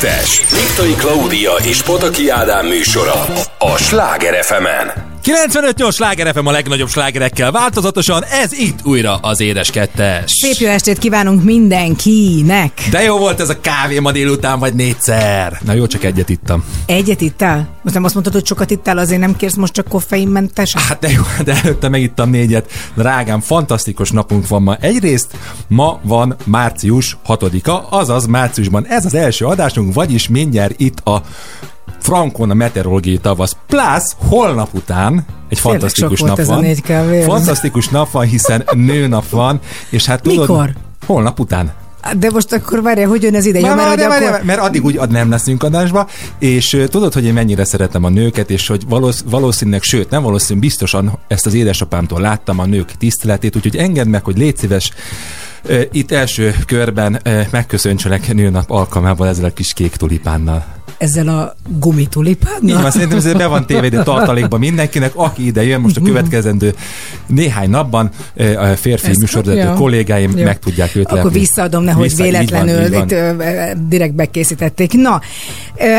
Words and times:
Kettes. 0.00 0.42
Liptai 0.52 0.94
Klaudia 0.94 1.52
és 1.62 1.82
Potaki 1.82 2.28
Ádám 2.28 2.66
műsora 2.66 3.24
a 3.58 3.76
Sláger 3.76 4.44
fm 4.44 4.64
-en. 4.64 5.09
95-8 5.30 5.92
sláger 5.92 6.34
FM 6.34 6.46
a 6.46 6.50
legnagyobb 6.50 6.88
slágerekkel 6.88 7.50
változatosan, 7.50 8.24
ez 8.24 8.52
itt 8.52 8.78
újra 8.84 9.16
az 9.16 9.40
Édes 9.40 9.70
Kettes. 9.70 10.30
Szép 10.30 10.54
jó 10.54 10.68
estét 10.68 10.98
kívánunk 10.98 11.44
mindenkinek! 11.44 12.72
De 12.90 13.02
jó 13.02 13.18
volt 13.18 13.40
ez 13.40 13.48
a 13.48 13.60
kávé 13.60 13.98
ma 13.98 14.12
délután, 14.12 14.58
vagy 14.58 14.74
négyszer. 14.74 15.60
Na 15.64 15.72
jó, 15.72 15.86
csak 15.86 16.04
egyet 16.04 16.28
ittam. 16.28 16.64
Egyet 16.86 17.20
ittál? 17.20 17.68
Most 17.82 17.94
nem 17.94 18.04
azt 18.04 18.14
mondtad, 18.14 18.34
hogy 18.34 18.46
sokat 18.46 18.70
ittál, 18.70 18.98
azért 18.98 19.20
nem 19.20 19.36
kérsz 19.36 19.54
most 19.54 19.72
csak 19.72 19.88
koffeinmentes? 19.88 20.74
Hát 20.74 20.98
de 20.98 21.10
jó, 21.10 21.22
de 21.44 21.60
előtte 21.62 21.88
megittam 21.88 22.30
négyet. 22.30 22.70
Drágám, 22.94 23.40
fantasztikus 23.40 24.10
napunk 24.10 24.48
van 24.48 24.62
ma. 24.62 24.76
Egyrészt 24.80 25.36
ma 25.68 26.00
van 26.02 26.36
március 26.44 27.16
6-a, 27.26 27.96
azaz 27.96 28.26
márciusban 28.26 28.86
ez 28.86 29.04
az 29.04 29.14
első 29.14 29.44
adásunk, 29.44 29.94
vagyis 29.94 30.28
mindjárt 30.28 30.74
itt 30.80 31.00
a 31.00 31.22
Frankon 32.00 32.50
a 32.50 32.54
meteorológiai 32.54 33.18
tavasz, 33.18 33.56
plusz 33.66 34.14
holnap 34.28 34.74
után 34.74 35.24
egy 35.48 35.58
fantasztikus 35.58 36.20
nap 36.20 36.44
van. 36.44 36.64
Fantasztikus 37.24 37.88
nap 37.88 38.10
van, 38.10 38.26
hiszen 38.26 38.64
nőnap 38.72 39.28
van, 39.28 39.60
és 39.90 40.06
hát 40.06 40.22
tudod... 40.22 40.48
Mikor? 40.48 40.72
Holnap 41.06 41.40
után. 41.40 41.72
De 42.18 42.30
most 42.30 42.52
akkor 42.52 42.82
várjál, 42.82 43.08
hogy 43.08 43.22
jön 43.22 43.34
ez 43.34 43.46
ide? 43.46 43.60
Már, 43.60 43.76
mert, 43.76 44.08
mert, 44.08 44.24
akkor... 44.24 44.44
mert, 44.44 44.60
addig 44.60 44.84
úgy 44.84 44.96
ad 44.96 45.10
nem 45.10 45.30
leszünk 45.30 45.62
adásba, 45.62 46.08
és 46.38 46.72
ö, 46.72 46.86
tudod, 46.86 47.12
hogy 47.12 47.24
én 47.24 47.32
mennyire 47.32 47.64
szeretem 47.64 48.04
a 48.04 48.08
nőket, 48.08 48.50
és 48.50 48.66
hogy 48.66 48.82
valósz, 48.88 49.24
valószínűleg, 49.30 49.82
sőt, 49.82 50.10
nem 50.10 50.22
valószínűleg, 50.22 50.68
biztosan 50.68 51.18
ezt 51.28 51.46
az 51.46 51.54
édesapámtól 51.54 52.20
láttam 52.20 52.58
a 52.58 52.66
nők 52.66 52.92
tiszteletét, 52.98 53.56
úgyhogy 53.56 53.76
engedd 53.76 54.06
meg, 54.06 54.24
hogy 54.24 54.38
légy 54.38 54.56
szíves, 54.56 54.90
ö, 55.62 55.80
itt 55.92 56.12
első 56.12 56.54
körben 56.66 57.20
ö, 57.22 57.40
megköszöntselek 57.50 58.34
nőnap 58.34 58.70
alkalmával 58.70 59.28
ezzel 59.28 59.44
a 59.44 59.52
kis 59.52 59.72
kék 59.72 59.96
tulipánnal. 59.96 60.64
Ezzel 61.00 61.28
a 61.28 61.54
gumitulipánnal? 61.78 62.60
Így 62.68 62.82
van, 62.82 62.90
szerintem 62.90 63.18
ez 63.18 63.32
be 63.32 63.46
van 63.46 63.66
tévedő 63.66 64.02
tartalékban 64.12 64.58
mindenkinek, 64.60 65.12
aki 65.14 65.46
ide 65.46 65.64
jön 65.64 65.80
most 65.80 65.96
a 65.96 66.00
következendő 66.00 66.74
néhány 67.26 67.70
napban, 67.70 68.10
a 68.56 68.64
férfi 68.76 69.12
műsorvezető 69.20 69.68
jó. 69.68 69.74
kollégáim 69.74 70.32
Jó. 70.36 70.44
meg 70.44 70.58
tudják 70.58 70.96
őt 70.96 71.06
Akkor 71.06 71.16
látni. 71.24 71.38
visszaadom, 71.38 71.82
nehogy 71.84 72.02
Vissza, 72.02 72.24
így 72.26 72.32
van, 72.32 72.40
véletlenül 72.64 72.84
így 72.84 72.90
van. 72.90 73.72
itt 73.74 73.88
direkt 73.88 74.14
bekészítették. 74.14 74.92
Na, 74.92 75.20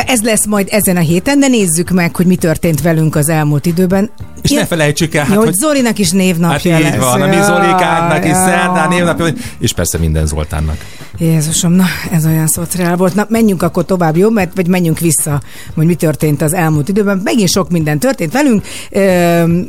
ez 0.07 0.21
lesz 0.21 0.45
majd 0.45 0.67
ezen 0.71 0.97
a 0.97 0.99
héten, 0.99 1.39
de 1.39 1.47
nézzük 1.47 1.89
meg, 1.89 2.15
hogy 2.15 2.25
mi 2.25 2.35
történt 2.35 2.81
velünk 2.81 3.15
az 3.15 3.29
elmúlt 3.29 3.65
időben. 3.65 4.09
És 4.41 4.51
Én- 4.51 4.57
ne 4.57 4.65
felejtsük 4.65 5.15
el, 5.15 5.25
hát, 5.25 5.35
hogy 5.35 5.45
hogy 5.45 5.53
Zolinak 5.53 5.97
is 5.99 6.07
Hát 6.11 6.17
névnapja 6.17 6.77
így 6.77 6.83
lesz. 6.83 6.97
van, 6.97 7.21
a 7.21 7.27
mi 7.27 7.35
Zolikáknak 7.35 8.25
is 8.25 8.31
szerdán 8.31 8.89
névnapja 8.89 9.25
és 9.59 9.73
persze 9.73 9.97
minden 9.97 10.25
Zoltánnak. 10.27 10.77
Jézusom, 11.17 11.71
na 11.71 11.85
ez 12.11 12.25
olyan 12.25 12.47
szociál 12.47 12.95
volt. 12.95 13.15
Na 13.15 13.25
menjünk 13.29 13.61
akkor 13.61 13.85
tovább, 13.85 14.17
jó? 14.17 14.29
Mert, 14.29 14.51
vagy 14.55 14.67
menjünk 14.67 14.90
vissza, 14.99 15.41
hogy 15.73 15.85
mi 15.85 15.95
történt 15.95 16.41
az 16.41 16.53
elmúlt 16.53 16.89
időben. 16.89 17.21
Megint 17.23 17.49
sok 17.49 17.69
minden 17.69 17.99
történt 17.99 18.31
velünk. 18.31 18.63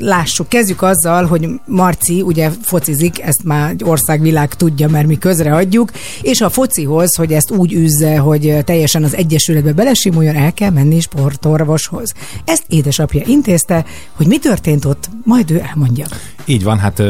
Lássuk, 0.00 0.48
kezdjük 0.48 0.82
azzal, 0.82 1.24
hogy 1.26 1.48
Marci 1.66 2.22
ugye 2.22 2.50
focizik, 2.62 3.20
ezt 3.20 3.44
már 3.44 3.70
egy 3.70 3.84
országvilág 3.84 4.54
tudja, 4.54 4.88
mert 4.88 5.06
mi 5.06 5.18
közreadjuk, 5.18 5.90
és 6.22 6.40
a 6.40 6.50
focihoz, 6.50 7.16
hogy 7.16 7.32
ezt 7.32 7.50
úgy 7.50 7.72
üzze, 7.72 8.16
hogy 8.16 8.56
teljesen 8.64 9.04
az 9.04 9.16
egyesületbe 9.16 9.72
belesimuljon, 9.72 10.34
el 10.34 10.52
kell 10.52 10.70
menni 10.70 11.00
sportorvoshoz. 11.00 12.12
Ezt 12.44 12.64
édesapja 12.68 13.22
intézte, 13.26 13.84
hogy 14.12 14.26
mi 14.26 14.38
történt 14.38 14.84
ott, 14.84 15.08
majd 15.24 15.50
ő 15.50 15.62
elmondja. 15.68 16.06
Így 16.44 16.62
van, 16.62 16.78
hát 16.78 17.02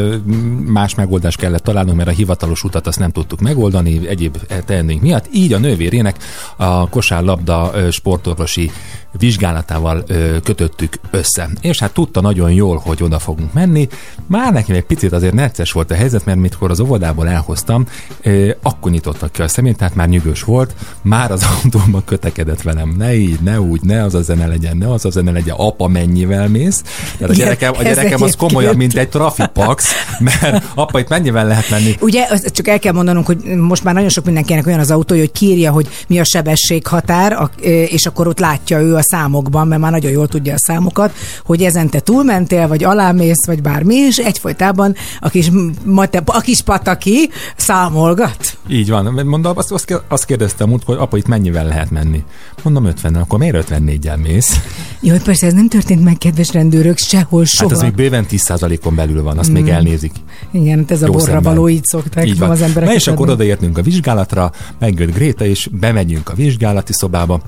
más 0.67 0.95
megoldást 0.95 1.39
kellett 1.39 1.63
találnunk, 1.63 1.97
mert 1.97 2.09
a 2.09 2.13
hivatalos 2.13 2.65
utat 2.65 2.87
azt 2.87 2.99
nem 2.99 3.11
tudtuk 3.11 3.41
megoldani 3.41 4.09
egyéb 4.09 4.37
teendőink 4.65 5.03
miatt. 5.03 5.29
Így 5.33 5.53
a 5.53 5.59
nővérének 5.59 6.17
a 6.57 6.89
kosárlabda 6.89 7.73
sportorvosi 7.91 8.71
vizsgálatával 9.19 10.03
ö, 10.07 10.37
kötöttük 10.45 10.95
össze. 11.11 11.49
És 11.61 11.79
hát 11.79 11.93
tudta 11.93 12.21
nagyon 12.21 12.53
jól, 12.53 12.81
hogy 12.85 13.03
oda 13.03 13.19
fogunk 13.19 13.53
menni. 13.53 13.89
Már 14.27 14.53
nekem 14.53 14.77
egy 14.77 14.85
picit 14.85 15.13
azért 15.13 15.35
necces 15.35 15.73
volt 15.73 15.91
a 15.91 15.95
helyzet, 15.95 16.25
mert 16.25 16.39
mikor 16.39 16.71
az 16.71 16.81
óvodából 16.81 17.29
elhoztam, 17.29 17.87
ö, 18.23 18.51
akkor 18.63 18.91
nyitottak 18.91 19.33
ki 19.33 19.43
a 19.43 19.49
szemét, 19.49 19.77
tehát 19.77 19.95
már 19.95 20.09
nyűgös 20.09 20.43
volt, 20.43 20.75
már 21.03 21.31
az 21.31 21.47
autóban 21.63 22.05
kötekedett 22.05 22.63
velem. 22.63 22.95
Ne 22.99 23.15
így, 23.15 23.41
ne 23.41 23.61
úgy, 23.61 23.81
ne 23.83 24.03
az 24.03 24.15
a 24.15 24.23
zene 24.23 24.47
legyen, 24.47 24.77
ne 24.77 24.93
az 24.93 25.05
a 25.05 25.11
zene 25.11 25.31
legyen, 25.31 25.57
apa 25.59 25.89
mennyivel 25.89 26.49
mész. 26.49 26.83
Tehát 27.19 27.35
a 27.35 27.37
gyerekem, 27.37 27.73
a 27.79 27.83
gyerekem 27.83 28.23
az 28.23 28.37
komolyabb, 28.37 28.77
mint 28.77 28.97
egy 28.97 29.09
trafipax, 29.09 29.91
mert 30.19 30.65
apa 30.75 30.99
itt 30.99 31.09
mennyivel 31.09 31.47
lehet 31.47 31.71
menni? 31.71 31.97
Ugye, 32.01 32.27
csak 32.47 32.69
el 32.69 32.79
kell 32.79 32.93
mondanunk, 32.93 33.27
hogy 33.27 33.45
most 33.45 33.85
már 33.85 33.95
nagyon 33.95 34.09
sok 34.09 34.25
mindenkinek 34.25 34.67
olyan 34.67 34.79
az 34.79 34.91
autó, 34.91 35.17
hogy 35.17 35.33
kírja, 35.33 35.73
hogy 35.73 35.89
mi 36.07 36.19
a 36.19 36.25
sebességhatár, 36.25 37.51
és 37.87 38.07
akkor 38.07 38.27
ott 38.27 38.39
látja 38.39 38.81
ő 38.81 38.95
a 38.95 39.02
számokban, 39.03 39.67
mert 39.67 39.81
már 39.81 39.91
nagyon 39.91 40.11
jól 40.11 40.29
tudja 40.29 40.55
a 40.55 40.59
számokat, 40.59 41.13
hogy 41.45 41.63
ezen 41.63 41.89
te 41.89 42.01
túlmentél, 42.01 42.69
vagy 42.69 42.85
alámész, 42.85 43.47
vagy 43.47 43.63
bármi, 43.63 43.95
és 43.95 44.17
egyfolytában 44.17 44.95
a 45.21 45.29
kis, 45.29 45.51
mate, 45.85 46.23
a 46.27 46.41
kis 46.41 46.61
pataki 46.61 47.31
számolgat. 47.57 48.59
Így 48.69 48.91
van. 48.91 49.25
Mondom, 49.25 49.53
azt, 49.57 49.73
azt, 50.09 50.25
kérdeztem 50.25 50.69
múlt, 50.69 50.85
hogy 50.85 50.97
apa 50.99 51.17
itt 51.17 51.27
mennyivel 51.27 51.67
lehet 51.67 51.91
menni. 51.91 52.25
Mondom 52.63 52.85
50 52.85 53.15
akkor 53.15 53.39
miért 53.39 53.69
54-jel 53.71 54.23
mész? 54.23 54.61
Jó, 55.01 55.15
persze 55.25 55.47
ez 55.47 55.53
nem 55.53 55.69
történt 55.69 56.05
meg, 56.05 56.19
kedves 56.19 56.53
rendőrök, 56.53 56.99
sehol, 56.99 57.45
soha. 57.45 57.69
Hát 57.69 57.79
ez 57.79 57.83
még 57.83 57.95
bőven 57.95 58.27
10%-on 58.31 58.95
belül 58.95 59.23
van, 59.23 59.39
azt 59.39 59.53
még 59.53 59.69
elnézik. 59.69 60.13
Igen, 60.51 60.79
hát 60.79 60.91
ez 60.91 61.03
a 61.03 61.07
borra 61.07 61.21
szemben. 61.21 61.43
való, 61.43 61.69
így 61.69 61.85
szokták 61.85 62.27
Így 62.27 62.39
van. 62.39 62.51
az 62.51 62.63
emberek. 62.63 62.89
Na 62.89 62.95
és 62.95 63.07
akkor 63.07 63.29
odaértünk 63.29 63.79
a 63.79 63.83
vizsgálatra, 63.83 64.53
megjött 64.79 65.15
Gréta, 65.15 65.45
és 65.45 65.69
bemegyünk 65.73 66.29
a 66.29 66.35
vizsgálati 66.35 66.93
szobába. 66.93 67.41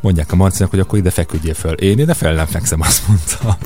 Mondják 0.00 0.32
a 0.32 0.36
Marcinak, 0.36 0.70
hogy 0.70 0.80
akkor 0.80 0.98
ide 0.98 1.10
feküdjél 1.10 1.54
föl. 1.54 1.72
Én 1.72 1.98
ide 1.98 2.14
fel 2.14 2.34
nem 2.34 2.46
fekszem, 2.46 2.80
azt 2.80 3.08
mondta. 3.08 3.58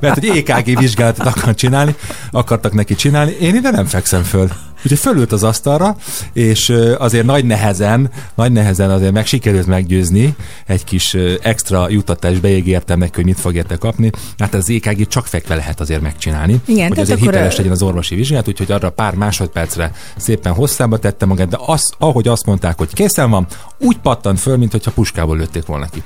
Mert 0.00 0.14
hogy 0.14 0.26
EKG 0.28 0.78
vizsgálatot 0.78 1.26
akar 1.26 1.54
csinálni, 1.54 1.94
akartak 2.30 2.72
neki 2.72 2.94
csinálni, 2.94 3.36
én 3.40 3.54
ide 3.54 3.70
nem 3.70 3.86
fekszem 3.86 4.22
föl. 4.22 4.48
Úgyhogy 4.82 4.98
fölült 4.98 5.32
az 5.32 5.42
asztalra, 5.42 5.96
és 6.32 6.72
azért 6.98 7.26
nagy 7.26 7.44
nehezen, 7.44 8.10
nagy 8.34 8.52
nehezen 8.52 8.90
azért 8.90 9.12
meg 9.12 9.26
sikerült 9.26 9.66
meggyőzni, 9.66 10.34
egy 10.66 10.84
kis 10.84 11.16
extra 11.42 11.88
jutatás 11.90 12.38
beígértem 12.38 12.98
neki, 12.98 13.12
hogy 13.14 13.24
mit 13.24 13.40
fog 13.40 13.54
érte 13.54 13.76
kapni. 13.76 14.10
Hát 14.38 14.54
az 14.54 14.70
EKG 14.70 15.06
csak 15.06 15.26
fekve 15.26 15.54
lehet 15.54 15.80
azért 15.80 16.00
megcsinálni, 16.00 16.60
Igen, 16.64 16.88
hogy 16.88 16.98
azért 16.98 17.18
hiteles 17.20 17.54
ö, 17.54 17.56
legyen 17.56 17.72
az 17.72 17.82
orvosi 17.82 18.14
vizsgálat, 18.14 18.48
úgyhogy 18.48 18.72
arra 18.72 18.90
pár 18.90 19.14
másodpercre 19.14 19.92
szépen 20.16 20.52
hosszába 20.52 20.98
tette 20.98 21.26
magát, 21.26 21.48
de 21.48 21.58
az, 21.66 21.90
ahogy 21.98 22.28
azt 22.28 22.46
mondták, 22.46 22.78
hogy 22.78 22.92
készen 22.92 23.30
van, 23.30 23.46
úgy 23.78 23.98
pattant 23.98 24.40
föl, 24.40 24.56
mint 24.56 24.72
hogyha 24.72 24.90
puskából 24.90 25.36
lőtték 25.36 25.66
volna 25.66 25.86
ki. 25.86 26.02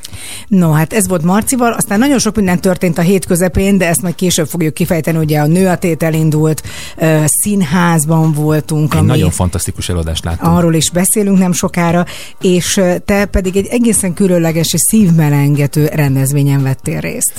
No, 0.49 0.71
hát 0.73 0.93
ez 0.93 1.09
volt 1.09 1.23
Marcival, 1.23 1.73
aztán 1.73 1.99
nagyon 1.99 2.19
sok 2.19 2.37
minden 2.37 2.61
történt 2.61 2.99
a 2.99 3.03
hét 3.03 3.27
közepén, 3.27 3.79
de 3.79 3.89
ezt 3.89 4.03
majd 4.03 4.15
később 4.15 4.49
fogjuk 4.49 4.75
kifejteni, 4.75 5.19
ugye 5.19 5.41
a 5.41 5.47
nőatét 5.47 6.03
elindult, 6.03 6.63
ö, 6.97 7.23
színházban 7.27 8.33
voltunk, 8.71 8.93
Egy 8.93 8.99
ami 8.99 9.09
nagyon 9.09 9.31
fantasztikus 9.31 9.89
előadást 9.89 10.25
láttunk. 10.25 10.57
arról 10.57 10.75
is 10.75 10.91
beszélünk 10.91 11.39
nem 11.39 11.53
sokára, 11.53 12.05
és 12.41 12.81
te 13.05 13.25
pedig 13.25 13.57
egy 13.57 13.67
egészen 13.67 14.15
különleges 14.15 14.73
és 14.73 14.81
szívmelengető 14.81 15.87
rendezvényen 15.87 16.63
vettél 16.63 17.01
részt. 17.01 17.33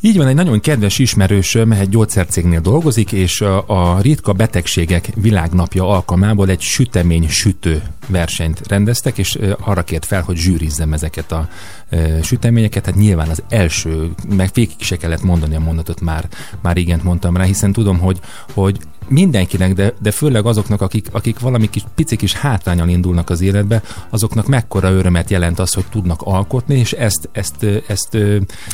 Így 0.00 0.16
van, 0.16 0.26
egy 0.26 0.34
nagyon 0.34 0.60
kedves 0.60 0.98
ismerősöm 0.98 1.72
egy 1.72 1.88
gyógyszercégnél 1.88 2.60
dolgozik, 2.60 3.12
és 3.12 3.40
a, 3.40 3.98
ritka 4.00 4.32
betegségek 4.32 5.08
világnapja 5.14 5.88
alkalmából 5.88 6.48
egy 6.48 6.60
sütemény 6.60 7.28
sütő 7.28 7.82
versenyt 8.06 8.60
rendeztek, 8.68 9.18
és 9.18 9.38
arra 9.60 9.82
kért 9.82 10.04
fel, 10.04 10.22
hogy 10.22 10.36
zsűrizzem 10.36 10.92
ezeket 10.92 11.32
a 11.32 11.48
ö, 11.90 12.18
süteményeket. 12.22 12.84
Hát 12.84 12.94
nyilván 12.94 13.28
az 13.28 13.42
első, 13.48 14.10
meg 14.28 14.50
végig 14.54 14.76
se 14.78 14.96
kellett 14.96 15.22
mondani 15.22 15.54
a 15.54 15.60
mondatot, 15.60 16.00
már, 16.00 16.28
már 16.62 16.76
igent 16.76 17.02
mondtam 17.02 17.36
rá, 17.36 17.44
hiszen 17.44 17.72
tudom, 17.72 17.98
hogy, 17.98 18.20
hogy 18.52 18.78
mindenkinek, 19.08 19.72
de, 19.72 19.92
de 20.02 20.10
főleg 20.10 20.46
azoknak, 20.46 20.80
akik, 20.80 21.08
akik 21.12 21.38
valami 21.38 21.70
kis, 21.70 21.82
pici 21.94 22.16
kis 22.16 22.32
hátrányal 22.32 22.88
indulnak 22.88 23.30
az 23.30 23.40
életbe, 23.40 23.82
azoknak 24.10 24.46
mekkora 24.46 24.90
örömet 24.90 25.30
jelent 25.30 25.58
az, 25.58 25.72
hogy 25.72 25.84
tudnak 25.90 26.22
alkotni, 26.22 26.78
és 26.78 26.92
ezt, 26.92 27.28
ezt, 27.32 27.66
ezt 27.86 28.16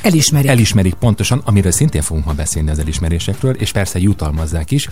Elismerik. 0.02 0.50
elismerik 0.50 0.94
pontosan, 0.94 1.42
amiről 1.44 1.72
szintén 1.72 2.02
fogunk 2.02 2.26
ma 2.26 2.32
beszélni 2.32 2.70
az 2.70 2.78
elismerésekről, 2.78 3.54
és 3.54 3.72
persze 3.72 3.98
jutalmazzák 3.98 4.70
is. 4.70 4.88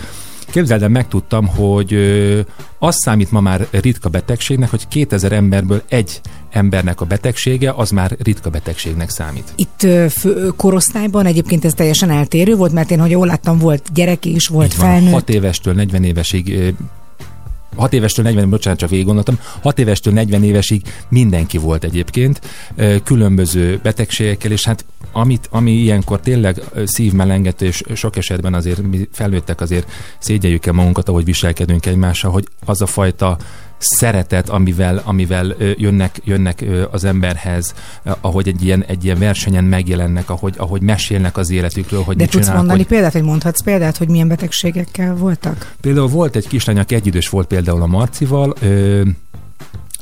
Képzeld 0.50 0.82
el, 0.82 0.88
megtudtam, 0.88 1.46
hogy 1.46 1.92
ö, 1.92 2.40
az 2.78 2.96
számít 2.96 3.30
ma 3.30 3.40
már 3.40 3.66
ritka 3.70 4.08
betegségnek, 4.08 4.70
hogy 4.70 4.88
2000 4.88 5.32
emberből 5.32 5.82
egy 5.88 6.20
embernek 6.52 7.00
a 7.00 7.04
betegsége, 7.04 7.72
az 7.76 7.90
már 7.90 8.16
ritka 8.22 8.50
betegségnek 8.50 9.10
számít. 9.10 9.52
Itt 9.56 9.80
fő, 10.10 10.52
korosztályban 10.56 11.26
egyébként 11.26 11.64
ez 11.64 11.74
teljesen 11.74 12.10
eltérő 12.10 12.54
volt, 12.54 12.72
mert 12.72 12.90
én, 12.90 13.00
hogy 13.00 13.10
jól 13.10 13.26
láttam, 13.26 13.58
volt 13.58 13.92
gyerek 13.92 14.24
is, 14.24 14.46
volt 14.46 14.72
Így 14.72 14.78
van, 14.78 14.88
felnőtt. 14.88 15.12
6 15.12 15.28
évestől 15.28 15.74
40 15.74 16.04
évesig 16.04 16.54
ö, 16.54 16.68
6 17.76 17.92
évestől 17.92 18.24
40, 18.24 18.50
bocsánat, 18.50 18.78
csak 18.78 18.90
végig 18.90 19.04
gondoltam, 19.04 19.38
6 19.62 19.78
évestől 19.78 20.12
40 20.12 20.44
évesig 20.44 20.82
mindenki 21.08 21.58
volt 21.58 21.84
egyébként, 21.84 22.40
különböző 23.04 23.80
betegségekkel, 23.82 24.50
és 24.50 24.64
hát 24.64 24.84
amit, 25.12 25.48
ami 25.50 25.72
ilyenkor 25.72 26.20
tényleg 26.20 26.60
szívmelengető, 26.84 27.66
és 27.66 27.82
sok 27.94 28.16
esetben 28.16 28.54
azért 28.54 28.82
mi 28.82 29.08
felnőttek 29.12 29.60
azért 29.60 29.90
szégyeljük 30.18 30.66
el 30.66 30.72
magunkat, 30.72 31.08
ahogy 31.08 31.24
viselkedünk 31.24 31.86
egymással, 31.86 32.30
hogy 32.30 32.48
az 32.64 32.82
a 32.82 32.86
fajta 32.86 33.36
szeretet, 33.82 34.48
amivel, 34.48 35.02
amivel 35.04 35.54
jönnek, 35.76 36.20
jönnek 36.24 36.64
az 36.90 37.04
emberhez, 37.04 37.74
ahogy 38.20 38.48
egy 38.48 38.64
ilyen, 38.64 38.84
egy 38.84 39.04
ilyen 39.04 39.18
versenyen 39.18 39.64
megjelennek, 39.64 40.30
ahogy, 40.30 40.54
ahogy 40.56 40.82
mesélnek 40.82 41.36
az 41.36 41.50
életükről, 41.50 42.02
hogy 42.02 42.16
De 42.16 42.22
tudsz 42.22 42.32
csinálnak, 42.32 42.56
mondani 42.56 42.78
hogy... 42.78 42.88
példát, 42.88 43.12
vagy 43.12 43.22
mondhatsz 43.22 43.62
példát, 43.62 43.96
hogy 43.96 44.08
milyen 44.08 44.28
betegségekkel 44.28 45.14
voltak? 45.14 45.74
Például 45.80 46.08
volt 46.08 46.36
egy 46.36 46.48
kislány, 46.48 46.78
aki 46.78 46.94
egyidős 46.94 47.28
volt 47.28 47.46
például 47.46 47.82
a 47.82 47.86
Marcival, 47.86 48.54
ö, 48.60 49.02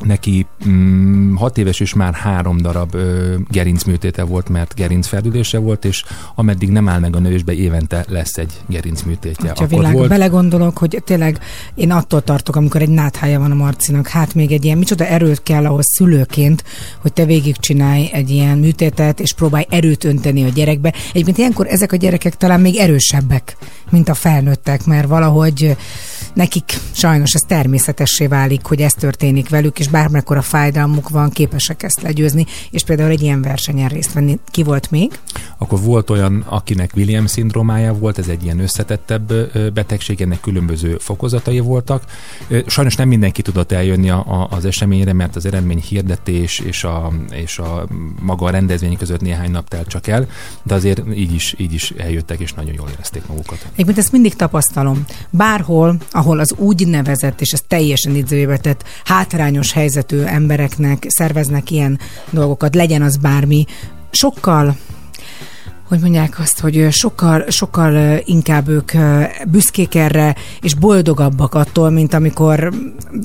neki 0.05 0.47
mm, 0.69 1.35
hat 1.35 1.59
éves 1.59 1.81
és 1.81 1.95
már 1.95 2.15
három 2.15 2.57
darab 2.57 2.95
ö, 2.95 3.35
gerincműtéte 3.49 4.23
volt, 4.23 4.49
mert 4.49 4.75
gerincfeldülése 4.75 5.59
volt, 5.59 5.85
és 5.85 6.05
ameddig 6.35 6.71
nem 6.71 6.89
áll 6.89 6.99
meg 6.99 7.17
a 7.17 7.19
nősbe, 7.19 7.53
évente 7.53 8.05
lesz 8.09 8.37
egy 8.37 8.53
gerincműtétje. 8.67 9.53
Ha 9.57 9.67
világ, 9.67 9.93
volt... 9.93 10.09
belegondolok, 10.09 10.79
hogy 10.79 11.03
tényleg 11.05 11.39
én 11.75 11.91
attól 11.91 12.23
tartok, 12.23 12.57
amikor 12.57 12.83
egy 12.83 12.89
náthája 12.89 13.39
van 13.39 13.51
a 13.51 13.55
Marcinak, 13.55 14.09
hát 14.09 14.35
még 14.35 14.53
egy 14.53 14.65
ilyen, 14.65 14.79
micsoda 14.79 15.07
erőt 15.07 15.43
kell 15.43 15.67
ahhoz 15.67 15.87
szülőként, 15.97 16.65
hogy 16.99 17.13
te 17.13 17.25
végigcsinálj 17.25 18.09
egy 18.13 18.31
ilyen 18.31 18.59
műtétet, 18.59 19.21
és 19.21 19.33
próbálj 19.33 19.65
erőt 19.69 20.05
önteni 20.05 20.45
a 20.45 20.49
gyerekbe. 20.49 20.95
Egyébként 21.13 21.39
ilyenkor 21.39 21.67
ezek 21.67 21.93
a 21.93 21.97
gyerekek 21.97 22.37
talán 22.37 22.61
még 22.61 22.77
erősebbek, 22.77 23.57
mint 23.91 24.09
a 24.09 24.15
felnőttek, 24.15 24.85
mert 24.85 25.09
valahogy 25.09 25.77
nekik 26.33 26.79
sajnos 26.93 27.33
ez 27.35 27.41
természetessé 27.41 28.27
válik, 28.27 28.65
hogy 28.65 28.81
ez 28.81 28.93
történik 28.93 29.49
velük, 29.49 29.79
és 29.79 29.89
bármekkora 29.89 30.43
fájdalmuk 30.43 31.09
van, 31.09 31.31
képesek 31.31 31.83
ezt 31.83 32.03
legyőzni, 32.03 32.47
és 32.71 32.85
például 32.85 33.11
egy 33.11 33.23
ilyen 33.23 33.43
versenyen 33.43 33.89
részt 33.89 34.13
venni. 34.13 34.39
Ki 34.47 34.63
volt 34.63 34.91
még? 34.91 35.19
Akkor 35.59 35.81
volt 35.81 36.11
olyan, 36.11 36.45
akinek 36.49 36.93
Williams 36.97 37.31
szindrómája 37.31 37.95
volt, 37.95 38.19
ez 38.19 38.29
egy 38.29 38.45
ilyen 38.45 38.61
összetettebb 38.61 39.33
betegség, 39.73 40.21
ennek 40.21 40.41
különböző 40.41 40.97
fokozatai 40.99 41.59
voltak. 41.59 42.05
Sajnos 42.67 42.95
nem 42.95 43.09
mindenki 43.09 43.43
tudott 43.43 43.73
eljönni 43.73 44.11
a, 44.11 44.19
a, 44.27 44.49
az 44.51 44.65
eseményre, 44.65 45.13
mert 45.13 45.37
az 45.37 45.47
eredmény 45.47 45.83
hirdetés 45.89 46.59
és 46.59 46.85
a, 46.85 47.13
és 47.31 47.59
a 47.59 47.87
maga 48.21 48.47
a 48.47 48.51
rendezvény 48.51 48.97
között 48.97 49.21
néhány 49.21 49.51
nap 49.51 49.69
telt 49.69 49.89
csak 49.89 50.07
el, 50.07 50.29
de 50.63 50.75
azért 50.75 51.03
így 51.15 51.35
is, 51.35 51.55
így 51.59 51.73
is 51.73 51.91
eljöttek, 51.91 52.41
és 52.41 52.53
nagyon 52.53 52.75
jól 52.75 52.89
érezték 52.93 53.27
magukat. 53.27 53.67
Egyébként 53.73 53.99
ezt 53.99 54.13
mindig 54.13 54.35
tapasztalom. 54.35 55.05
Bárhol, 55.31 55.97
ahol 56.21 56.39
az 56.39 56.55
úgynevezett, 56.57 57.41
és 57.41 57.53
ez 57.53 57.63
teljesen 57.69 58.15
idézőjébe 58.15 58.57
tett 58.57 58.85
hátrányos 59.05 59.73
helyzetű 59.73 60.21
embereknek 60.21 61.05
szerveznek 61.09 61.71
ilyen 61.71 61.99
dolgokat, 62.31 62.75
legyen 62.75 63.03
az 63.03 63.17
bármi, 63.17 63.65
sokkal 64.11 64.77
hogy 65.91 66.01
mondják 66.01 66.39
azt, 66.39 66.61
hogy 66.61 66.87
sokkal, 66.91 67.45
sokkal 67.49 68.21
inkább 68.25 68.69
ők 68.69 68.93
büszkék 69.47 69.95
erre, 69.95 70.37
és 70.61 70.75
boldogabbak 70.75 71.55
attól, 71.55 71.91
mint 71.91 72.15
amikor 72.15 72.73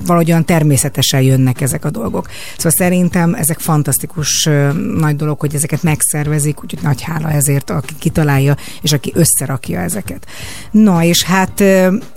valahogyan 0.05 0.45
természetesen 0.45 1.21
jönnek 1.21 1.61
ezek 1.61 1.85
a 1.85 1.89
dolgok. 1.89 2.27
Szóval 2.55 2.71
szerintem 2.71 3.33
ezek 3.33 3.59
fantasztikus 3.59 4.49
nagy 4.97 5.15
dolog, 5.15 5.39
hogy 5.39 5.55
ezeket 5.55 5.83
megszervezik, 5.83 6.63
úgyhogy 6.63 6.83
nagy 6.83 7.01
hála 7.01 7.31
ezért, 7.31 7.69
aki 7.69 7.93
kitalálja, 7.99 8.57
és 8.81 8.93
aki 8.93 9.11
összerakja 9.15 9.79
ezeket. 9.79 10.25
Na, 10.71 11.03
és 11.03 11.23
hát 11.23 11.63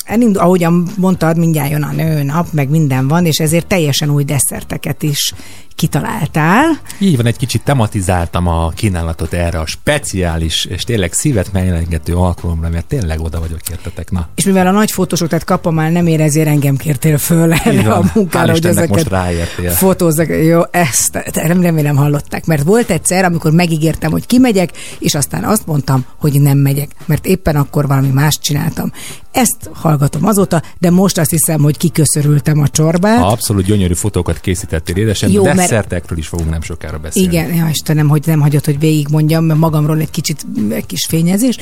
elindul, 0.05 0.43
ahogyan 0.43 0.89
mondtad, 0.97 1.39
mindjárt 1.39 1.71
jön 1.71 1.83
a 1.83 1.93
nőnap, 1.93 2.53
meg 2.53 2.69
minden 2.69 3.09
van, 3.09 3.27
és 3.27 3.39
ezért 3.39 3.67
teljesen 3.67 4.11
új 4.11 4.25
desszerteket 4.25 5.03
is 5.03 5.33
kitaláltál. 5.79 6.81
Így 6.99 7.17
van, 7.17 7.27
egy 7.27 7.37
kicsit 7.37 7.63
tematizáltam 7.63 8.47
a 8.47 8.69
kínálatot 8.69 9.33
erre 9.33 9.59
a 9.59 9.67
speciális 9.67 10.65
és 10.65 10.85
tényleg 10.85 11.13
szívet 11.13 11.53
megjelengető 11.53 12.15
alkalomra, 12.15 12.69
mert 12.69 12.87
tényleg 12.87 13.21
oda 13.21 13.41
vagyok 13.41 13.61
értetek. 13.71 14.11
Na. 14.11 14.29
És 14.35 14.45
mivel 14.45 14.67
a 14.67 14.71
nagy 14.71 14.91
fotósok, 14.91 15.29
tehát 15.29 15.45
kapom 15.45 15.75
már 15.75 15.91
nem 15.91 16.07
érezél, 16.07 16.49
engem 16.49 16.77
kértél 16.77 17.19
föl 17.19 17.53
erre 17.53 17.93
a 17.93 18.05
munkára, 18.15 18.53
hogy 18.53 18.67
ezeket 18.67 18.89
most 18.89 19.09
ráértél. 19.09 19.71
fotózzak. 19.71 20.29
Jó, 20.29 20.61
ezt 20.71 21.33
nem 21.35 21.61
remélem 21.61 21.97
hallották, 21.97 22.47
mert 22.47 22.63
volt 22.63 22.91
egyszer, 22.91 23.25
amikor 23.25 23.53
megígértem, 23.53 24.11
hogy 24.11 24.27
kimegyek, 24.27 24.71
és 24.99 25.15
aztán 25.15 25.45
azt 25.45 25.67
mondtam, 25.67 26.05
hogy 26.17 26.41
nem 26.41 26.59
megyek, 26.59 26.91
mert 27.07 27.27
éppen 27.27 27.57
akkor 27.57 27.87
valami 27.87 28.09
más 28.09 28.39
csináltam. 28.39 28.93
Ezt 29.39 29.71
hallgatom 29.73 30.27
azóta, 30.27 30.63
de 30.79 30.91
most 30.91 31.19
azt 31.19 31.31
hiszem, 31.31 31.61
hogy 31.61 31.77
kiköszörültem 31.77 32.61
a 32.61 32.69
csorbát. 32.69 33.23
Abszolút 33.23 33.65
gyönyörű 33.65 33.95
fotókat 33.95 34.41
készítettél 34.41 34.97
édesem, 34.97 35.31
Jó, 35.31 35.43
desszertekről 35.43 36.19
is 36.19 36.27
fogunk 36.27 36.51
nem 36.51 36.63
sokára 36.63 36.99
beszélni. 36.99 37.29
Igen, 37.29 37.55
ja, 37.55 37.69
Istenem, 37.69 38.09
hogy 38.09 38.23
nem 38.27 38.41
hagyott, 38.41 38.65
hogy 38.65 38.79
végigmondjam 38.79 39.45
magamról 39.45 39.99
egy 39.99 40.11
kicsit 40.11 40.47
egy 40.71 40.87
kis 40.87 41.07
fényezés. 41.09 41.57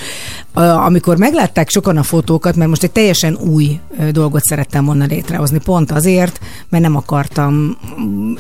Amikor 0.54 1.16
meglátták 1.16 1.70
sokan 1.70 1.96
a 1.96 2.02
fotókat, 2.02 2.56
mert 2.56 2.68
most 2.68 2.82
egy 2.82 2.90
teljesen 2.90 3.34
új 3.34 3.80
dolgot 4.10 4.42
szerettem 4.42 4.84
volna 4.84 5.04
létrehozni, 5.04 5.58
pont 5.58 5.90
azért, 5.90 6.40
mert 6.68 6.82
nem 6.82 6.96
akartam 6.96 7.76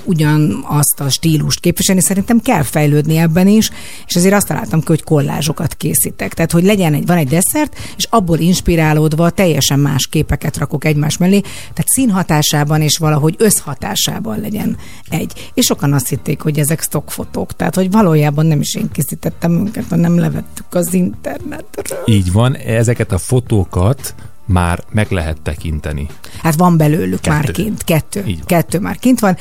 ugyanazt 0.04 1.00
a 1.00 1.08
stílust 1.08 1.60
képviselni, 1.60 2.00
szerintem 2.00 2.40
kell 2.40 2.62
fejlődni 2.62 3.16
ebben 3.16 3.48
is, 3.48 3.70
és 4.06 4.16
azért 4.16 4.34
azt 4.34 4.46
találtam 4.46 4.80
ki, 4.80 4.86
hogy 4.86 5.02
kollázsokat 5.02 5.74
készítek. 5.74 6.34
Tehát, 6.34 6.52
hogy 6.52 6.64
legyen 6.64 6.94
egy, 6.94 7.06
van 7.06 7.16
egy 7.16 7.28
desszert, 7.28 7.76
és 7.96 8.06
abból 8.10 8.38
inspirálódva 8.38 9.24
teljesen 9.30 9.78
más 9.78 10.06
képeket 10.06 10.56
rakok 10.56 10.84
egymás 10.84 11.16
mellé, 11.16 11.40
tehát 11.40 11.88
színhatásában 11.88 12.80
és 12.80 12.98
valahogy 12.98 13.34
összhatásában 13.38 14.40
legyen 14.40 14.76
egy. 15.08 15.50
És 15.54 15.64
sokan 15.64 15.92
azt 15.92 16.08
hitték, 16.08 16.40
hogy 16.40 16.58
ezek 16.58 16.82
stockfotók, 16.82 17.52
tehát 17.52 17.74
hogy 17.74 17.90
valójában 17.90 18.46
nem 18.46 18.60
is 18.60 18.74
én 18.74 18.90
készítettem 18.92 19.66
őket, 19.66 19.84
hanem 19.88 20.18
levettük 20.18 20.74
az 20.74 20.94
internetről. 20.94 22.02
Így 22.04 22.32
van, 22.32 22.56
ezeket 22.56 23.12
a 23.12 23.18
fotókat 23.18 24.14
már 24.46 24.82
meg 24.90 25.10
lehet 25.10 25.40
tekinteni. 25.42 26.06
Hát 26.42 26.54
van 26.54 26.76
belőlük 26.76 27.20
kettő. 27.20 27.36
már 27.36 27.50
kint, 27.50 27.84
kettő. 27.84 28.24
Kettő 28.46 28.78
már 28.78 28.96
kint 28.96 29.20
van. 29.20 29.36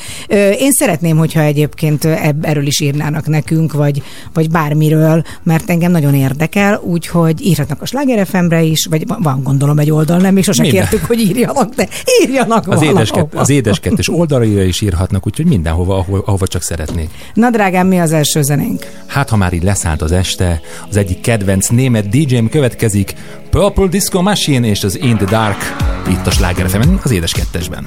Én 0.59 0.71
szeretném, 0.71 1.17
hogyha 1.17 1.41
egyébként 1.41 2.05
erről 2.41 2.65
is 2.65 2.79
írnának 2.79 3.27
nekünk, 3.27 3.73
vagy, 3.73 4.03
vagy 4.33 4.49
bármiről, 4.49 5.23
mert 5.43 5.69
engem 5.69 5.91
nagyon 5.91 6.15
érdekel, 6.15 6.79
úgyhogy 6.83 7.45
írhatnak 7.45 7.81
a 7.81 7.85
Sláger 7.85 8.27
FM-re 8.27 8.61
is, 8.61 8.85
vagy 8.89 9.03
van 9.07 9.43
gondolom 9.43 9.79
egy 9.79 9.91
oldal, 9.91 10.17
nem, 10.17 10.37
és 10.37 10.45
sosem 10.45 10.65
kértük, 10.65 11.05
hogy 11.05 11.19
írjanak, 11.19 11.75
de 11.75 11.87
írjanak 12.21 12.67
az 12.67 12.81
édesket, 12.81 13.33
Az 13.35 13.49
édeskettes 13.49 14.09
oldalra 14.09 14.45
is 14.45 14.81
írhatnak, 14.81 15.27
úgyhogy 15.27 15.45
mindenhova, 15.45 15.97
ahova, 15.97 16.23
ahova 16.25 16.47
csak 16.47 16.61
szeretnék. 16.61 17.09
Na 17.33 17.49
drágám, 17.49 17.87
mi 17.87 17.99
az 17.99 18.11
első 18.11 18.41
zenénk? 18.41 18.85
Hát, 19.05 19.29
ha 19.29 19.35
már 19.35 19.53
így 19.53 19.63
leszállt 19.63 20.01
az 20.01 20.11
este, 20.11 20.61
az 20.89 20.97
egyik 20.97 21.21
kedvenc 21.21 21.67
német 21.67 22.09
DJ-m 22.09 22.45
következik, 22.47 23.13
Purple 23.55 23.87
Disco 23.87 24.21
Machine 24.21 24.67
és 24.67 24.83
az 24.83 24.97
In 24.97 25.17
the 25.17 25.25
Dark 25.25 25.75
itt 26.09 26.27
a 26.27 26.31
Sláger 26.31 26.69
fm 26.69 26.95
az 27.03 27.11
édes 27.11 27.31
kettesben. 27.31 27.83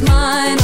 mine. 0.02 0.57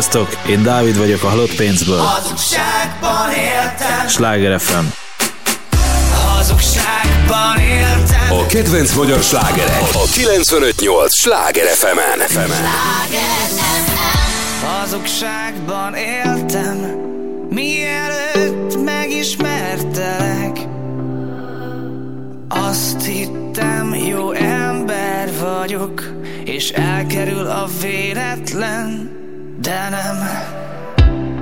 Sziasztok, 0.00 0.48
én 0.48 0.62
Dávid 0.62 0.98
vagyok 0.98 1.22
a 1.22 1.28
Halott 1.28 1.54
Pénzből. 1.54 1.98
Hazugságban 1.98 3.30
éltem. 3.30 4.08
Sláger 4.08 4.60
FM. 4.60 4.84
Hazugságban 6.14 7.58
éltem. 7.58 8.38
A 8.38 8.46
kedvenc 8.46 8.92
magyar 8.92 9.22
slágerek 9.22 9.82
a 9.92 10.04
958 10.12 11.14
Sláger 11.14 11.66
FM-en. 11.66 12.20
Hazugságban 14.64 15.94
éltem, 15.94 16.76
mielőtt 17.50 18.84
megismertelek. 18.84 20.58
Azt 22.48 23.04
hittem, 23.04 23.94
jó 23.94 24.32
ember 24.32 25.30
vagyok, 25.40 26.02
és 26.44 26.70
elkerül 26.70 27.46
a 27.46 27.68
véletlen 27.80 29.18
de 29.60 29.88
nem. 29.90 30.28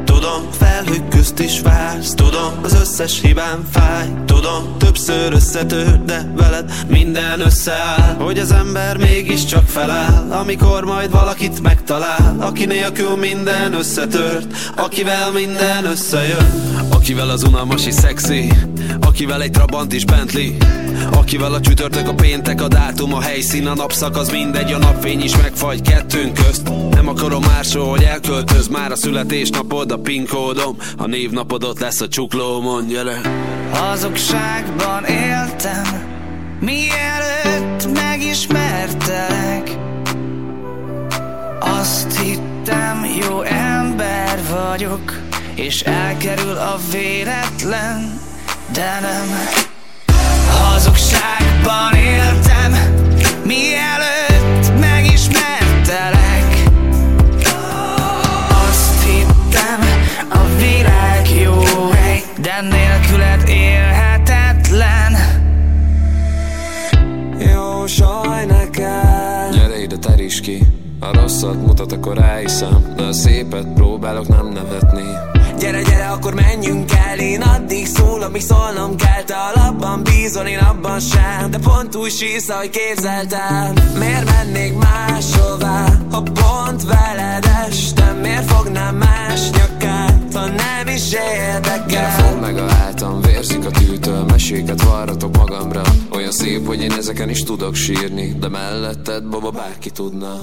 Tudom, 0.04 0.50
felhők 0.50 1.08
közt 1.08 1.38
is 1.38 1.60
vársz 1.60 2.14
Tudom, 2.14 2.52
az 2.62 2.75
összes 2.75 3.20
hibám 3.20 3.68
fáj. 3.70 4.06
Tudom, 4.26 4.76
többször 4.78 5.32
összetör, 5.32 6.04
de 6.04 6.32
veled 6.37 6.72
minden 6.88 7.40
összeáll. 7.40 8.14
Hogy 8.18 8.38
az 8.38 8.52
ember 8.52 8.96
mégiscsak 8.96 9.68
feláll 9.68 10.30
Amikor 10.30 10.84
majd 10.84 11.10
valakit 11.10 11.62
megtalál. 11.62 12.37
Aki 12.40 12.64
nélkül 12.64 13.16
minden 13.16 13.72
összetört 13.72 14.46
Akivel 14.76 15.30
minden 15.30 15.84
összejön. 15.84 16.52
Akivel 16.90 17.28
az 17.30 17.42
unalmas 17.42 17.87
is 17.87 17.94
szexi 17.94 18.52
Akivel 19.00 19.42
egy 19.42 19.50
Trabant 19.50 19.92
is 19.92 20.04
Bentley 20.04 20.50
Akivel 21.12 21.52
a 21.52 21.61
csütörtök, 21.61 22.09
a 22.09 22.14
péntek, 22.14 22.62
a 22.62 22.69
dátum, 22.69 23.14
a 23.14 23.21
helyszín, 23.21 23.67
a 23.67 23.75
napszak 23.75 24.17
Az 24.17 24.31
mindegy, 24.31 24.73
a 24.73 24.78
napfény 24.78 25.23
is 25.23 25.37
megfagy 25.37 25.83
kettőnk 25.83 26.35
közt. 26.35 26.69
Nem 26.90 27.09
akarom 27.09 27.43
másról, 27.43 27.88
hogy 27.88 28.02
elköltöz 28.02 28.69
Már 28.69 28.90
a 28.90 28.97
születésnapod, 28.97 29.93
a 29.93 29.99
pinkódom 29.99 30.76
A 30.97 31.07
névnapod 31.07 31.64
ott 31.64 31.78
lesz 31.78 32.00
a 32.00 32.09
csuklómon, 32.09 32.87
gyere 32.87 33.21
Hazugságban 33.73 35.05
éltem 35.05 36.17
Mielőtt 36.61 37.93
megismertelek. 37.95 39.78
Azt 41.61 42.19
hittem, 42.21 43.07
jó 43.21 43.43
ember 43.43 44.41
vagyok 44.50 45.21
És 45.54 45.80
elkerül 45.80 46.56
a 46.56 46.78
véletlen 46.91 48.21
De 48.73 48.99
nem 49.00 49.26
Hazugságban 50.78 51.95
éltem. 51.95 52.73
Mielőtt 53.45 54.80
megismertelek 54.80 56.62
Azt 58.69 59.02
hittem 59.02 59.80
a 60.30 60.56
világ 60.58 61.41
jó 61.43 61.88
hely 61.91 62.23
De 62.41 62.60
nélküled 62.60 63.49
élhetetlen. 63.49 65.12
Jó 67.38 67.86
saj 67.86 68.45
neked. 68.47 69.52
Gyere 69.52 69.82
ide 69.82 69.97
teríts 69.97 70.41
ki. 70.41 70.67
A 71.00 71.12
rosszat 71.12 71.67
mutat, 71.67 71.93
akkor 71.93 72.17
ráhiszem 72.17 72.95
De 72.97 73.02
a 73.02 73.12
szépet 73.12 73.67
próbálok 73.75 74.28
nem 74.28 74.49
nevetni 74.49 75.37
Gyere, 75.58 75.82
gyere, 75.82 76.06
akkor 76.06 76.34
menjünk 76.34 76.92
el. 76.92 77.18
Én 77.18 77.40
addig 77.40 77.86
szól, 77.86 78.23
amíg 78.23 78.42
szólnom 78.42 78.97
kell. 78.97 79.23
Te 79.23 79.34
alapban 79.34 80.02
bízol, 80.02 80.47
én 80.47 80.58
abban 80.58 81.00
sem. 81.00 81.50
De 81.50 81.58
pont 81.58 81.94
úgy 81.94 82.10
sísz, 82.10 82.49
ahogy 82.49 82.71
képzeltem. 82.71 83.73
Miért 83.99 84.25
mennék 84.25 84.78
máshová? 84.78 85.84
Ha 86.10 86.23
pont 86.23 86.82
veled 86.82 87.44
estem 87.68 88.16
Miért 88.16 88.50
fognám 88.50 88.97
más 88.97 89.50
nyakát? 89.50 90.34
Ha 90.34 90.47
nem 90.47 90.94
is 90.94 91.12
érdekel. 91.12 91.86
Gyere, 91.86 92.08
fogd 92.08 92.40
meg 92.40 92.58
a 92.58 92.68
hátam 92.71 93.21
Vérzik 93.21 93.64
a 93.64 93.71
tűtől 93.71 94.25
Meséket 94.25 94.82
varratok 94.82 95.36
magamra. 95.36 95.82
Olyan 96.10 96.32
szép, 96.32 96.66
hogy 96.66 96.82
én 96.82 96.92
ezeken 96.92 97.28
is 97.28 97.42
tudok 97.42 97.75
sírni 97.75 98.36
De 98.40 98.49
melletted, 98.49 99.25
baba, 99.25 99.50
bárki 99.50 99.90
tudna. 99.90 100.40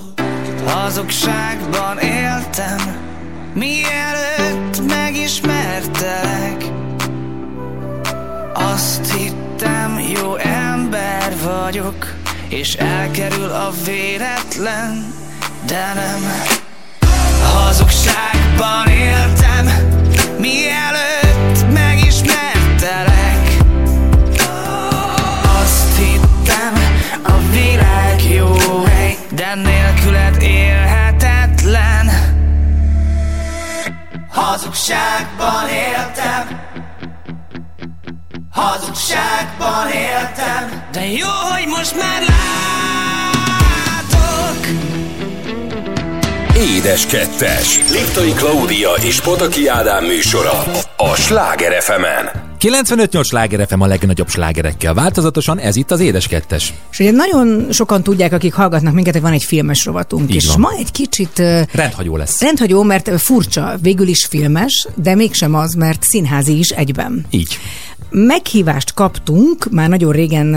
Hazugságban 0.65 1.97
éltem 1.97 3.13
Mielőtt 3.55 4.87
megismertelek 4.87 6.63
Azt 8.53 9.13
hittem, 9.13 9.99
jó 9.99 10.35
ember 10.35 11.33
vagyok 11.43 12.13
És 12.47 12.73
elkerül 12.73 13.49
a 13.49 13.71
véletlen 13.85 15.13
De 15.65 15.93
nem. 15.93 16.31
Hazugságban 17.53 18.87
éltem 18.87 19.65
Mielőtt 20.39 21.24
Hazugságban 34.55 35.67
éltem. 35.69 36.59
Hazugságban 38.51 39.87
éltem. 39.87 40.83
De 40.91 41.07
jó, 41.07 41.27
hogy 41.27 41.67
most 41.67 41.95
már 41.95 42.21
látok. 42.21 43.47
Édes 46.57 47.05
Kettes. 47.05 47.79
Liptai 47.91 48.33
Klaudia 48.33 48.91
és 49.01 49.21
Potaki 49.21 49.67
Ádám 49.67 50.03
műsora 50.05 50.63
a 50.97 51.15
Sláger 51.15 51.81
fm 51.81 52.44
95-8 52.59 53.25
sláger 53.25 53.67
FM 53.67 53.81
a 53.81 53.85
legnagyobb 53.85 54.29
slágerekkel. 54.29 54.93
Változatosan 54.93 55.59
ez 55.59 55.75
itt 55.75 55.91
az 55.91 55.99
Édes 55.99 56.27
Kettes. 56.27 56.73
És 56.91 56.99
ugye 56.99 57.11
nagyon 57.11 57.67
sokan 57.71 58.03
tudják, 58.03 58.33
akik 58.33 58.53
hallgatnak 58.53 58.93
minket, 58.93 59.13
hogy 59.13 59.21
van 59.21 59.31
egy 59.33 59.43
filmes 59.43 59.85
rovatunk, 59.85 60.29
Így 60.29 60.35
és 60.35 60.45
van. 60.47 60.59
ma 60.59 60.69
egy 60.77 60.91
kicsit 60.91 61.39
Rendhagyó 61.71 62.17
lesz. 62.17 62.41
rendhagyó, 62.41 62.83
mert 62.83 63.21
furcsa, 63.21 63.75
végül 63.81 64.07
is 64.07 64.25
filmes, 64.25 64.87
de 64.95 65.15
mégsem 65.15 65.55
az, 65.55 65.73
mert 65.73 66.03
színházi 66.03 66.57
is 66.57 66.69
egyben. 66.69 67.25
Így. 67.29 67.57
Meghívást 68.17 68.93
kaptunk, 68.93 69.71
már 69.71 69.89
nagyon 69.89 70.11
régen 70.11 70.51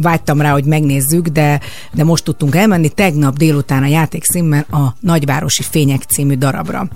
vágytam 0.00 0.40
rá, 0.40 0.52
hogy 0.52 0.64
megnézzük, 0.64 1.28
de, 1.28 1.60
de 1.92 2.04
most 2.04 2.24
tudtunk 2.24 2.54
elmenni 2.54 2.88
tegnap 2.88 3.36
délután 3.36 3.82
a 3.82 3.86
játékszínben 3.86 4.64
a 4.70 4.94
Nagyvárosi 5.00 5.62
Fények 5.62 6.02
című 6.02 6.34
darabra. 6.34 6.88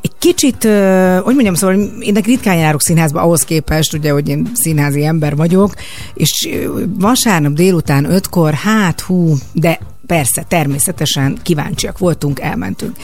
Egy 0.00 0.12
kicsit, 0.18 0.64
hogy 1.22 1.34
mondjam, 1.34 1.54
szóval 1.54 1.76
én 2.00 2.14
ritkán 2.14 2.56
járok 2.56 2.82
színházba 2.82 3.20
ahhoz 3.20 3.44
képest, 3.44 3.92
ugye, 3.92 4.12
hogy 4.12 4.28
én 4.28 4.50
színházi 4.54 5.04
ember 5.04 5.36
vagyok, 5.36 5.74
és 6.14 6.48
vasárnap 6.98 7.52
délután 7.52 8.10
ötkor, 8.10 8.54
hát 8.54 9.00
hú, 9.00 9.34
de 9.52 9.78
persze, 10.06 10.44
természetesen 10.48 11.38
kíváncsiak 11.42 11.98
voltunk, 11.98 12.40
elmentünk. 12.40 12.96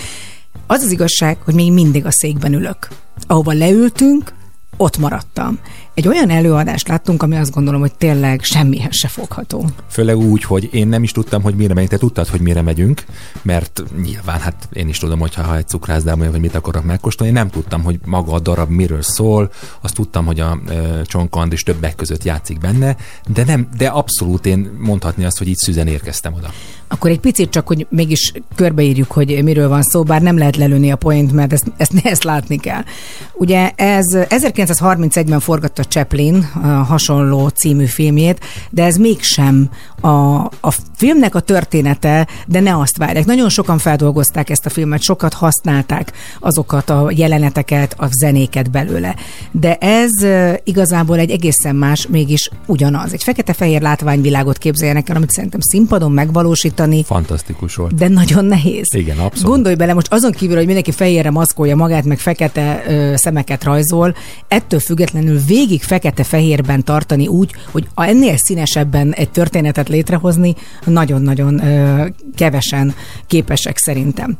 Az 0.67 0.83
az 0.83 0.91
igazság, 0.91 1.37
hogy 1.45 1.55
még 1.55 1.73
mindig 1.73 2.07
a 2.07 2.13
székben 2.13 2.53
ülök. 2.53 2.89
Ahova 3.27 3.53
leültünk, 3.53 4.37
ott 4.77 4.99
maradtam. 4.99 5.59
Egy 5.99 6.09
olyan 6.09 6.31
előadást 6.31 6.89
láttunk, 6.89 7.23
ami 7.23 7.37
azt 7.37 7.53
gondolom, 7.53 7.81
hogy 7.81 7.95
tényleg 7.95 8.43
semmihez 8.43 8.97
se 8.97 9.09
fogható. 9.09 9.69
Főleg 9.91 10.17
úgy, 10.17 10.43
hogy 10.43 10.69
én 10.73 10.89
nem 10.89 11.03
is 11.03 11.13
tudtam, 11.13 11.43
hogy 11.43 11.55
mire 11.55 11.75
megyünk. 11.75 11.91
Te 11.91 11.99
tudtad, 11.99 12.29
hogy 12.29 12.41
mire 12.41 12.63
megyünk, 12.63 13.05
mert 13.43 13.83
nyilván 14.03 14.41
hát 14.41 14.69
én 14.73 14.89
is 14.89 14.99
tudom, 14.99 15.19
hogy 15.19 15.35
ha 15.35 15.57
egy 15.57 15.69
cukrászdában 15.69 16.31
vagy 16.31 16.41
mit 16.41 16.55
akarok 16.55 16.85
megkóstolni, 16.85 17.33
nem 17.33 17.51
tudtam, 17.51 17.83
hogy 17.83 17.99
maga 18.05 18.33
a 18.33 18.41
darab 18.41 18.71
miről 18.71 19.03
szól, 19.03 19.51
azt 19.81 19.95
tudtam, 19.95 20.27
hogy 20.27 20.41
a 20.41 20.59
e, 20.69 21.03
Csonka 21.03 21.41
Andris 21.41 21.63
többek 21.63 21.95
között 21.95 22.25
játszik 22.25 22.59
benne, 22.59 22.97
de 23.35 23.45
nem, 23.45 23.69
de 23.77 23.87
abszolút 23.87 24.47
én 24.47 24.71
mondhatni 24.79 25.25
azt, 25.25 25.39
hogy 25.39 25.49
így 25.49 25.57
szüzen 25.57 25.87
érkeztem 25.87 26.35
oda. 26.35 26.53
Akkor 26.89 27.11
egy 27.11 27.21
picit 27.21 27.51
csak, 27.51 27.67
hogy 27.67 27.87
mégis 27.91 28.33
körbeírjuk, 28.55 29.11
hogy 29.11 29.43
miről 29.45 29.69
van 29.69 29.83
szó, 29.83 30.03
bár 30.03 30.23
nem 30.23 30.39
lehet 30.39 30.57
lelőni 30.57 30.91
a 30.91 30.97
point, 30.97 31.33
mert 31.33 31.53
ezt, 31.53 31.65
ezt, 31.77 31.93
ezt 32.03 32.25
látni 32.25 32.57
kell. 32.57 32.83
Ugye 33.33 33.71
ez 33.77 34.07
1931-ben 34.13 35.41
forgatta 35.41 35.85
Chaplin 35.89 36.51
a 36.63 36.67
hasonló 36.67 37.49
című 37.49 37.85
filmjét, 37.85 38.41
de 38.71 38.85
ez 38.85 38.97
mégsem 38.97 39.71
a, 40.01 40.09
a 40.61 40.75
filmnek 40.97 41.35
a 41.35 41.41
története, 41.41 42.27
de 42.47 42.61
ne 42.61 42.79
azt 42.79 42.97
várják. 42.97 43.25
Nagyon 43.25 43.49
sokan 43.49 43.79
feldolgozták 43.79 44.51
ezt 44.51 44.67
a 44.67 44.71
filmet, 44.71 45.03
sokat 45.03 45.35
használták 45.35 46.13
azokat 46.41 46.91
a 46.91 47.11
jeleneteket, 47.15 47.95
a 47.99 48.07
zenéket 48.11 48.71
belőle. 48.71 49.15
De 49.51 49.75
ez 49.75 50.11
igazából 50.65 51.19
egy 51.19 51.31
egészen 51.31 51.77
más, 51.77 52.07
mégis 52.07 52.51
ugyanaz. 52.67 53.13
Egy 53.13 53.23
fekete-fehér 53.23 53.81
látványvilágot 53.81 54.59
képzeljenek 54.59 55.09
el, 55.09 55.17
amit 55.17 55.31
szerintem 55.31 55.61
színpadon 55.61 56.13
megvalósítani. 56.13 57.05
Fantasztikus 57.05 57.75
volt. 57.75 57.95
De 57.95 58.09
nagyon 58.09 58.45
nehéz. 58.45 58.95
Igen, 58.95 59.19
abszolút. 59.19 59.55
Gondolj 59.55 59.75
bele, 59.75 59.95
most 59.95 60.13
azon 60.13 60.33
kívül, 60.33 60.57
hogy 60.57 60.65
mindenki 60.65 60.93
fehérre 60.93 61.31
maszkolja 61.31 61.77
magát, 61.77 62.05
meg 62.05 62.19
fekete 62.19 62.83
ö, 62.87 63.13
szemeket 63.17 63.65
rajzol, 63.65 64.15
ettől 64.49 64.81
függetlenül 64.81 65.41
végig 65.47 65.78
fekete-fehérben 65.83 66.85
tartani 66.85 67.27
úgy, 67.27 67.51
hogy 67.71 67.89
ennél 67.95 68.37
színesebben 68.37 69.13
egy 69.13 69.31
történetet 69.31 69.89
létrehozni, 69.89 70.55
nagyon-nagyon 70.85 71.63
kevesen 72.35 72.95
képesek 73.27 73.79
szerintem. 73.79 74.37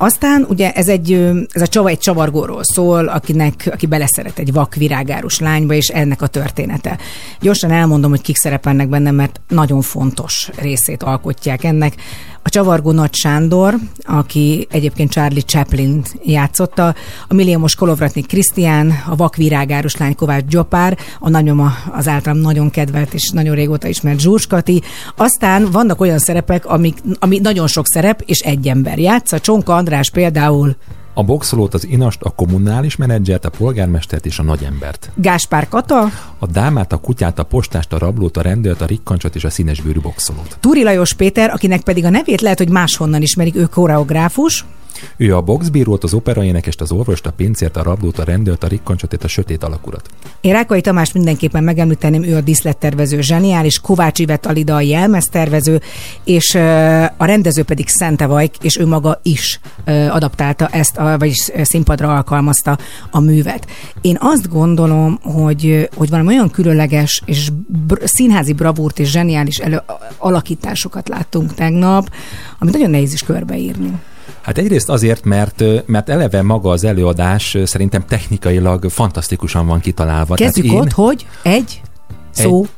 Aztán 0.00 0.46
ugye 0.48 0.72
ez 0.72 0.88
egy, 0.88 1.12
ez 1.52 1.62
a 1.62 1.66
csava 1.66 1.88
egy 1.88 1.98
csavargóról 1.98 2.64
szól, 2.64 3.08
akinek, 3.08 3.68
aki 3.72 3.86
beleszeret 3.86 4.38
egy 4.38 4.52
vak 4.52 4.74
virágárus 4.74 5.38
lányba, 5.38 5.74
és 5.74 5.88
ennek 5.88 6.22
a 6.22 6.26
története. 6.26 6.98
Gyorsan 7.40 7.70
elmondom, 7.70 8.10
hogy 8.10 8.20
kik 8.20 8.36
szerepelnek 8.36 8.88
benne, 8.88 9.10
mert 9.10 9.40
nagyon 9.48 9.80
fontos 9.80 10.50
részét 10.56 11.02
alkotják 11.02 11.64
ennek. 11.64 11.94
A 12.42 12.48
csavargó 12.48 12.90
Nagy 12.92 13.14
Sándor, 13.14 13.74
aki 13.98 14.66
egyébként 14.70 15.10
Charlie 15.10 15.40
Chaplin 15.40 16.04
játszotta, 16.22 16.94
a 17.28 17.34
milliómos 17.34 17.74
Kolovratnik 17.74 18.26
Krisztián, 18.26 18.92
a 19.06 19.16
vakvirágárus 19.16 19.96
lány 19.96 20.14
Kovács 20.14 20.44
Gyopár, 20.44 20.98
a 21.18 21.28
nagyoma 21.28 21.72
az 21.92 22.08
általam 22.08 22.38
nagyon 22.38 22.70
kedvelt 22.70 23.14
és 23.14 23.30
nagyon 23.30 23.54
régóta 23.54 23.88
ismert 23.88 24.20
Zsúskati. 24.20 24.82
Aztán 25.16 25.70
vannak 25.70 26.00
olyan 26.00 26.18
szerepek, 26.18 26.66
amik, 26.66 26.98
ami 27.18 27.38
nagyon 27.38 27.66
sok 27.66 27.86
szerep, 27.86 28.22
és 28.26 28.38
egy 28.38 28.68
ember 28.68 28.98
játsza. 28.98 29.40
Csonka 29.40 29.74
András 29.74 30.10
például 30.10 30.76
a 31.18 31.22
boxolót, 31.22 31.74
az 31.74 31.86
inast, 31.86 32.22
a 32.22 32.30
kommunális 32.30 32.96
menedzsert, 32.96 33.44
a 33.44 33.50
polgármestert 33.50 34.26
és 34.26 34.38
a 34.38 34.42
nagyembert. 34.42 35.10
Gáspár 35.14 35.68
Kata. 35.68 36.10
A 36.38 36.46
dámát, 36.46 36.92
a 36.92 36.96
kutyát, 36.96 37.38
a 37.38 37.42
postást, 37.42 37.92
a 37.92 37.98
rablót, 37.98 38.36
a 38.36 38.42
rendőrt, 38.42 38.80
a 38.80 38.86
rikkancsot 38.86 39.34
és 39.34 39.44
a 39.44 39.50
színesbőrű 39.50 40.00
boxolót. 40.00 40.56
Túri 40.60 40.82
Lajos 40.82 41.12
Péter, 41.12 41.50
akinek 41.50 41.80
pedig 41.80 42.04
a 42.04 42.10
nevét 42.10 42.40
lehet, 42.40 42.58
hogy 42.58 42.68
máshonnan 42.68 43.22
ismerik, 43.22 43.56
ő 43.56 43.64
koreográfus. 43.64 44.64
Ő 45.16 45.36
a 45.36 45.40
boxbírót, 45.40 46.04
az 46.04 46.14
operaénekest, 46.14 46.80
az 46.80 46.92
orvost, 46.92 47.26
a 47.26 47.32
pincért, 47.32 47.76
a 47.76 47.82
rablót, 47.82 48.18
a 48.18 48.24
rendőrt, 48.24 48.64
a 48.64 48.66
rikkancsot 48.66 49.12
és 49.12 49.24
a 49.24 49.28
sötét 49.28 49.64
alakurat. 49.64 50.08
Én 50.40 50.52
Rákai 50.52 50.80
Tamást 50.80 51.14
mindenképpen 51.14 51.64
megemlíteném, 51.64 52.22
ő 52.22 52.36
a 52.36 52.40
diszlettervező 52.40 53.20
zseniális, 53.20 53.80
Kovács 53.80 54.18
Ivet 54.18 54.46
Alida 54.46 54.74
a 54.74 54.80
jelmeztervező, 54.80 55.80
és 56.24 56.54
a 57.16 57.24
rendező 57.24 57.62
pedig 57.62 57.88
Szente 57.88 58.26
Vajk, 58.26 58.54
és 58.60 58.78
ő 58.78 58.86
maga 58.86 59.20
is 59.22 59.60
adaptálta 60.10 60.68
ezt, 60.68 60.96
vagyis 61.18 61.50
színpadra 61.62 62.14
alkalmazta 62.14 62.78
a 63.10 63.20
művet. 63.20 63.66
Én 64.00 64.16
azt 64.20 64.48
gondolom, 64.48 65.18
hogy, 65.22 65.88
hogy 65.96 66.10
valami 66.10 66.28
olyan 66.28 66.50
különleges 66.50 67.22
és 67.24 67.50
br- 67.66 68.08
színházi 68.08 68.52
bravúrt 68.52 68.98
és 68.98 69.10
zseniális 69.10 69.58
elő, 69.58 69.82
alakításokat 70.18 71.08
láttunk 71.08 71.54
tegnap, 71.54 72.10
amit 72.58 72.74
nagyon 72.74 72.90
nehéz 72.90 73.12
is 73.12 73.22
körbeírni. 73.22 73.92
Hát 74.48 74.58
egyrészt 74.58 74.88
azért, 74.88 75.24
mert, 75.24 75.62
mert 75.86 76.08
eleve 76.08 76.42
maga 76.42 76.70
az 76.70 76.84
előadás 76.84 77.56
szerintem 77.64 78.04
technikailag 78.06 78.90
fantasztikusan 78.90 79.66
van 79.66 79.80
kitalálva. 79.80 80.34
Kezdjük 80.34 80.64
Tehát 80.64 80.78
én, 80.78 80.82
ott, 80.82 80.92
hogy 80.92 81.26
egy 81.42 81.80
szó 82.30 82.62
egy, 82.62 82.68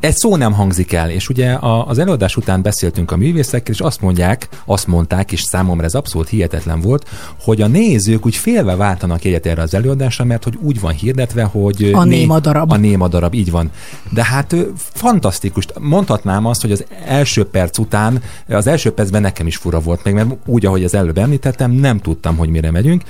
egy 0.00 0.14
szó 0.14 0.36
nem 0.36 0.52
hangzik 0.52 0.92
el, 0.92 1.10
és 1.10 1.28
ugye 1.28 1.52
a, 1.52 1.86
az 1.86 1.98
előadás 1.98 2.36
után 2.36 2.62
beszéltünk 2.62 3.10
a 3.10 3.16
művészekkel, 3.16 3.74
és 3.74 3.80
azt 3.80 4.00
mondják, 4.00 4.48
azt 4.64 4.86
mondták, 4.86 5.32
és 5.32 5.40
számomra 5.40 5.84
ez 5.84 5.94
abszolút 5.94 6.28
hihetetlen 6.28 6.80
volt, 6.80 7.08
hogy 7.40 7.62
a 7.62 7.66
nézők 7.66 8.26
úgy 8.26 8.36
félve 8.36 8.76
váltanak 8.76 9.24
egyet 9.24 9.46
erre 9.46 9.62
az 9.62 9.74
előadásra, 9.74 10.24
mert 10.24 10.44
hogy 10.44 10.58
úgy 10.62 10.80
van 10.80 10.92
hirdetve, 10.92 11.42
hogy... 11.42 11.90
A 11.94 12.04
né, 12.04 12.18
néma 12.18 12.40
darab. 12.40 12.72
A 12.72 12.76
néma 12.76 13.08
darab, 13.08 13.34
így 13.34 13.50
van. 13.50 13.70
De 14.10 14.24
hát 14.24 14.56
fantasztikus. 14.76 15.66
Mondhatnám 15.80 16.46
azt, 16.46 16.60
hogy 16.60 16.72
az 16.72 16.84
első 17.06 17.44
perc 17.44 17.78
után, 17.78 18.22
az 18.48 18.66
első 18.66 18.92
percben 18.92 19.22
nekem 19.22 19.46
is 19.46 19.56
fura 19.56 19.80
volt 19.80 20.04
még, 20.04 20.14
mert 20.14 20.30
úgy, 20.46 20.66
ahogy 20.66 20.84
az 20.84 20.94
előbb 20.94 21.18
említettem, 21.18 21.70
nem 21.70 22.00
tudtam, 22.00 22.36
hogy 22.36 22.48
mire 22.48 22.70
megyünk 22.70 23.02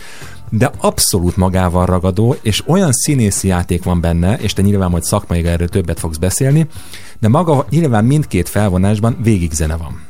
de 0.51 0.71
abszolút 0.79 1.37
magával 1.37 1.87
ragadó, 1.87 2.37
és 2.43 2.63
olyan 2.67 2.93
színészi 2.93 3.49
játék 3.49 3.85
van 3.85 4.01
benne, 4.01 4.37
és 4.39 4.53
te 4.53 4.63
nyilván 4.63 4.91
majd 4.91 5.03
szakmai 5.03 5.45
erről 5.45 5.69
többet 5.69 5.99
fogsz 5.99 6.17
beszélni, 6.17 6.67
de 7.21 7.29
maga 7.29 7.67
nyilván 7.71 8.05
mindkét 8.05 8.49
felvonásban 8.49 9.17
végig 9.23 9.53
zene 9.53 9.77
van. 9.77 10.03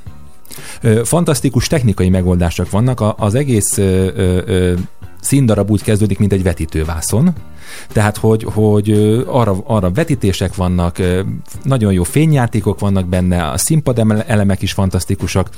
Fantasztikus 1.04 1.66
technikai 1.66 2.08
megoldások 2.08 2.70
vannak, 2.70 3.04
az 3.16 3.34
egész 3.34 3.78
ö, 3.78 4.74
színdarab 5.20 5.70
úgy 5.70 5.82
kezdődik, 5.82 6.18
mint 6.18 6.32
egy 6.32 6.42
vetítővászon, 6.42 7.32
tehát, 7.92 8.16
hogy, 8.16 8.46
hogy 8.52 8.90
arra, 9.26 9.56
arra 9.64 9.90
vetítések 9.90 10.54
vannak, 10.54 10.96
nagyon 11.62 11.92
jó 11.92 12.02
fényjátékok 12.02 12.80
vannak 12.80 13.06
benne, 13.06 13.48
a 13.48 13.58
színpad 13.58 13.98
elemek 14.26 14.62
is 14.62 14.72
fantasztikusak, 14.72 15.48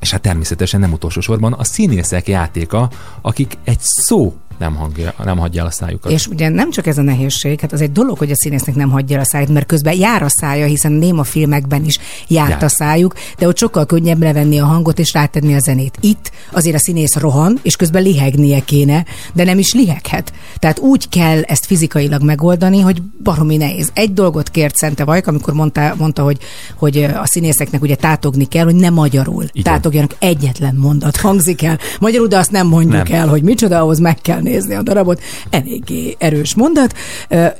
és 0.00 0.10
hát 0.10 0.20
természetesen 0.20 0.80
nem 0.80 0.92
utolsó 0.92 1.20
sorban 1.20 1.52
a 1.52 1.64
színészek 1.64 2.28
játéka, 2.28 2.90
akik 3.20 3.58
egy 3.64 3.80
szó 3.80 4.36
nem, 4.58 4.74
hangja, 4.74 5.14
nem 5.24 5.38
hagyja 5.38 5.60
el 5.60 5.66
a 5.66 5.70
szájukat. 5.70 6.12
És 6.12 6.26
ugye 6.26 6.48
nem 6.48 6.70
csak 6.70 6.86
ez 6.86 6.98
a 6.98 7.02
nehézség, 7.02 7.60
hát 7.60 7.72
az 7.72 7.80
egy 7.80 7.92
dolog, 7.92 8.18
hogy 8.18 8.30
a 8.30 8.36
színésznek 8.36 8.74
nem 8.74 8.90
hagyja 8.90 9.16
el 9.16 9.22
a 9.22 9.24
száját, 9.24 9.48
mert 9.48 9.66
közben 9.66 9.94
jár 9.94 10.22
a 10.22 10.28
szája, 10.28 10.66
hiszen 10.66 10.92
néma 10.92 11.24
filmekben 11.24 11.84
is 11.84 11.98
járt 12.28 12.50
jár. 12.50 12.64
a 12.64 12.68
szájuk, 12.68 13.14
de 13.38 13.46
ott 13.46 13.58
sokkal 13.58 13.86
könnyebb 13.86 14.22
levenni 14.22 14.58
a 14.58 14.64
hangot 14.64 14.98
és 14.98 15.12
rátenni 15.12 15.54
a 15.54 15.58
zenét. 15.58 15.96
Itt 16.00 16.30
azért 16.52 16.76
a 16.76 16.78
színész 16.78 17.16
rohan, 17.16 17.58
és 17.62 17.76
közben 17.76 18.02
lihegnie 18.02 18.60
kéne, 18.60 19.04
de 19.32 19.44
nem 19.44 19.58
is 19.58 19.72
liheghet. 19.72 20.32
Tehát 20.58 20.78
úgy 20.78 21.08
kell 21.08 21.40
ezt 21.42 21.66
fizikailag 21.66 22.22
megoldani, 22.22 22.80
hogy 22.80 23.02
baromi 23.22 23.56
nehéz. 23.56 23.90
Egy 23.94 24.12
dolgot 24.12 24.50
kért 24.50 24.76
Szente 24.76 25.04
Vajk, 25.04 25.26
amikor 25.26 25.54
mondta, 25.54 25.94
mondta 25.98 26.22
hogy, 26.22 26.38
hogy 26.76 27.02
a 27.02 27.26
színészeknek 27.26 27.82
ugye 27.82 27.94
tátogni 27.94 28.44
kell, 28.44 28.64
hogy 28.64 28.74
nem 28.74 28.94
magyarul. 28.94 29.44
Igen. 29.52 29.72
Tátogjanak 29.72 30.14
egyetlen 30.18 30.74
mondat 30.74 31.16
hangzik 31.16 31.62
el. 31.62 31.78
Magyarul, 32.00 32.26
de 32.26 32.38
azt 32.38 32.50
nem 32.50 32.66
mondjuk 32.66 33.08
nem. 33.08 33.20
el, 33.20 33.28
hogy 33.28 33.42
micsoda, 33.42 33.78
ahhoz 33.78 33.98
meg 33.98 34.20
kell 34.20 34.40
nézni 34.48 34.74
a 34.74 34.82
darabot, 34.82 35.20
eléggé 35.50 36.16
erős 36.18 36.54
mondat, 36.54 36.94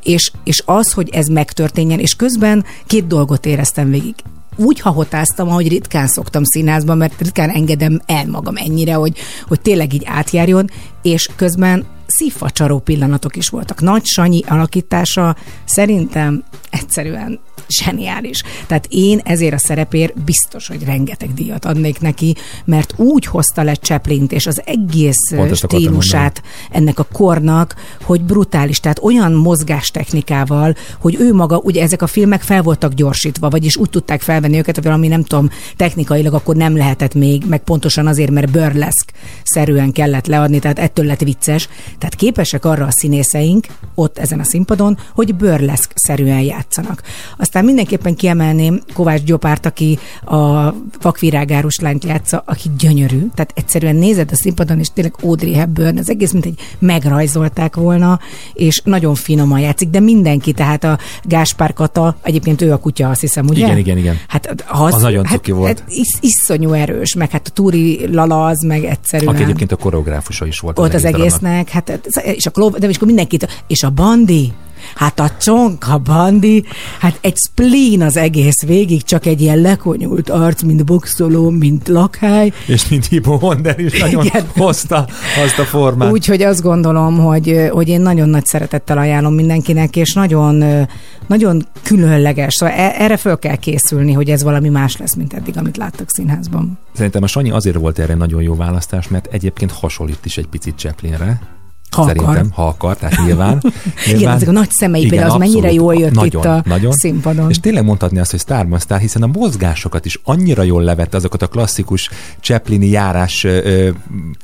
és, 0.02 0.30
és 0.44 0.62
az, 0.64 0.92
hogy 0.92 1.08
ez 1.10 1.26
megtörténjen, 1.26 1.98
és 1.98 2.14
közben 2.14 2.64
két 2.86 3.06
dolgot 3.06 3.46
éreztem 3.46 3.90
végig 3.90 4.14
úgy 4.56 4.80
hahotáztam, 4.80 5.48
ahogy 5.48 5.68
ritkán 5.68 6.06
szoktam 6.06 6.44
színházban, 6.44 6.96
mert 6.96 7.20
ritkán 7.20 7.50
engedem 7.50 8.00
el 8.06 8.26
magam 8.26 8.56
ennyire, 8.56 8.94
hogy, 8.94 9.18
hogy 9.48 9.60
tényleg 9.60 9.92
így 9.92 10.04
átjárjon, 10.06 10.70
és 11.02 11.28
közben 11.36 11.86
szívfacsaró 12.06 12.78
pillanatok 12.78 13.36
is 13.36 13.48
voltak. 13.48 13.80
Nagy 13.80 14.04
Sanyi 14.04 14.42
alakítása 14.48 15.36
szerintem 15.64 16.44
egyszerűen 16.70 17.40
zseniális. 17.68 18.42
Tehát 18.66 18.86
én 18.90 19.20
ezért 19.24 19.54
a 19.54 19.58
szerepért 19.58 20.20
biztos, 20.22 20.68
hogy 20.68 20.84
rengeteg 20.84 21.34
díjat 21.34 21.64
adnék 21.64 22.00
neki, 22.00 22.34
mert 22.64 22.94
úgy 22.96 23.26
hozta 23.26 23.62
le 23.62 23.74
Chaplin-t 23.74 24.32
és 24.32 24.46
az 24.46 24.62
egész 24.64 25.32
Pont 25.34 25.56
stílusát 25.56 26.42
ennek 26.70 26.98
a 26.98 27.06
kornak, 27.12 27.74
hogy 28.02 28.22
brutális. 28.22 28.80
Tehát 28.80 29.02
olyan 29.02 29.32
mozgástechnikával, 29.32 30.74
hogy 31.00 31.16
ő 31.20 31.34
maga, 31.34 31.58
ugye 31.58 31.82
ezek 31.82 32.02
a 32.02 32.06
filmek 32.06 32.42
fel 32.42 32.62
voltak 32.62 32.92
gyorsítva, 32.92 33.48
vagyis 33.48 33.76
úgy 33.76 33.90
tudták 33.90 34.20
felvenni 34.20 34.58
őket, 34.58 34.74
hogy 34.74 34.84
valami 34.84 35.08
nem 35.08 35.22
tudom, 35.22 35.50
technikailag 35.76 36.34
akkor 36.34 36.56
nem 36.56 36.76
lehetett 36.76 37.14
még, 37.14 37.44
meg 37.46 37.60
pontosan 37.60 38.06
azért, 38.06 38.30
mert 38.30 38.50
burleszk 38.50 39.12
szerűen 39.42 39.92
kellett 39.92 40.26
leadni, 40.26 40.58
tehát 40.58 40.78
ettől 40.78 41.06
lett 41.06 41.20
vicces. 41.20 41.68
Tehát 41.98 42.14
képesek 42.14 42.64
arra 42.64 42.86
a 42.86 42.90
színészeink 42.90 43.66
ott 43.94 44.18
ezen 44.18 44.40
a 44.40 44.44
színpadon, 44.44 44.98
hogy 45.14 45.34
burleszk 45.34 45.92
szerűen 45.94 46.40
játszanak. 46.40 47.02
Aztán 47.36 47.57
Aztán 47.58 47.74
mindenképpen 47.74 48.14
kiemelném 48.14 48.80
Kovács 48.94 49.22
Gyopárt, 49.22 49.66
aki 49.66 49.98
a 50.24 50.74
vakvirágárus 51.02 51.78
lányt 51.78 52.04
játsza, 52.04 52.42
aki 52.46 52.70
gyönyörű. 52.78 53.18
Tehát 53.34 53.52
egyszerűen 53.54 53.96
nézed 53.96 54.30
a 54.32 54.36
színpadon, 54.36 54.78
és 54.78 54.88
tényleg 54.94 55.14
Audrey 55.22 55.54
Hepburn, 55.54 55.98
az 55.98 56.10
egész 56.10 56.32
mint 56.32 56.46
egy 56.46 56.58
megrajzolták 56.78 57.76
volna, 57.76 58.18
és 58.52 58.80
nagyon 58.84 59.14
finoman 59.14 59.60
játszik, 59.60 59.88
de 59.88 60.00
mindenki, 60.00 60.52
tehát 60.52 60.84
a 60.84 60.98
Gáspár 61.22 61.72
Kata, 61.72 62.16
egyébként 62.22 62.62
ő 62.62 62.72
a 62.72 62.76
kutya, 62.76 63.10
azt 63.10 63.20
hiszem, 63.20 63.46
ugye? 63.46 63.64
Igen, 63.64 63.78
igen, 63.78 63.98
igen. 63.98 64.16
Hát 64.28 64.64
az, 64.68 64.94
Az 64.94 65.02
nagyon 65.02 65.24
hát, 65.24 65.34
cuki 65.34 65.50
volt. 65.52 65.78
Hát, 65.78 65.88
is, 65.88 66.08
iszonyú 66.20 66.72
erős, 66.72 67.14
meg 67.14 67.30
hát 67.30 67.46
a 67.46 67.50
Túri 67.50 68.06
Lala 68.12 68.46
az 68.46 68.62
meg 68.62 68.84
egyszerűen. 68.84 69.34
Aki 69.34 69.42
egyébként 69.42 69.72
a 69.72 69.76
koreográfusa 69.76 70.46
is 70.46 70.60
volt. 70.60 70.76
Volt 70.76 70.94
az 70.94 71.02
darabnak. 71.02 71.26
egésznek, 71.26 71.68
hát 71.68 72.00
és 72.22 72.46
a 72.46 72.50
klub, 72.50 72.76
de 72.76 72.88
és 72.88 72.96
akkor 72.96 73.06
mindenkit, 73.06 73.62
és 73.66 73.82
a 73.82 73.90
bandi, 73.90 74.52
Hát 74.94 75.20
a 75.20 75.30
csonka 75.40 75.98
bandi, 75.98 76.64
hát 76.98 77.18
egy 77.20 77.36
spleen 77.36 78.02
az 78.02 78.16
egész 78.16 78.62
végig, 78.66 79.02
csak 79.02 79.26
egy 79.26 79.40
ilyen 79.40 79.58
lekonyult 79.58 80.30
arc, 80.30 80.62
mint 80.62 80.84
boxoló, 80.84 81.50
mint 81.50 81.88
lakhely. 81.88 82.52
És 82.66 82.88
mint 82.88 83.06
Hippo 83.06 83.38
Wonder 83.40 83.78
is 83.78 84.00
nagyon 84.00 84.24
Igen. 84.24 84.44
hozta 84.56 85.08
azt 85.44 85.58
a 85.58 85.64
formát. 85.64 86.12
Úgyhogy 86.12 86.42
azt 86.42 86.62
gondolom, 86.62 87.18
hogy, 87.18 87.68
hogy 87.70 87.88
én 87.88 88.00
nagyon 88.00 88.28
nagy 88.28 88.44
szeretettel 88.44 88.98
ajánlom 88.98 89.34
mindenkinek, 89.34 89.96
és 89.96 90.12
nagyon, 90.12 90.86
nagyon 91.26 91.66
különleges. 91.82 92.54
Szóval 92.54 92.74
e- 92.74 92.94
erre 92.98 93.16
föl 93.16 93.38
kell 93.38 93.56
készülni, 93.56 94.12
hogy 94.12 94.30
ez 94.30 94.42
valami 94.42 94.68
más 94.68 94.96
lesz, 94.96 95.14
mint 95.14 95.32
eddig, 95.32 95.56
amit 95.56 95.76
láttak 95.76 96.10
színházban. 96.10 96.78
Szerintem 96.94 97.22
a 97.22 97.26
Sanyi 97.26 97.50
azért 97.50 97.76
volt 97.76 97.98
erre 97.98 98.14
nagyon 98.14 98.42
jó 98.42 98.54
választás, 98.54 99.08
mert 99.08 99.26
egyébként 99.30 99.70
hasonlít 99.72 100.24
is 100.24 100.36
egy 100.36 100.46
picit 100.46 100.74
Chaplinre. 100.76 101.57
Ha 101.90 102.06
Szerintem, 102.06 102.30
akar. 102.30 102.46
ha 102.52 102.66
akar, 102.66 102.96
tehát 102.96 103.24
nyilván. 103.24 103.62
Igen, 104.14 104.32
ezek 104.34 104.48
a 104.48 104.52
nagy 104.52 104.70
szemei 104.70 105.06
például, 105.06 105.30
az 105.30 105.38
mennyire 105.38 105.72
jól 105.72 105.94
jött 105.94 106.12
nagyon, 106.12 106.42
itt 106.42 106.48
a 106.48 106.62
nagyon. 106.66 106.92
színpadon. 106.92 107.50
És 107.50 107.60
tényleg 107.60 107.84
mondhatni 107.84 108.18
azt, 108.18 108.30
hogy 108.30 108.40
Starman 108.40 108.78
Star, 108.78 108.98
hiszen 108.98 109.22
a 109.22 109.26
mozgásokat 109.26 110.04
is 110.04 110.20
annyira 110.24 110.62
jól 110.62 110.82
levette 110.82 111.16
azokat 111.16 111.42
a 111.42 111.46
klasszikus 111.46 112.10
Chaplini 112.40 112.86
járás 112.86 113.44
ö, 113.44 113.88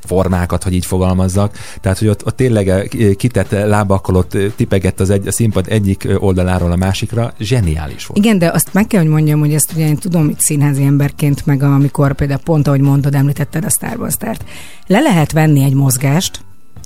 formákat, 0.05 0.63
hogy 0.63 0.73
így 0.73 0.85
fogalmazzak. 0.85 1.57
Tehát, 1.81 1.99
hogy 1.99 2.07
ott, 2.07 2.25
ott 2.25 2.35
tényleg 2.35 2.95
kitett 3.17 3.51
lábakkal 3.51 4.15
ott 4.15 4.37
tipegett 4.55 4.99
az 4.99 5.09
egy, 5.09 5.27
a 5.27 5.31
színpad 5.31 5.65
egyik 5.69 6.07
oldaláról 6.19 6.71
a 6.71 6.75
másikra. 6.75 7.33
Zseniális 7.39 8.05
volt. 8.05 8.25
Igen, 8.25 8.37
de 8.37 8.51
azt 8.53 8.69
meg 8.71 8.87
kell, 8.87 9.01
hogy 9.01 9.09
mondjam, 9.09 9.39
hogy 9.39 9.53
ezt 9.53 9.71
ugye 9.75 9.87
én 9.87 9.97
tudom 9.97 10.29
itt 10.29 10.39
színházi 10.39 10.83
emberként, 10.83 11.45
meg 11.45 11.63
amikor 11.63 12.13
például 12.13 12.39
pont, 12.39 12.67
ahogy 12.67 12.81
mondod, 12.81 13.15
említetted 13.15 13.65
a 13.65 13.69
Starbucks-t, 13.69 14.45
le 14.87 14.99
lehet 14.99 15.31
venni 15.31 15.63
egy 15.63 15.73
mozgást, 15.73 16.39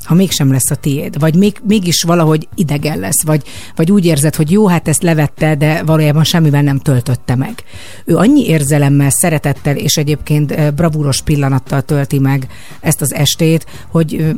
ha 0.04 0.14
mégsem 0.14 0.52
lesz 0.52 0.72
a 0.72 0.76
tiéd, 0.76 1.20
vagy 1.20 1.36
még, 1.36 1.58
mégis 1.68 2.04
valahogy 2.04 2.48
idegen 2.56 3.00
lesz, 3.00 3.24
vagy, 3.24 3.44
vagy 3.76 3.92
úgy 3.92 4.06
érzed, 4.06 4.36
hogy 4.36 4.52
jó, 4.52 4.68
hát 4.68 4.88
ezt 4.88 5.04
levette, 5.04 5.56
de 5.56 5.84
valójában 5.84 6.24
semmivel 6.24 6.62
nem 6.62 6.80
töltötte 6.80 7.36
meg. 7.36 7.64
Ő 8.06 8.16
annyi 8.16 8.48
érzelemmel, 8.48 9.10
szeretettel 9.10 9.76
és 9.76 9.98
egyébként 9.98 10.52
eh, 10.52 10.72
bravúros 10.72 11.22
pillanattal 11.22 11.82
tölti 11.82 12.20
meg 12.20 12.48
ezt 12.82 13.02
az 13.02 13.14
estét, 13.14 13.66
hogy 13.92 14.36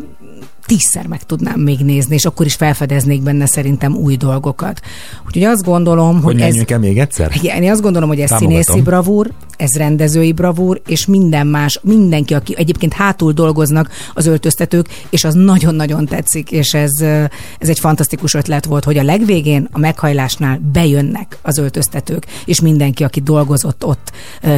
tízszer 0.71 1.07
meg 1.07 1.23
tudnám 1.23 1.59
még 1.59 1.79
nézni, 1.79 2.15
és 2.15 2.25
akkor 2.25 2.45
is 2.45 2.53
felfedeznék 2.53 3.21
benne 3.21 3.45
szerintem 3.45 3.95
új 3.95 4.15
dolgokat. 4.15 4.81
Úgyhogy 5.25 5.43
azt 5.43 5.63
gondolom, 5.63 6.21
hogy, 6.21 6.41
Hogy 6.41 6.41
ez... 6.41 6.63
el 6.67 6.79
még 6.79 6.99
egyszer? 6.99 7.31
Igen, 7.35 7.63
én 7.63 7.71
azt 7.71 7.81
gondolom, 7.81 8.09
hogy 8.09 8.19
ez 8.19 8.29
Támogatom. 8.29 8.61
színészi 8.61 8.81
bravúr, 8.81 9.31
ez 9.57 9.75
rendezői 9.75 10.31
bravúr, 10.31 10.81
és 10.87 11.05
minden 11.05 11.47
más, 11.47 11.79
mindenki, 11.83 12.33
aki 12.33 12.53
egyébként 12.57 12.93
hátul 12.93 13.31
dolgoznak 13.31 13.89
az 14.13 14.25
öltöztetők, 14.25 14.87
és 15.09 15.23
az 15.23 15.33
nagyon-nagyon 15.33 16.05
tetszik, 16.05 16.51
és 16.51 16.73
ez, 16.73 16.91
ez 17.59 17.69
egy 17.69 17.79
fantasztikus 17.79 18.33
ötlet 18.33 18.65
volt, 18.65 18.83
hogy 18.83 18.97
a 18.97 19.03
legvégén, 19.03 19.67
a 19.71 19.79
meghajlásnál 19.79 20.61
bejönnek 20.71 21.37
az 21.41 21.57
öltöztetők, 21.57 22.25
és 22.45 22.61
mindenki, 22.61 23.03
aki 23.03 23.19
dolgozott 23.21 23.85
ott 23.85 24.11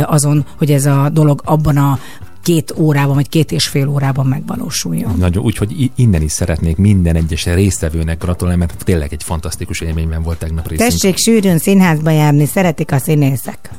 azon, 0.06 0.45
hogy 0.58 0.71
ez 0.71 0.86
a 0.86 1.10
dolog 1.13 1.41
abban 1.45 1.78
a 1.78 1.99
két 2.43 2.73
órában, 2.77 3.15
vagy 3.15 3.29
két 3.29 3.51
és 3.51 3.67
fél 3.67 3.88
órában 3.88 4.25
megvalósuljon. 4.25 5.15
Nagyon, 5.17 5.43
úgyhogy 5.43 5.91
innen 5.95 6.21
is 6.21 6.32
szeretnék 6.32 6.77
minden 6.77 7.15
egyes 7.15 7.45
résztvevőnek 7.45 8.17
gratulálni, 8.17 8.60
mert 8.60 8.84
tényleg 8.84 9.13
egy 9.13 9.23
fantasztikus 9.23 9.82
élményben 9.82 10.23
volt 10.23 10.38
tegnap 10.38 10.67
részünk. 10.67 10.89
Tessék 10.89 11.17
sűrűn 11.17 11.58
színházba 11.58 12.10
járni, 12.10 12.45
szeretik 12.45 12.91
a 12.91 12.97
színészek. 12.97 13.69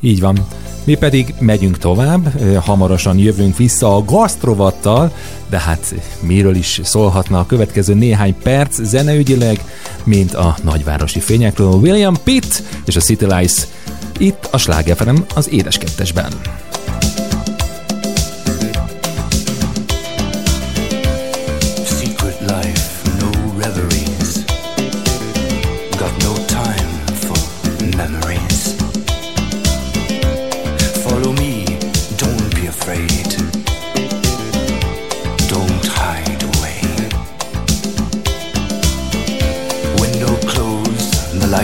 Így 0.00 0.20
van. 0.20 0.46
Mi 0.84 0.94
pedig 0.94 1.34
megyünk 1.38 1.78
tovább, 1.78 2.40
hamarosan 2.60 3.18
jövünk 3.18 3.56
vissza 3.56 3.96
a 3.96 4.04
gasztrovattal, 4.04 5.12
de 5.48 5.58
hát 5.58 5.94
miről 6.20 6.54
is 6.54 6.80
szólhatna 6.84 7.38
a 7.38 7.46
következő 7.46 7.94
néhány 7.94 8.34
perc 8.42 8.82
zeneügyileg, 8.82 9.64
mint 10.04 10.34
a 10.34 10.56
nagyvárosi 10.62 11.20
fényekről 11.20 11.72
William 11.72 12.14
Pitt 12.24 12.62
és 12.84 12.96
a 12.96 13.00
City 13.00 13.24
Lights 13.24 13.66
itt 14.18 14.48
a 14.50 14.58
Sláger 14.58 14.96
FM 14.96 15.16
az 15.34 15.50
Édes 15.50 15.78
Kettesben. 15.78 16.32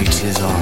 Light 0.05 0.25
is 0.25 0.41
on. 0.41 0.62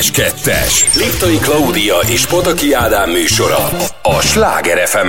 Édes 0.00 0.10
Kettes. 0.10 0.96
Liptai 0.96 1.36
Klaudia 1.36 1.94
és 2.08 2.26
Pataki 2.26 2.72
Ádám 2.72 3.10
műsora 3.10 3.68
a 4.02 4.20
Sláger 4.20 4.88
fm 4.88 5.08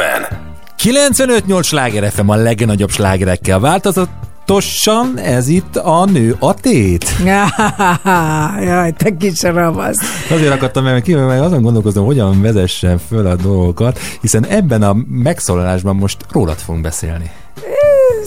95-8 0.83 1.63
sláger 1.63 2.11
FM 2.11 2.29
a 2.29 2.35
legnagyobb 2.35 2.89
slágerekkel 2.89 3.59
változatosan, 3.59 5.17
ez 5.19 5.47
itt 5.47 5.75
a 5.75 6.05
nő 6.05 6.35
a 6.39 6.53
tét. 6.53 7.05
Jaj, 8.67 8.91
te 8.91 9.17
kis 9.19 9.41
ravasz. 9.41 9.97
Azért 10.31 10.53
akartam 10.53 10.83
meg 10.83 11.01
ki, 11.01 11.13
mert 11.13 11.41
azon 11.41 11.61
gondolkozom, 11.61 12.05
hogyan 12.05 12.41
vezessen 12.41 12.97
föl 12.97 13.27
a 13.27 13.35
dolgokat, 13.35 13.99
hiszen 14.21 14.45
ebben 14.45 14.81
a 14.81 14.95
megszólalásban 15.07 15.95
most 15.95 16.17
rólad 16.31 16.57
fogunk 16.57 16.83
beszélni. 16.83 17.31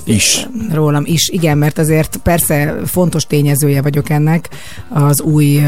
Is. 0.04 0.46
Rólam 0.72 1.02
is, 1.06 1.28
igen, 1.28 1.58
mert 1.58 1.78
azért 1.78 2.16
persze 2.16 2.74
fontos 2.86 3.26
tényezője 3.26 3.82
vagyok 3.82 4.10
ennek 4.10 4.48
az 4.88 5.20
új 5.20 5.60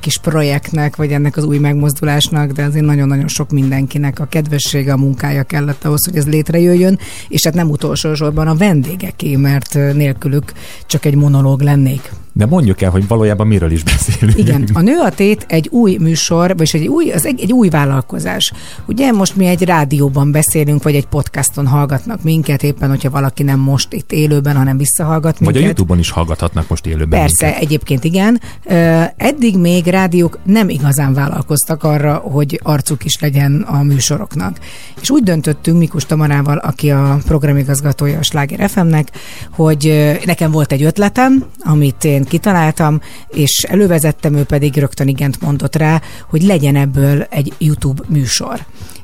kis 0.00 0.18
projektnek, 0.18 0.96
vagy 0.96 1.12
ennek 1.12 1.36
az 1.36 1.44
új 1.44 1.58
megmozdulásnak, 1.58 2.50
de 2.50 2.64
azért 2.64 2.84
nagyon-nagyon 2.84 3.28
sok 3.28 3.50
mindenkinek 3.50 4.18
a 4.18 4.26
kedvessége, 4.26 4.92
a 4.92 4.96
munkája 4.96 5.42
kellett 5.42 5.84
ahhoz, 5.84 6.04
hogy 6.04 6.16
ez 6.16 6.26
létrejöjjön, 6.26 6.98
és 7.28 7.44
hát 7.44 7.54
nem 7.54 7.70
utolsó 7.70 8.14
sorban 8.14 8.48
a 8.48 8.54
vendégeké, 8.54 9.36
mert 9.36 9.74
nélkülük 9.74 10.52
csak 10.86 11.04
egy 11.04 11.14
monológ 11.14 11.60
lennék. 11.60 12.10
De 12.34 12.46
mondjuk 12.46 12.80
el, 12.80 12.90
hogy 12.90 13.06
valójában 13.08 13.46
miről 13.46 13.70
is 13.70 13.82
beszélünk. 13.82 14.38
Igen, 14.38 14.68
a 14.72 14.80
Nő 14.80 14.98
a 14.98 15.10
Tét 15.10 15.44
egy 15.48 15.68
új 15.70 15.96
műsor, 16.00 16.56
vagy 16.56 16.70
egy 16.72 16.86
új, 16.86 17.10
az 17.10 17.26
egy, 17.26 17.40
egy 17.40 17.52
új 17.52 17.68
vállalkozás. 17.68 18.52
Ugye 18.86 19.12
most 19.12 19.36
mi 19.36 19.46
egy 19.46 19.62
rádióban 19.62 20.32
beszélünk, 20.32 20.82
vagy 20.82 20.94
egy 20.94 21.06
podcaston 21.06 21.66
hallgatnak 21.66 22.22
minket, 22.22 22.62
éppen 22.62 22.88
hogyha 22.88 23.10
valaki 23.10 23.42
nem 23.42 23.58
most 23.60 23.92
itt 23.92 24.12
élőben, 24.12 24.56
hanem 24.56 24.76
visszahallgat 24.76 25.38
Vagy 25.38 25.40
minket. 25.40 25.62
a 25.62 25.66
Youtube-on 25.66 25.98
is 25.98 26.10
hallgathatnak 26.10 26.68
most 26.68 26.86
élőben 26.86 27.20
Persze, 27.20 27.44
minket. 27.46 27.62
egyébként 27.62 28.04
igen. 28.04 28.40
Eddig 29.16 29.58
még 29.58 29.86
rádiók 29.86 30.38
nem 30.44 30.68
igazán 30.68 31.14
vállalkoztak 31.14 31.84
arra, 31.84 32.14
hogy 32.14 32.60
arcuk 32.62 33.04
is 33.04 33.20
legyen 33.20 33.60
a 33.60 33.82
műsoroknak. 33.82 34.58
És 35.00 35.10
úgy 35.10 35.22
döntöttünk 35.22 35.78
Mikus 35.78 36.06
Tamarával, 36.06 36.56
aki 36.56 36.90
a 36.90 37.18
programigazgatója 37.26 38.18
a 38.18 38.22
Sláger 38.22 38.70
FM-nek, 38.70 39.08
hogy 39.50 40.10
nekem 40.26 40.50
volt 40.50 40.72
egy 40.72 40.82
ötletem, 40.82 41.44
amit 41.64 42.04
én 42.04 42.21
kitaláltam, 42.24 43.00
és 43.28 43.64
elővezettem, 43.68 44.34
ő 44.34 44.44
pedig 44.44 44.76
rögtön 44.76 45.08
igent 45.08 45.40
mondott 45.40 45.76
rá, 45.76 46.00
hogy 46.28 46.42
legyen 46.42 46.76
ebből 46.76 47.22
egy 47.22 47.52
YouTube 47.58 48.02
műsor 48.08 48.60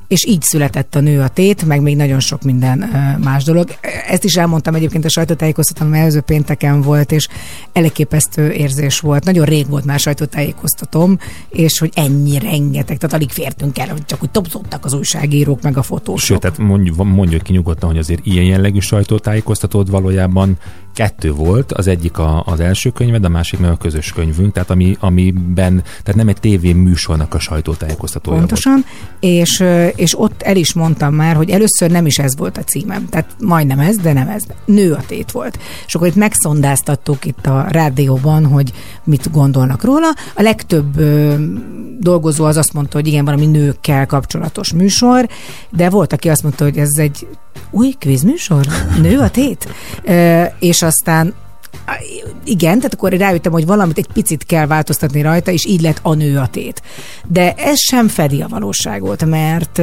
és 0.08 0.26
így 0.26 0.42
született 0.42 0.94
a 0.94 1.00
nő 1.00 1.20
a 1.20 1.28
tét, 1.28 1.64
meg 1.64 1.80
még 1.80 1.96
nagyon 1.96 2.20
sok 2.20 2.42
minden 2.42 2.78
más 3.24 3.44
dolog. 3.44 3.68
Ezt 4.08 4.24
is 4.24 4.36
elmondtam 4.36 4.74
egyébként 4.74 5.04
a 5.04 5.08
sajtótájékoztatón, 5.08 5.88
mert 5.88 6.02
előző 6.02 6.20
pénteken 6.20 6.80
volt, 6.80 7.12
és 7.12 7.28
elképesztő 7.72 8.50
érzés 8.50 9.00
volt. 9.00 9.24
Nagyon 9.24 9.44
rég 9.44 9.68
volt 9.68 9.84
már 9.84 9.98
sajtótájékoztatom, 9.98 11.18
és 11.50 11.78
hogy 11.78 11.90
ennyi 11.94 12.38
rengeteg, 12.38 12.96
tehát 12.96 13.14
alig 13.14 13.30
fértünk 13.30 13.78
el, 13.78 13.88
hogy 13.88 14.04
csak 14.04 14.22
úgy 14.22 14.30
topzottak 14.30 14.84
az 14.84 14.92
újságírók, 14.92 15.62
meg 15.62 15.76
a 15.76 15.82
fotósok. 15.82 16.26
Sőt, 16.26 16.40
tehát 16.40 16.58
mondjuk, 16.58 17.04
mondjuk 17.04 17.42
ki 17.42 17.52
nyugodtan, 17.52 17.88
hogy 17.88 17.98
azért 17.98 18.26
ilyen 18.26 18.44
jellegű 18.44 18.78
sajtótájékoztatód 18.78 19.90
valójában 19.90 20.58
kettő 20.98 21.32
volt, 21.32 21.72
az 21.72 21.86
egyik 21.86 22.18
a, 22.18 22.42
az 22.46 22.60
első 22.60 22.90
könyved, 22.90 23.24
a 23.24 23.28
másik 23.28 23.58
meg 23.58 23.70
a 23.70 23.76
közös 23.76 24.12
könyvünk, 24.12 24.52
tehát 24.52 24.70
ami, 24.70 24.96
amiben, 25.00 25.82
tehát 25.82 26.14
nem 26.14 26.28
egy 26.28 26.40
tévé 26.40 26.72
műsornak 26.72 27.34
a 27.34 27.38
sajtótájékoztatója 27.38 28.38
Pontosan, 28.38 28.84
és, 29.20 29.60
ö, 29.60 29.86
és 29.86 30.20
ott 30.20 30.42
el 30.42 30.56
is 30.56 30.72
mondtam 30.72 31.14
már, 31.14 31.36
hogy 31.36 31.50
először 31.50 31.90
nem 31.90 32.06
is 32.06 32.18
ez 32.18 32.36
volt 32.36 32.58
a 32.58 32.62
címem, 32.62 33.08
tehát 33.08 33.30
majdnem 33.40 33.78
ez, 33.78 33.96
de 33.96 34.12
nem 34.12 34.28
ez. 34.28 34.42
Nő 34.64 34.92
a 34.92 35.02
tét 35.06 35.30
volt. 35.30 35.58
És 35.86 35.94
akkor 35.94 36.06
itt 36.06 36.14
megszondáztattuk 36.14 37.24
itt 37.24 37.46
a 37.46 37.66
rádióban, 37.68 38.46
hogy 38.46 38.72
mit 39.04 39.30
gondolnak 39.30 39.84
róla. 39.84 40.08
A 40.34 40.42
legtöbb 40.42 40.98
ö, 40.98 41.34
dolgozó 41.98 42.44
az 42.44 42.56
azt 42.56 42.72
mondta, 42.72 42.96
hogy 42.96 43.06
igen, 43.06 43.24
valami 43.24 43.46
nőkkel 43.46 44.06
kapcsolatos 44.06 44.72
műsor, 44.72 45.28
de 45.70 45.90
volt, 45.90 46.12
aki 46.12 46.28
azt 46.28 46.42
mondta, 46.42 46.64
hogy 46.64 46.78
ez 46.78 46.90
egy 46.96 47.26
új 47.70 47.94
kvízműsor? 47.98 48.66
Nő 49.00 49.18
a 49.18 49.30
tét? 49.30 49.68
Ö, 50.04 50.42
és 50.58 50.82
aztán 50.82 51.34
igen, 52.44 52.76
tehát 52.76 52.94
akkor 52.94 53.12
rájöttem, 53.12 53.52
hogy 53.52 53.66
valamit 53.66 53.98
egy 53.98 54.08
picit 54.12 54.44
kell 54.44 54.66
változtatni 54.66 55.22
rajta, 55.22 55.50
és 55.50 55.66
így 55.66 55.80
lett 55.80 55.98
a 56.02 56.14
nő 56.14 56.38
a 56.38 56.46
tét. 56.46 56.82
De 57.26 57.54
ez 57.54 57.78
sem 57.78 58.08
fedi 58.08 58.42
a 58.42 58.48
valóságot, 58.48 59.24
mert 59.24 59.82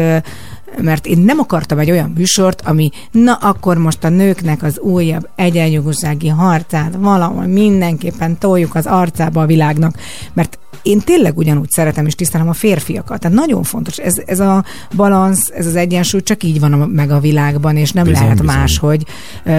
mert 0.81 1.05
én 1.05 1.17
nem 1.17 1.39
akartam 1.39 1.79
egy 1.79 1.91
olyan 1.91 2.09
műsort, 2.09 2.61
ami 2.61 2.89
na 3.11 3.33
akkor 3.33 3.77
most 3.77 4.03
a 4.03 4.09
nőknek 4.09 4.63
az 4.63 4.79
újabb 4.79 5.29
egyenjogúsági 5.35 6.27
harcát 6.27 6.95
valahol 6.97 7.45
mindenképpen 7.45 8.38
toljuk 8.38 8.75
az 8.75 8.85
arcába 8.85 9.41
a 9.41 9.45
világnak, 9.45 9.97
mert 10.33 10.59
én 10.81 10.99
tényleg 10.99 11.38
ugyanúgy 11.38 11.69
szeretem 11.69 12.05
és 12.05 12.15
tisztelem 12.15 12.49
a 12.49 12.53
férfiakat. 12.53 13.19
Tehát 13.19 13.38
nagyon 13.38 13.63
fontos. 13.63 13.97
Ez, 13.97 14.15
ez 14.25 14.39
a 14.39 14.63
balansz, 14.95 15.49
ez 15.53 15.65
az 15.65 15.75
egyensúly 15.75 16.21
csak 16.23 16.43
így 16.43 16.59
van 16.59 16.73
a, 16.73 16.85
meg 16.85 17.11
a 17.11 17.19
világban, 17.19 17.77
és 17.77 17.91
nem 17.91 18.03
Bizony, 18.03 18.21
lehet 18.21 18.39
bizony. 18.39 18.55
máshogy. 18.55 19.03
Ö, 19.43 19.49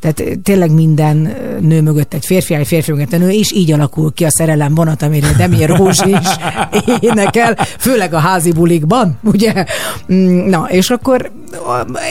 Tehát 0.00 0.22
tényleg 0.42 0.70
minden 0.70 1.16
nő 1.60 1.82
mögött 1.82 2.14
egy 2.14 2.24
férfi, 2.24 2.54
egy 2.54 2.66
férfi 2.66 2.90
mögött 2.92 3.12
egy 3.12 3.20
nő, 3.20 3.30
és 3.30 3.52
így 3.52 3.72
alakul 3.72 4.12
ki 4.12 4.24
a 4.24 4.30
szerelem 4.30 4.74
vonat, 4.74 5.02
amiről 5.02 5.32
Demir 5.36 5.68
Rózsi 5.68 6.10
is 6.10 6.28
énekel, 7.00 7.54
főleg 7.78 8.14
a 8.14 8.18
házi 8.18 8.52
bulikban, 8.52 9.18
ugye? 9.22 9.64
Mm, 10.12 10.48
Na, 10.48 10.66
és 10.70 10.90
akkor 10.90 11.30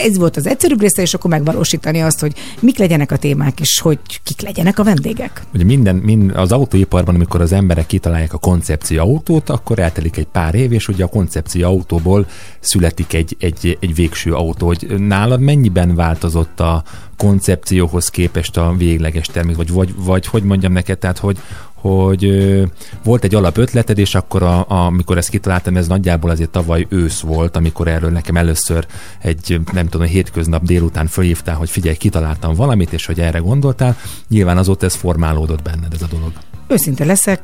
ez 0.04 0.18
volt 0.18 0.36
az 0.36 0.46
egyszerűbb 0.46 0.80
része, 0.80 1.02
és 1.02 1.14
akkor 1.14 1.30
megvalósítani 1.30 2.00
azt, 2.00 2.20
hogy 2.20 2.32
mik 2.60 2.78
legyenek 2.78 3.12
a 3.12 3.16
témák, 3.16 3.60
és 3.60 3.80
hogy 3.80 3.98
kik 4.24 4.40
legyenek 4.42 4.78
a 4.78 4.84
vendégek. 4.84 5.42
Ugye 5.54 5.64
minden, 5.64 5.96
mind, 5.96 6.32
az 6.36 6.52
autóiparban, 6.52 7.14
amikor 7.14 7.40
az 7.40 7.52
emberek 7.52 7.86
kitalálják 7.86 8.32
a 8.32 8.38
koncepció 8.46 9.00
autót, 9.00 9.50
akkor 9.50 9.78
eltelik 9.78 10.16
egy 10.16 10.26
pár 10.26 10.54
év, 10.54 10.72
és 10.72 10.88
ugye 10.88 11.04
a 11.04 11.08
koncepció 11.08 11.66
autóból 11.66 12.26
születik 12.60 13.12
egy, 13.12 13.36
egy, 13.40 13.78
egy 13.80 13.94
végső 13.94 14.34
autó. 14.34 14.66
Hogy 14.66 14.94
nálad 14.98 15.40
mennyiben 15.40 15.94
változott 15.94 16.60
a 16.60 16.82
koncepcióhoz 17.16 18.08
képest 18.08 18.56
a 18.56 18.74
végleges 18.76 19.26
termék, 19.26 19.56
vagy, 19.56 19.70
vagy, 19.70 19.94
vagy 19.96 20.26
hogy 20.26 20.42
mondjam 20.42 20.72
neked, 20.72 20.98
tehát 20.98 21.18
hogy, 21.18 21.38
hogy 21.74 22.24
ö, 22.24 22.62
volt 23.04 23.24
egy 23.24 23.34
alapötleted, 23.34 23.98
és 23.98 24.14
akkor 24.14 24.42
a, 24.42 24.58
a, 24.68 24.84
amikor 24.84 25.16
ezt 25.16 25.28
kitaláltam, 25.28 25.76
ez 25.76 25.86
nagyjából 25.86 26.30
azért 26.30 26.50
tavaly 26.50 26.86
ősz 26.88 27.20
volt, 27.20 27.56
amikor 27.56 27.88
erről 27.88 28.10
nekem 28.10 28.36
először 28.36 28.86
egy, 29.18 29.60
nem 29.72 29.88
tudom, 29.88 30.06
hétköznap 30.06 30.62
délután 30.62 31.06
fölhívtál, 31.06 31.54
hogy 31.54 31.70
figyelj, 31.70 31.96
kitaláltam 31.96 32.54
valamit, 32.54 32.92
és 32.92 33.06
hogy 33.06 33.20
erre 33.20 33.38
gondoltál. 33.38 33.96
Nyilván 34.28 34.58
azóta 34.58 34.86
ez 34.86 34.94
formálódott 34.94 35.62
benned 35.62 35.92
ez 35.92 36.02
a 36.02 36.08
dolog. 36.10 36.32
Őszinte 36.68 37.04
leszek, 37.04 37.40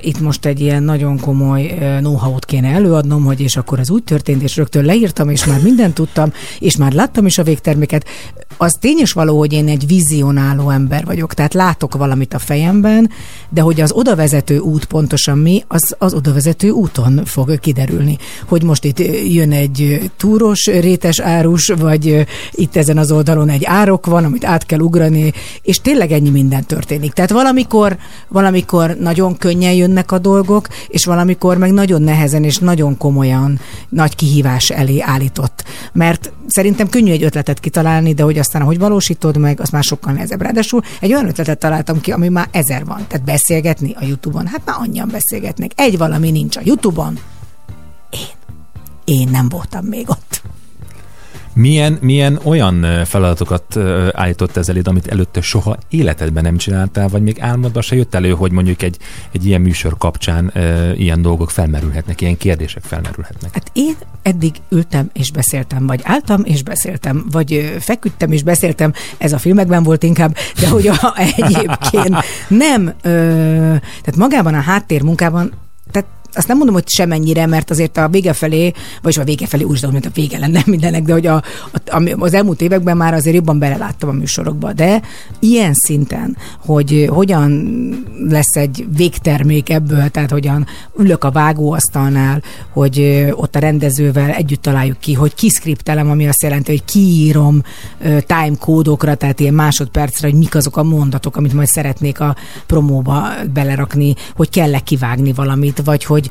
itt 0.00 0.20
most 0.20 0.46
egy 0.46 0.60
ilyen 0.60 0.82
nagyon 0.82 1.20
komoly 1.20 1.74
know-how-t 1.98 2.44
kéne 2.44 2.68
előadnom, 2.68 3.24
hogy 3.24 3.40
és 3.40 3.56
akkor 3.56 3.78
az 3.78 3.90
úgy 3.90 4.04
történt, 4.04 4.42
és 4.42 4.56
rögtön 4.56 4.84
leírtam, 4.84 5.28
és 5.28 5.44
már 5.44 5.62
mindent 5.62 5.94
tudtam, 5.94 6.32
és 6.58 6.76
már 6.76 6.92
láttam 6.92 7.26
is 7.26 7.38
a 7.38 7.42
végterméket. 7.42 8.06
Az 8.56 8.76
tény 8.80 8.98
is 9.00 9.12
való, 9.12 9.38
hogy 9.38 9.52
én 9.52 9.68
egy 9.68 9.86
vizionáló 9.86 10.70
ember 10.70 11.04
vagyok, 11.04 11.34
tehát 11.34 11.54
látok 11.54 11.96
valamit 11.96 12.34
a 12.34 12.38
fejemben, 12.38 13.10
de 13.48 13.60
hogy 13.60 13.80
az 13.80 13.92
odavezető 13.92 14.58
út 14.58 14.84
pontosan 14.84 15.38
mi, 15.38 15.64
az 15.68 15.94
az 15.98 16.14
odavezető 16.14 16.70
úton 16.70 17.24
fog 17.24 17.58
kiderülni. 17.58 18.18
Hogy 18.46 18.62
most 18.62 18.84
itt 18.84 18.98
jön 19.28 19.52
egy 19.52 20.10
túros 20.16 20.66
rétes 20.66 21.20
árus, 21.20 21.66
vagy 21.66 22.26
itt 22.50 22.76
ezen 22.76 22.98
az 22.98 23.12
oldalon 23.12 23.48
egy 23.48 23.64
árok 23.64 24.06
van, 24.06 24.24
amit 24.24 24.44
át 24.44 24.66
kell 24.66 24.80
ugrani, 24.80 25.32
és 25.62 25.80
tényleg 25.80 26.12
ennyi 26.12 26.30
minden 26.30 26.64
történik. 26.64 27.12
Tehát 27.12 27.30
valamikor, 27.30 27.96
valamikor 28.28 28.60
nagyon 28.98 29.36
könnyen 29.36 29.72
jönnek 29.72 30.12
a 30.12 30.18
dolgok, 30.18 30.68
és 30.88 31.04
valamikor 31.04 31.56
meg 31.56 31.72
nagyon 31.72 32.02
nehezen 32.02 32.44
és 32.44 32.58
nagyon 32.58 32.96
komolyan 32.96 33.60
nagy 33.88 34.16
kihívás 34.16 34.70
elé 34.70 35.00
állított. 35.00 35.64
Mert 35.92 36.32
szerintem 36.46 36.88
könnyű 36.88 37.12
egy 37.12 37.22
ötletet 37.22 37.60
kitalálni, 37.60 38.14
de 38.14 38.22
hogy 38.22 38.38
aztán 38.38 38.62
ahogy 38.62 38.78
valósítod 38.78 39.36
meg, 39.36 39.60
az 39.60 39.70
már 39.70 39.82
sokkal 39.82 40.12
nehezebb. 40.12 40.42
Ráadásul 40.42 40.82
egy 41.00 41.12
olyan 41.12 41.28
ötletet 41.28 41.58
találtam 41.58 42.00
ki, 42.00 42.12
ami 42.12 42.28
már 42.28 42.48
ezer 42.50 42.84
van. 42.84 43.04
Tehát 43.08 43.26
beszélgetni 43.26 43.94
a 44.00 44.04
Youtube-on, 44.04 44.46
hát 44.46 44.62
már 44.64 44.76
annyian 44.78 45.08
beszélgetnek. 45.12 45.70
Egy 45.74 45.98
valami 45.98 46.30
nincs 46.30 46.56
a 46.56 46.60
Youtube-on. 46.64 47.18
Én. 48.10 48.20
Én 49.04 49.28
nem 49.28 49.48
voltam 49.48 49.84
még 49.84 50.10
ott. 50.10 50.42
Milyen, 51.54 51.98
milyen 52.00 52.38
olyan 52.44 53.04
feladatokat 53.04 53.76
állított 54.12 54.56
ez 54.56 54.68
eléd, 54.68 54.88
amit 54.88 55.06
előtte 55.06 55.40
soha 55.40 55.76
életedben 55.88 56.42
nem 56.42 56.56
csináltál, 56.56 57.08
vagy 57.08 57.22
még 57.22 57.40
álmodban 57.40 57.82
se 57.82 57.96
jött 57.96 58.14
elő, 58.14 58.30
hogy 58.30 58.52
mondjuk 58.52 58.82
egy, 58.82 58.96
egy 59.32 59.46
ilyen 59.46 59.60
műsor 59.60 59.98
kapcsán 59.98 60.50
ö, 60.54 60.92
ilyen 60.92 61.22
dolgok 61.22 61.50
felmerülhetnek, 61.50 62.20
ilyen 62.20 62.36
kérdések 62.36 62.82
felmerülhetnek? 62.82 63.54
Hát 63.54 63.70
én 63.72 63.96
eddig 64.22 64.54
ültem 64.68 65.10
és 65.12 65.30
beszéltem, 65.30 65.86
vagy 65.86 66.00
álltam 66.04 66.40
és 66.44 66.62
beszéltem, 66.62 67.26
vagy 67.30 67.74
feküdtem 67.78 68.32
és 68.32 68.42
beszéltem, 68.42 68.92
ez 69.18 69.32
a 69.32 69.38
filmekben 69.38 69.82
volt 69.82 70.02
inkább, 70.02 70.36
de 70.60 70.68
hogy 70.68 70.86
a, 70.86 71.14
egyébként 71.16 72.16
nem, 72.48 72.94
ö, 73.02 73.10
tehát 73.78 74.16
magában 74.16 74.54
a 74.54 74.60
háttérmunkában, 74.60 75.52
azt 76.34 76.48
nem 76.48 76.56
mondom, 76.56 76.74
hogy 76.74 76.88
semennyire, 76.88 77.46
mert 77.46 77.70
azért 77.70 77.96
a 77.96 78.08
vége 78.08 78.32
felé, 78.32 78.72
vagy 79.02 79.18
a 79.20 79.24
vége 79.24 79.46
felé 79.46 79.62
úgy 79.62 79.74
tudom, 79.74 79.92
mint 79.92 80.06
a 80.06 80.10
vége 80.14 80.38
lenne 80.38 80.62
mindenek, 80.74 81.02
de 81.02 81.12
hogy 81.12 81.26
a, 81.26 81.42
a, 81.72 82.14
az 82.18 82.34
elmúlt 82.34 82.60
években 82.60 82.96
már 82.96 83.14
azért 83.14 83.36
jobban 83.36 83.58
beleláttam 83.58 84.08
a 84.08 84.12
műsorokba. 84.12 84.72
De 84.72 85.02
ilyen 85.38 85.72
szinten, 85.74 86.36
hogy 86.58 87.06
hogyan 87.08 87.52
lesz 88.28 88.56
egy 88.56 88.86
végtermék 88.96 89.70
ebből, 89.70 90.08
tehát 90.08 90.30
hogyan 90.30 90.66
ülök 90.98 91.24
a 91.24 91.30
vágóasztalnál, 91.30 92.42
hogy 92.72 93.26
ott 93.30 93.56
a 93.56 93.58
rendezővel 93.58 94.30
együtt 94.30 94.62
találjuk 94.62 94.98
ki, 94.98 95.12
hogy 95.12 95.34
kiszkriptelem, 95.34 96.10
ami 96.10 96.28
azt 96.28 96.42
jelenti, 96.42 96.70
hogy 96.70 96.84
kiírom 96.84 97.62
time 98.26 98.56
kódokra, 98.58 99.14
tehát 99.14 99.40
ilyen 99.40 99.54
másodpercre, 99.54 100.28
hogy 100.28 100.38
mik 100.38 100.54
azok 100.54 100.76
a 100.76 100.82
mondatok, 100.82 101.36
amit 101.36 101.52
majd 101.52 101.68
szeretnék 101.68 102.20
a 102.20 102.36
promóba 102.66 103.28
belerakni, 103.52 104.14
hogy 104.36 104.50
kell-e 104.50 104.78
kivágni 104.78 105.32
valamit, 105.32 105.82
vagy 105.84 106.04
hogy 106.04 106.21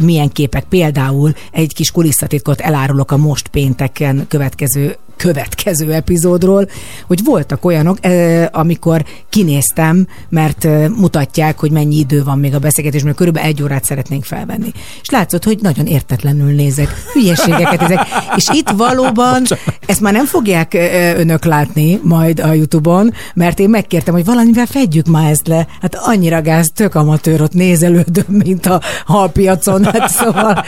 milyen 0.00 0.28
képek. 0.28 0.64
Például 0.64 1.32
egy 1.52 1.74
kis 1.74 1.90
kulisszatitkot 1.90 2.60
elárulok 2.60 3.10
a 3.10 3.16
most 3.16 3.48
pénteken 3.48 4.26
következő 4.28 4.96
következő 5.16 5.92
epizódról, 5.92 6.68
hogy 7.06 7.24
voltak 7.24 7.64
olyanok, 7.64 7.98
amikor 8.50 9.04
kinéztem, 9.28 10.06
mert 10.28 10.68
mutatják, 10.96 11.58
hogy 11.58 11.70
mennyi 11.70 11.96
idő 11.96 12.24
van 12.24 12.38
még 12.38 12.54
a 12.54 12.58
beszélgetésben, 12.58 13.14
körülbelül 13.14 13.48
egy 13.48 13.62
órát 13.62 13.84
szeretnénk 13.84 14.24
felvenni. 14.24 14.72
És 15.00 15.10
látszott, 15.10 15.44
hogy 15.44 15.58
nagyon 15.60 15.86
értetlenül 15.86 16.52
nézek, 16.52 16.88
hülyeségeket 17.12 17.82
ezek. 17.82 17.98
És 18.36 18.48
itt 18.52 18.68
valóban, 18.68 19.42
ezt 19.86 20.00
már 20.00 20.12
nem 20.12 20.26
fogják 20.26 20.76
önök 21.16 21.44
látni 21.44 22.00
majd 22.02 22.40
a 22.40 22.52
Youtube-on, 22.52 23.12
mert 23.34 23.58
én 23.58 23.68
megkértem, 23.68 24.14
hogy 24.14 24.24
valamivel 24.24 24.66
fedjük 24.66 25.06
már 25.06 25.30
ezt 25.30 25.46
le. 25.46 25.66
Hát 25.80 25.94
annyira 25.94 26.42
gáz, 26.42 26.70
tök 26.74 26.94
amatőr 26.94 27.42
ott 27.42 27.52
nézelődöm, 27.52 28.24
mint 28.28 28.66
a 28.66 28.80
halpiacon. 29.38 29.84
Hát 29.84 30.08
szóval 30.20 30.64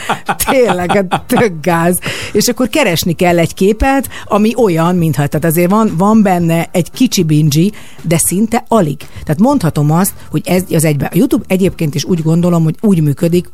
tényleg, 0.49 0.91
hát 0.91 1.23
tök 1.27 1.53
gáz. 1.61 1.99
És 2.31 2.47
akkor 2.47 2.69
keresni 2.69 3.13
kell 3.13 3.39
egy 3.39 3.53
képet, 3.53 4.09
ami 4.25 4.53
olyan, 4.55 4.95
mintha, 4.95 5.27
tehát 5.27 5.45
azért 5.45 5.69
van, 5.69 5.93
van 5.97 6.21
benne 6.21 6.69
egy 6.71 6.91
kicsi 6.91 7.23
bingi, 7.23 7.71
de 8.01 8.17
szinte 8.17 8.63
alig. 8.67 8.97
Tehát 8.97 9.39
mondhatom 9.39 9.91
azt, 9.91 10.13
hogy 10.31 10.41
ez 10.45 10.63
az 10.71 10.85
egybe. 10.85 11.05
A 11.05 11.15
YouTube 11.15 11.43
egyébként 11.47 11.95
is 11.95 12.03
úgy 12.03 12.21
gondolom, 12.21 12.63
hogy 12.63 12.75
úgy 12.81 13.01
működik, 13.01 13.49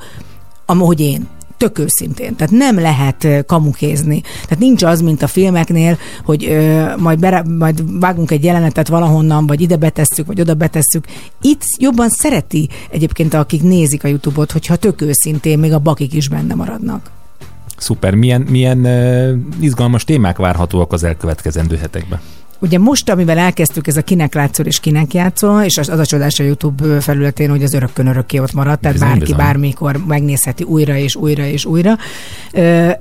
ahogy 0.66 1.00
én 1.00 1.28
tök 1.58 1.80
őszintén. 1.80 2.36
Tehát 2.36 2.54
nem 2.54 2.80
lehet 2.80 3.46
kamukézni. 3.46 4.22
Tehát 4.22 4.60
nincs 4.60 4.84
az, 4.84 5.02
mint 5.02 5.22
a 5.22 5.28
filmeknél, 5.28 5.98
hogy 6.26 6.46
ö, 6.46 6.86
majd, 6.98 7.20
bere, 7.20 7.44
majd 7.58 8.00
vágunk 8.00 8.32
egy 8.32 8.44
jelenetet 8.44 8.88
valahonnan, 8.88 9.48
vagy 9.48 9.62
ide 9.62 9.76
betesszük, 9.76 10.26
vagy 10.26 10.42
oda 10.42 10.54
betesszük. 10.54 11.06
Itt 11.42 11.62
jobban 11.80 12.10
szereti 12.10 12.70
egyébként, 12.90 13.34
akik 13.34 13.64
nézik 13.64 14.04
a 14.04 14.08
YouTube-ot, 14.08 14.52
hogyha 14.52 14.76
tök 14.76 15.02
őszintén, 15.02 15.60
még 15.60 15.74
a 15.74 15.80
bakik 15.80 16.14
is 16.14 16.30
benne 16.30 16.56
maradnak. 16.56 17.12
Szuper. 17.78 18.14
Milyen, 18.14 18.42
milyen 18.42 18.86
izgalmas 19.60 20.04
témák 20.04 20.38
várhatóak 20.38 20.94
az 20.94 21.04
elkövetkezendő 21.04 21.76
hetekben? 21.76 22.20
Ugye 22.60 22.80
most, 22.80 23.10
amivel 23.10 23.38
elkezdtük, 23.38 23.88
ez 23.88 23.98
a 23.98 24.02
kinek 24.02 24.34
látszol 24.34 24.66
és 24.66 24.80
kinek 24.80 25.14
játszol, 25.14 25.62
és 25.62 25.78
az, 25.78 25.90
az 25.90 26.00
a 26.00 26.06
csodás 26.06 26.40
a 26.40 26.44
YouTube 26.44 27.00
felületén, 27.00 27.50
hogy 27.50 27.64
az 27.64 27.74
örökkön 27.74 28.08
örökké 28.08 28.38
ott 28.40 28.54
maradt, 28.54 28.82
tehát 28.82 28.96
bizony, 28.96 29.10
bárki 29.10 29.24
bizony. 29.24 29.46
bármikor 29.46 30.06
megnézheti 30.08 30.64
újra 30.64 30.96
és 30.96 31.16
újra 31.16 31.46
és 31.46 31.66
újra. 31.66 31.98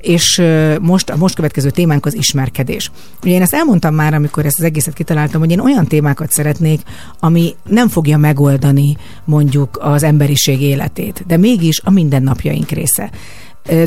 És 0.01 0.43
most 0.81 1.11
a 1.11 1.17
most 1.17 1.35
következő 1.35 1.71
témánk 1.71 2.07
az 2.07 2.15
ismerkedés. 2.15 2.91
Ugye 3.23 3.35
én 3.35 3.43
ezt 3.43 3.55
elmondtam 3.55 3.95
már, 3.95 4.15
amikor 4.15 4.47
ezt 4.47 4.59
az 4.59 4.65
egészet 4.65 4.95
kitaláltam, 4.95 5.41
hogy 5.41 5.51
én 5.51 5.61
olyan 5.61 5.87
témákat 5.87 6.31
szeretnék, 6.31 6.81
ami 7.21 7.55
nem 7.69 7.89
fogja 7.89 8.17
megoldani 8.17 8.97
mondjuk 9.25 9.79
az 9.81 10.03
emberiség 10.03 10.61
életét, 10.61 11.25
de 11.27 11.37
mégis 11.37 11.81
a 11.85 11.91
mindennapjaink 11.91 12.71
része 12.71 13.11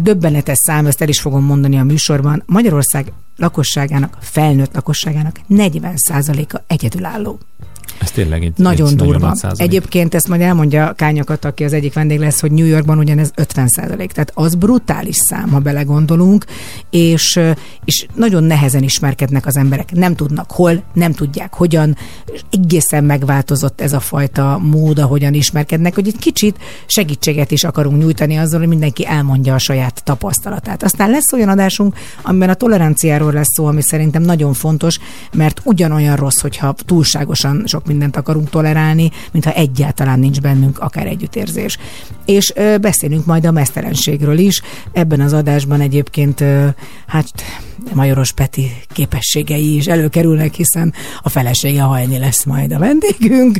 döbbenetes 0.01 0.57
szám, 0.57 0.85
ezt 0.85 1.01
el 1.01 1.07
is 1.07 1.19
fogom 1.19 1.43
mondani 1.43 1.77
a 1.77 1.83
műsorban, 1.83 2.43
Magyarország 2.45 3.11
lakosságának, 3.37 4.17
felnőtt 4.19 4.73
lakosságának 4.73 5.39
40%-a 5.49 6.61
egyedülálló. 6.67 7.39
Ez 7.99 8.11
tényleg 8.11 8.43
egy 8.43 8.53
Nagyon 8.55 8.87
egy 8.87 8.95
durva. 8.95 9.33
Nagyon 9.41 9.55
Egyébként 9.57 10.13
ezt 10.13 10.27
majd 10.27 10.41
elmondja 10.41 10.93
Kányakat, 10.93 11.45
aki 11.45 11.63
az 11.63 11.73
egyik 11.73 11.93
vendég 11.93 12.19
lesz, 12.19 12.41
hogy 12.41 12.51
New 12.51 12.65
Yorkban 12.65 12.97
ugyanez 12.97 13.31
50 13.35 13.67
százalék. 13.67 14.11
Tehát 14.11 14.31
az 14.33 14.55
brutális 14.55 15.15
szám, 15.15 15.49
ha 15.49 15.59
belegondolunk, 15.59 16.45
és, 16.89 17.39
és 17.85 18.05
nagyon 18.15 18.43
nehezen 18.43 18.83
ismerkednek 18.83 19.45
az 19.45 19.57
emberek. 19.57 19.91
Nem 19.91 20.15
tudnak 20.15 20.51
hol, 20.51 20.83
nem 20.93 21.13
tudják 21.13 21.53
hogyan. 21.53 21.97
Egészen 22.51 23.03
megváltozott 23.03 23.81
ez 23.81 23.93
a 23.93 23.99
fajta 23.99 24.59
mód, 24.61 24.99
ahogyan 24.99 25.33
ismerkednek, 25.33 25.95
hogy 25.95 26.07
egy 26.07 26.17
kicsit 26.19 26.57
segítséget 26.85 27.51
is 27.51 27.63
akarunk 27.63 28.01
nyújtani 28.01 28.37
azzal, 28.37 28.59
hogy 28.59 28.67
mindenki 28.67 29.07
elmondja 29.07 29.53
a 29.53 29.57
saját 29.57 30.03
tapasztalatát. 30.03 30.83
Aztán 30.83 31.09
lesz 31.09 31.33
olyan 31.33 31.49
adásunk, 31.49 31.95
amiben 32.21 32.49
a 32.49 32.53
toleranciáról 32.53 33.31
lesz 33.31 33.53
szó, 33.55 33.65
ami 33.65 33.81
szerintem 33.81 34.21
nagyon 34.21 34.53
fontos, 34.53 34.99
mert 35.33 35.61
ugyanolyan 35.63 36.15
rossz, 36.15 36.39
hogyha 36.39 36.75
túlságosan 36.85 37.63
sok 37.65 37.87
mindent 37.89 38.15
akarunk 38.15 38.49
tolerálni, 38.49 39.11
mintha 39.31 39.51
egyáltalán 39.51 40.19
nincs 40.19 40.41
bennünk 40.41 40.79
akár 40.79 41.07
együttérzés. 41.07 41.77
És 42.25 42.53
beszélünk 42.81 43.25
majd 43.25 43.45
a 43.45 43.51
mesztelenségről 43.51 44.37
is. 44.37 44.61
Ebben 44.91 45.21
az 45.21 45.33
adásban 45.33 45.81
egyébként 45.81 46.41
ö, 46.41 46.67
Majoros 47.93 48.31
Peti 48.31 48.71
képességei 48.87 49.75
is 49.75 49.85
előkerülnek, 49.85 50.53
hiszen 50.53 50.93
a 51.21 51.29
felesége 51.29 51.81
hajni 51.81 52.17
lesz 52.17 52.43
majd 52.43 52.71
a 52.71 52.79
vendégünk, 52.79 53.57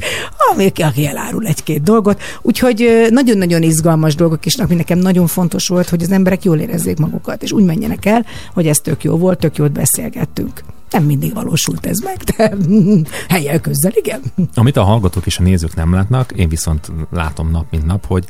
ami, 0.52 0.72
aki 0.78 1.08
elárul 1.08 1.46
egy-két 1.46 1.82
dolgot. 1.82 2.22
Úgyhogy 2.42 3.08
nagyon-nagyon 3.10 3.64
izgalmas 3.64 4.16
dolgok, 4.16 4.46
és 4.46 4.56
ami 4.56 4.76
nekem 4.76 4.98
nagyon 4.98 5.28
fontos 5.28 5.68
volt, 5.68 5.90
hogy 5.90 6.02
az 6.02 6.12
emberek 6.12 6.44
jól 6.44 6.60
érezzék 6.60 6.98
magukat, 6.98 7.44
és 7.44 7.52
úgy 7.52 7.66
menjenek 7.66 8.06
el, 8.06 8.26
hogy 8.54 8.68
ez 8.68 8.78
tök 8.78 9.04
jó 9.04 9.18
volt, 9.18 9.40
tök 9.40 9.58
jót 9.58 9.72
beszélgettünk. 9.72 10.64
Nem 10.92 11.04
mindig 11.04 11.34
valósult 11.34 11.86
ez 11.86 12.00
meg, 12.00 12.18
de 12.18 12.54
helyel 13.36 13.60
közzel, 13.60 13.92
igen. 13.96 14.22
Amit 14.56 14.78
a 14.78 14.84
hallgatók 14.84 15.26
és 15.26 15.38
a 15.38 15.44
nézők 15.44 15.76
nem 15.76 15.94
látnak, 15.94 16.32
én 16.32 16.50
viszont 16.50 16.92
látom 17.12 17.52
nap 17.52 17.66
mint 17.72 17.86
nap, 17.86 18.06
hogy 18.06 18.26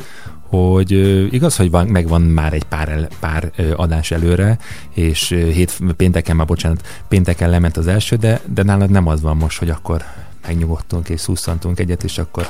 hogy 0.50 0.92
igaz, 1.34 1.56
hogy 1.56 1.72
van, 1.72 1.88
megvan 1.88 2.22
már 2.22 2.54
egy 2.54 2.64
pár, 2.64 3.08
pár 3.20 3.52
adás 3.76 4.12
előre, 4.12 4.58
és 4.94 5.28
hét 5.30 5.78
pénteken, 5.98 6.36
már 6.36 6.46
bocsánat, 6.46 6.88
pénteken 7.08 7.50
lement 7.50 7.78
az 7.78 7.88
első, 7.88 8.16
de, 8.16 8.42
de 8.54 8.64
nálad 8.64 8.90
nem 8.90 9.08
az 9.08 9.22
van 9.22 9.38
most, 9.38 9.60
hogy 9.60 9.70
akkor 9.70 10.04
megnyugodtunk 10.48 11.10
és 11.10 11.20
szusszantunk 11.20 11.80
egyet, 11.80 12.04
és 12.04 12.18
akkor 12.18 12.50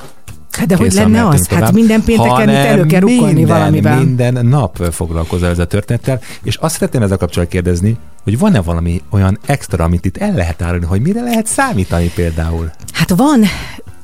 Hát 0.52 0.68
de 0.68 0.76
hogy 0.76 0.94
lenne 0.94 1.28
az? 1.28 1.36
Hát 1.36 1.48
tovább, 1.48 1.64
hát 1.64 1.74
minden 1.74 2.04
pénteken 2.04 2.50
itt 2.50 2.56
elő 2.56 2.86
kell 2.86 3.02
minden, 3.02 3.46
valamivel. 3.46 3.98
Minden 3.98 4.46
nap 4.46 4.78
foglalkozol 4.92 5.50
ezzel 5.50 5.64
a 5.64 5.68
történettel, 5.68 6.20
és 6.44 6.56
azt 6.56 6.74
szeretném 6.74 7.02
ezzel 7.02 7.18
kapcsolatban 7.18 7.62
kérdezni, 7.62 7.98
hogy 8.24 8.40
van-e 8.40 8.62
valami 8.62 9.02
olyan 9.10 9.40
extra, 9.46 9.84
amit 9.84 10.06
itt 10.06 10.18
el 10.18 10.34
lehet 10.34 10.62
árulni, 10.62 10.86
hogy 10.86 11.02
mire 11.02 11.22
lehet 11.22 11.46
számítani 11.46 12.12
például? 12.16 12.72
Hát 12.94 13.10
van 13.10 13.44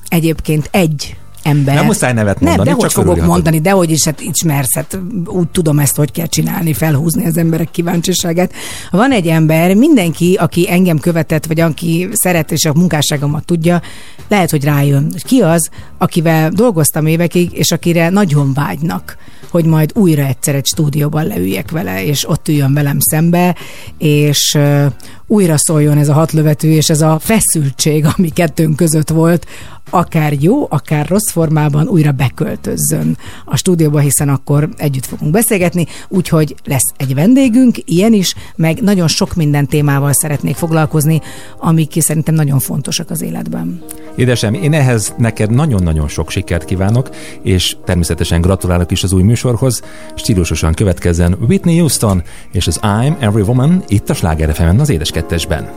egyébként 0.07 0.67
egy 0.71 1.15
ember. 1.45 1.75
Nem 1.75 1.85
muszáj 1.85 2.13
nevet 2.13 2.39
mondani, 2.39 2.67
Nem, 2.67 2.75
de 2.75 2.81
hogy 2.81 2.93
fogok 2.93 3.25
mondani, 3.25 3.59
de 3.59 3.71
hogy 3.71 3.91
is 3.91 4.03
hát 4.03 4.21
ismersz, 4.21 4.75
hát 4.75 4.99
úgy 5.25 5.47
tudom 5.47 5.79
ezt, 5.79 5.95
hogy 5.95 6.11
kell 6.11 6.25
csinálni, 6.25 6.73
felhúzni 6.73 7.25
az 7.25 7.37
emberek 7.37 7.71
kíváncsiságát. 7.71 8.53
Van 8.91 9.11
egy 9.11 9.27
ember, 9.27 9.75
mindenki, 9.75 10.37
aki 10.39 10.71
engem 10.71 10.99
követett, 10.99 11.45
vagy 11.45 11.59
aki 11.59 12.07
szeret 12.11 12.51
és 12.51 12.65
a 12.65 12.73
munkásságomat 12.73 13.45
tudja, 13.45 13.81
lehet, 14.27 14.49
hogy 14.49 14.63
rájön. 14.63 15.13
Ki 15.23 15.41
az, 15.41 15.69
akivel 15.97 16.49
dolgoztam 16.49 17.05
évekig, 17.05 17.49
és 17.53 17.71
akire 17.71 18.09
nagyon 18.09 18.53
vágynak 18.53 19.17
hogy 19.49 19.65
majd 19.65 19.91
újra 19.93 20.23
egyszer 20.23 20.55
egy 20.55 20.65
stúdióban 20.65 21.27
leüljek 21.27 21.71
vele, 21.71 22.03
és 22.05 22.29
ott 22.29 22.47
üljön 22.47 22.73
velem 22.73 22.97
szembe, 22.99 23.55
és 23.97 24.57
újra 25.28 25.57
szóljon 25.57 25.97
ez 25.97 26.09
a 26.09 26.13
hatlövető, 26.13 26.71
és 26.71 26.89
ez 26.89 27.01
a 27.01 27.19
feszültség, 27.19 28.05
ami 28.17 28.30
kettőnk 28.30 28.76
között 28.76 29.09
volt, 29.09 29.45
akár 29.89 30.34
jó, 30.39 30.67
akár 30.69 31.07
rossz 31.07 31.32
formában 31.32 31.88
újra 31.88 32.11
beköltözzön 32.11 33.17
a 33.45 33.55
stúdióba, 33.57 33.99
hiszen 33.99 34.30
akkor 34.30 34.69
együtt 34.78 35.05
fogunk 35.05 35.32
beszélgetni, 35.32 35.86
úgyhogy 36.07 36.55
lesz 36.63 36.93
egy 36.97 37.13
vendégünk, 37.13 37.78
ilyen 37.86 38.13
is, 38.13 38.36
meg 38.55 38.82
nagyon 38.82 39.07
sok 39.07 39.36
minden 39.36 39.67
témával 39.67 40.13
szeretnék 40.13 40.55
foglalkozni, 40.55 41.21
amik 41.57 42.01
szerintem 42.01 42.36
nagyon 42.36 42.59
fontosak 42.59 43.09
az 43.09 43.21
életben. 43.21 43.84
Édesem, 44.15 44.53
én 44.53 44.73
ehhez 44.73 45.13
neked 45.17 45.51
nagyon-nagyon 45.51 46.07
sok 46.07 46.30
sikert 46.30 46.65
kívánok, 46.65 47.09
és 47.41 47.76
természetesen 47.86 48.41
gratulálok 48.41 48.91
is 48.91 49.03
az 49.03 49.13
új 49.13 49.23
műsorhoz. 49.23 49.82
Stílusosan 50.15 50.73
következzen 50.73 51.38
Whitney 51.47 51.78
Houston 51.78 52.23
és 52.51 52.67
az 52.67 52.80
I'm 52.82 53.15
Every 53.19 53.41
Woman 53.41 53.84
itt 53.88 54.09
a 54.09 54.13
Sláger 54.13 54.73
az 54.80 54.89
édes 54.89 55.11
32-esben. 55.16 55.70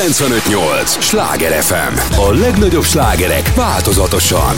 95.8 0.00 1.00
Sláger 1.00 1.62
FM. 1.62 2.18
A 2.18 2.32
legnagyobb 2.32 2.84
slágerek 2.84 3.54
változatosan. 3.54 4.56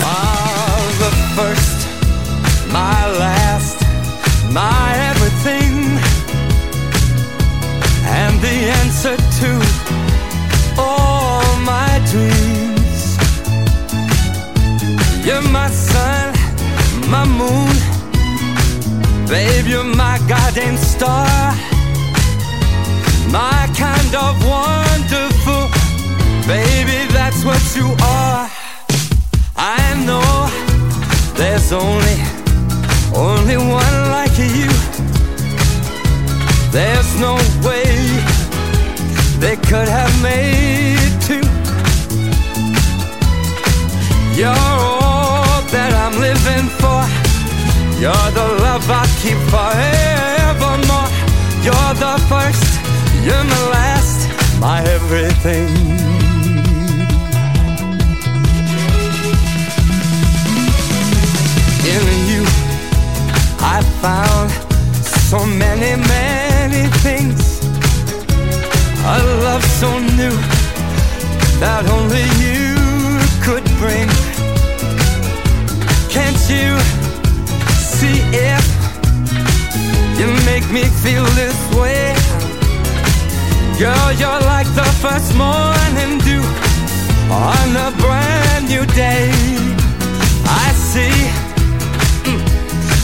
Everything. 55.45 55.93
in 61.84 62.28
you 62.28 62.45
I 63.59 63.82
found 64.01 64.51
so 65.03 65.45
many, 65.45 65.97
many 66.09 66.88
things. 66.99 67.61
A 69.05 69.18
love 69.43 69.64
so 69.64 69.99
new 69.99 70.36
that 71.59 71.86
only 71.90 72.26
you 72.43 72.76
could 73.43 73.64
bring. 73.78 74.09
Can't 76.09 76.43
you 76.49 76.78
see 77.90 78.20
if 78.32 78.64
you 80.18 80.28
make 80.47 80.70
me 80.70 80.84
feel 81.03 81.24
this 81.34 81.74
way 81.74 82.22
Girl, 83.83 84.12
you're 84.12 84.43
like 84.47 84.68
the 84.76 84.89
first 85.03 85.35
morning 85.35 86.18
dew 86.18 86.45
on 87.35 87.68
a 87.74 87.91
brand 87.99 88.68
new 88.68 88.87
day 88.95 89.28
I 90.47 90.70
see 90.72 91.11
hmm, 92.22 92.39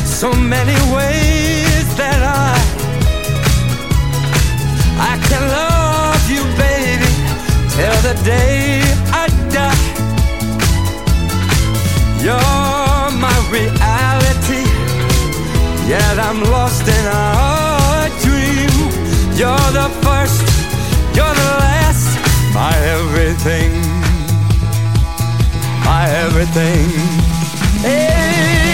so 0.07 0.33
many 0.33 0.79
ways 0.95 1.87
that 1.97 2.21
I 2.23 2.55
I 5.11 5.19
can 5.29 5.43
love 5.59 6.25
you, 6.31 6.45
baby, 6.55 7.11
till 7.75 7.99
the 8.07 8.15
day 8.25 8.83
I 9.23 9.27
die. 9.51 9.85
You're 12.23 13.11
my 13.19 13.37
reality, 13.51 14.63
yet 15.91 16.19
I'm 16.21 16.41
lost 16.55 16.87
in 16.87 17.05
a 17.07 18.11
dream. 18.23 18.75
You're 19.39 19.71
the 19.81 19.89
first, 20.03 20.58
my 22.69 22.77
everything, 22.81 23.71
my 25.87 26.05
everything. 26.25 26.89
Hey, 27.81 28.68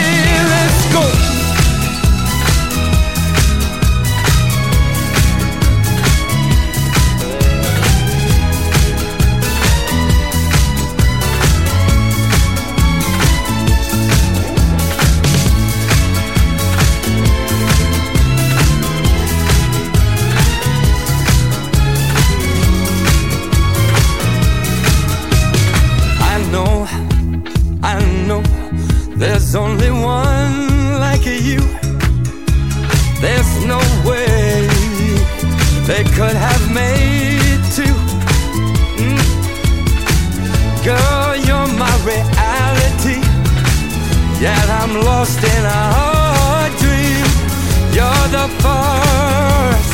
could 36.15 36.37
have 36.37 36.73
made 36.73 37.61
two. 37.75 37.97
Mm. 39.03 39.19
Girl, 40.85 41.35
you're 41.47 41.71
my 41.77 41.95
reality, 42.07 43.19
yet 44.41 44.67
I'm 44.81 44.95
lost 45.03 45.43
in 45.43 45.65
a 45.65 45.83
hard 45.97 46.73
dream. 46.83 47.27
You're 47.97 48.29
the 48.31 48.47
first, 48.63 49.94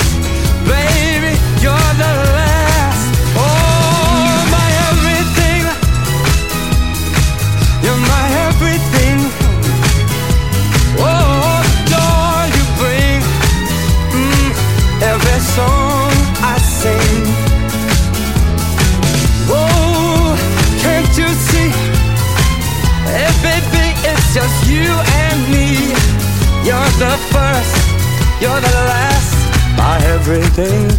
you're 28.41 28.61
the 28.61 28.85
last, 28.93 29.35
my 29.77 30.07
everything. 30.07 30.91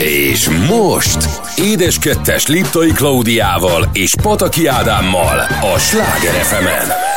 És 0.00 0.48
most 0.68 1.28
Édes 1.56 1.98
Kettes 1.98 2.46
Liptai 2.46 2.90
Klaudiával 2.90 3.88
és 3.92 4.14
Pataki 4.22 4.66
Ádámmal 4.66 5.38
a 5.74 5.78
Sláger 5.78 6.32
fm 6.32 7.15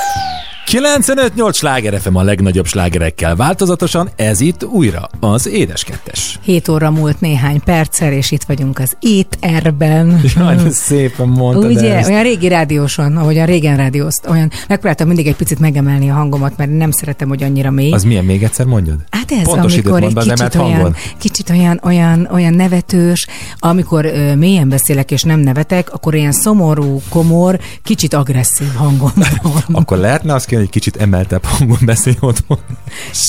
95-8 0.71 1.53
sláger 1.53 1.99
FM 1.99 2.15
a 2.15 2.21
legnagyobb 2.21 2.65
slágerekkel 2.65 3.35
változatosan, 3.35 4.09
ez 4.15 4.39
itt 4.39 4.65
újra 4.65 5.09
az 5.19 5.47
Édes 5.47 5.83
Kettes. 5.83 6.39
7 6.43 6.67
óra 6.67 6.91
múlt 6.91 7.21
néhány 7.21 7.61
perccel, 7.63 8.11
és 8.11 8.31
itt 8.31 8.43
vagyunk 8.43 8.79
az 8.79 8.95
éterben. 8.99 10.21
Jaj, 10.35 10.55
de 10.55 10.69
szépen 10.69 11.27
mondtad 11.27 11.71
Ugye, 11.71 11.95
ezt. 11.95 12.09
olyan 12.09 12.23
régi 12.23 12.47
rádióson, 12.47 13.17
ahogyan 13.17 13.45
régen 13.45 13.77
rádiózt, 13.77 14.27
olyan, 14.27 14.51
megpróbáltam 14.67 15.07
mindig 15.07 15.27
egy 15.27 15.35
picit 15.35 15.59
megemelni 15.59 16.09
a 16.09 16.13
hangomat, 16.13 16.57
mert 16.57 16.77
nem 16.77 16.91
szeretem, 16.91 17.27
hogy 17.27 17.43
annyira 17.43 17.71
mély. 17.71 17.91
Az 17.91 18.03
milyen 18.03 18.25
még 18.25 18.43
egyszer 18.43 18.65
mondjad? 18.65 18.97
Hát 19.09 19.31
ez, 19.31 19.43
Pontosított 19.43 19.91
amikor 19.91 20.23
egy 20.23 20.27
kicsit 20.27 20.55
olyan, 20.55 20.73
hangon. 20.73 20.95
kicsit 21.17 21.49
olyan, 21.49 21.79
olyan, 21.83 22.29
olyan 22.31 22.53
nevetős, 22.53 23.27
amikor 23.59 24.05
ö, 24.05 24.35
mélyen 24.35 24.69
beszélek 24.69 25.11
és 25.11 25.23
nem 25.23 25.39
nevetek, 25.39 25.93
akkor 25.93 26.15
ilyen 26.15 26.31
szomorú, 26.31 27.01
komor, 27.09 27.59
kicsit 27.83 28.13
agresszív 28.13 28.73
hangom 28.73 29.11
van. 29.41 29.63
Akkor 29.71 29.97
lehetne 29.97 30.33
azt 30.33 30.45
kérni, 30.59 30.65
hogy 30.65 30.69
kicsit 30.69 30.95
emeltebb 31.01 31.43
hangon 31.45 31.77
beszélj 31.81 32.15
otthon. 32.19 32.57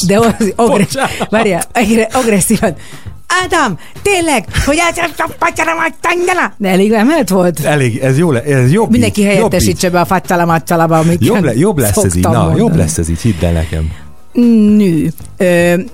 De 0.06 0.18
az 0.18 0.34
agre- 0.56 0.84
Bocsánat. 0.86 1.26
várjál, 1.30 1.62
agre- 1.72 2.14
agresszívan. 2.14 2.74
Ádám, 3.44 3.78
tényleg, 4.02 4.44
hogy 4.64 4.76
át... 4.78 5.10
De 6.56 6.68
elég 6.68 6.92
emelt 6.92 7.28
volt? 7.28 7.60
Elég, 7.60 7.98
ez 7.98 8.18
jó, 8.18 8.32
le, 8.32 8.42
ez 8.42 8.72
jobb 8.72 8.90
Mindenki 8.90 9.20
így, 9.20 9.26
jobb 9.26 9.34
helyettesítse 9.36 9.90
be 9.90 10.00
a 10.00 10.04
fattalamattalaba, 10.04 10.98
amit 10.98 11.24
Jobb, 11.24 11.44
le, 11.44 11.54
jobb 11.54 11.78
lesz 11.78 11.96
ez 11.96 12.16
így, 12.16 12.22
na, 12.22 12.30
jobb 12.32 12.56
mondani. 12.58 12.78
lesz 12.78 12.98
ez 12.98 13.08
így, 13.08 13.20
hidd 13.20 13.44
el 13.44 13.52
nekem. 13.52 13.90
Nő. 14.32 15.12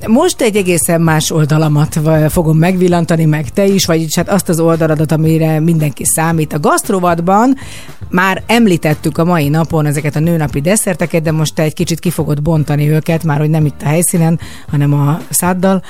Most 0.06 0.40
egy 0.40 0.56
egészen 0.56 1.00
más 1.00 1.30
oldalamat 1.30 2.00
fogom 2.28 2.58
megvillantani, 2.58 3.24
meg 3.24 3.50
te 3.50 3.66
is, 3.66 3.86
vagyis 3.86 4.14
hát 4.14 4.28
azt 4.28 4.48
az 4.48 4.60
oldaladat, 4.60 5.12
amire 5.12 5.60
mindenki 5.60 6.04
számít. 6.04 6.52
A 6.52 6.60
gasztrovatban 6.60 7.56
már 8.10 8.42
említettük 8.46 9.18
a 9.18 9.24
mai 9.24 9.48
napon 9.48 9.86
ezeket 9.86 10.16
a 10.16 10.20
nőnapi 10.20 10.60
desszerteket, 10.60 11.22
de 11.22 11.32
most 11.32 11.54
te 11.54 11.62
egy 11.62 11.74
kicsit 11.74 12.00
ki 12.00 12.10
fogod 12.10 12.42
bontani 12.42 12.90
őket, 12.90 13.24
már 13.24 13.38
hogy 13.38 13.50
nem 13.50 13.66
itt 13.66 13.82
a 13.82 13.86
helyszínen, 13.86 14.40
hanem 14.70 14.92
a 14.92 15.20
száddal. 15.30 15.82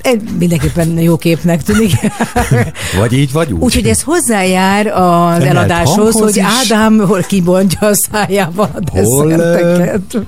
Ez 0.00 0.14
mindenképpen 0.38 0.98
jó 0.98 1.16
képnek 1.16 1.62
tűnik. 1.62 1.92
Vagy 2.98 3.12
így, 3.12 3.32
vagy 3.32 3.52
úgy. 3.52 3.60
Úgyhogy 3.60 3.86
ez 3.86 4.02
hozzájár 4.02 4.86
az 4.86 5.34
Emelt 5.34 5.44
eladáshoz, 5.44 6.14
hogy. 6.14 6.40
Ádám 6.40 6.98
hol 6.98 7.22
kibontja 7.22 7.88
a 7.88 7.94
szájában 7.94 8.68
a 8.74 8.80
desszerteket. 8.92 10.26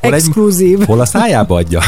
Hol 0.00 0.14
Exkluzív. 0.14 0.84
Hol 0.84 1.00
a 1.00 1.04
szájába 1.04 1.49
adja? 1.50 1.80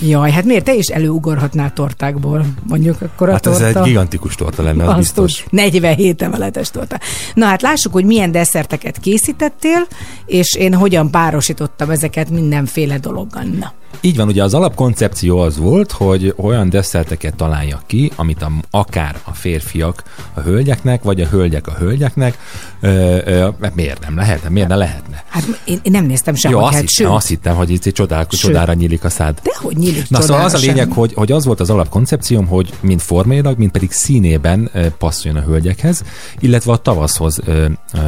Jaj, 0.00 0.30
hát 0.30 0.44
miért 0.44 0.64
te 0.64 0.74
is 0.74 0.86
előugorhatnál 0.86 1.72
tortákból? 1.72 2.46
Mondjuk 2.68 3.00
akkor 3.00 3.28
a 3.28 3.32
Hát 3.32 3.46
ez 3.46 3.58
torta... 3.58 3.78
egy 3.78 3.84
gigantikus 3.86 4.34
torta 4.34 4.62
lenne, 4.62 4.88
az 4.88 4.96
biztos. 4.96 5.32
tud, 5.42 5.52
47 5.52 6.22
emeletes 6.22 6.70
torta. 6.70 6.98
Na 7.34 7.46
hát 7.46 7.62
lássuk, 7.62 7.92
hogy 7.92 8.04
milyen 8.04 8.32
desszerteket 8.32 8.98
készítettél, 8.98 9.86
és 10.26 10.54
én 10.54 10.74
hogyan 10.74 11.10
párosítottam 11.10 11.90
ezeket 11.90 12.30
mindenféle 12.30 12.98
dologgal. 12.98 13.42
Na. 13.42 13.72
Így 14.00 14.16
van, 14.16 14.28
ugye 14.28 14.42
az 14.42 14.54
alapkoncepció 14.54 15.38
az 15.38 15.58
volt, 15.58 15.92
hogy 15.92 16.34
olyan 16.36 16.68
desszerteket 16.68 17.34
találjak 17.36 17.82
ki, 17.86 18.10
amit 18.16 18.42
a, 18.42 18.50
akár 18.70 19.18
a 19.24 19.32
férfiak 19.32 20.02
a 20.34 20.40
hölgyeknek, 20.40 21.02
vagy 21.02 21.20
a 21.20 21.26
hölgyek 21.26 21.66
a 21.66 21.72
hölgyeknek, 21.72 22.38
ö, 22.80 23.18
ö, 23.24 23.48
miért 23.74 24.00
nem 24.00 24.16
lehetne, 24.16 24.48
miért 24.48 24.68
ne 24.68 24.76
lehetne? 24.76 25.24
Hát 25.28 25.60
én, 25.64 25.78
én 25.82 25.92
nem 25.92 26.04
néztem 26.04 26.34
Jó, 26.34 26.40
sehol, 26.40 26.64
azt, 26.64 26.72
hát, 26.72 26.80
hittem, 26.80 27.06
sőt, 27.06 27.16
azt 27.16 27.28
hittem, 27.28 27.54
hogy 27.56 27.70
itt 27.70 27.82
csodál, 27.82 28.26
csodára 28.26 28.72
nyílik 28.72 29.04
a 29.04 29.10
szád. 29.10 29.38
de 29.42 29.50
hogy 29.54 29.76
nyílik 29.76 30.10
Na 30.10 30.20
szóval 30.20 30.44
az 30.44 30.54
a 30.54 30.58
lényeg, 30.58 30.76
sem. 30.76 30.90
hogy, 30.90 31.14
hogy 31.14 31.32
az 31.32 31.44
volt 31.44 31.60
az 31.60 31.70
alapkoncepcióm, 31.70 32.46
hogy 32.46 32.72
mind 32.80 33.00
formailag, 33.00 33.58
mind 33.58 33.70
pedig 33.70 33.92
színében 33.92 34.70
passzoljon 34.98 35.42
a 35.42 35.44
hölgyekhez, 35.46 36.02
illetve 36.40 36.72
a 36.72 36.76
tavaszhoz 36.76 37.40
ö, 37.44 37.66
ö, 37.92 37.98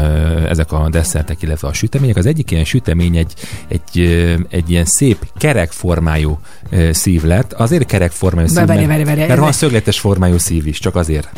ezek 0.48 0.72
a 0.72 0.88
desszertek, 0.90 1.42
illetve 1.42 1.68
a 1.68 1.72
sütemények. 1.72 2.16
Az 2.16 2.26
egyik 2.26 2.50
ilyen 2.50 2.64
sütemény 2.64 3.16
egy, 3.16 3.34
egy, 3.68 3.98
ö, 4.00 4.34
egy 4.48 4.70
ilyen 4.70 4.84
szép 4.84 5.26
kerekformájú 5.36 5.75
ö, 6.70 6.92
szív 6.92 7.22
lett. 7.22 7.52
Azért 7.52 7.86
kerekformájú 7.86 8.46
szív, 8.46 8.66
Várj, 8.66 8.84
mert, 8.84 9.04
mert 9.04 9.36
van 9.36 9.52
szögletes 9.52 10.00
formájú 10.00 10.38
szív 10.38 10.66
is, 10.66 10.78
csak 10.78 10.96
azért. 10.96 11.30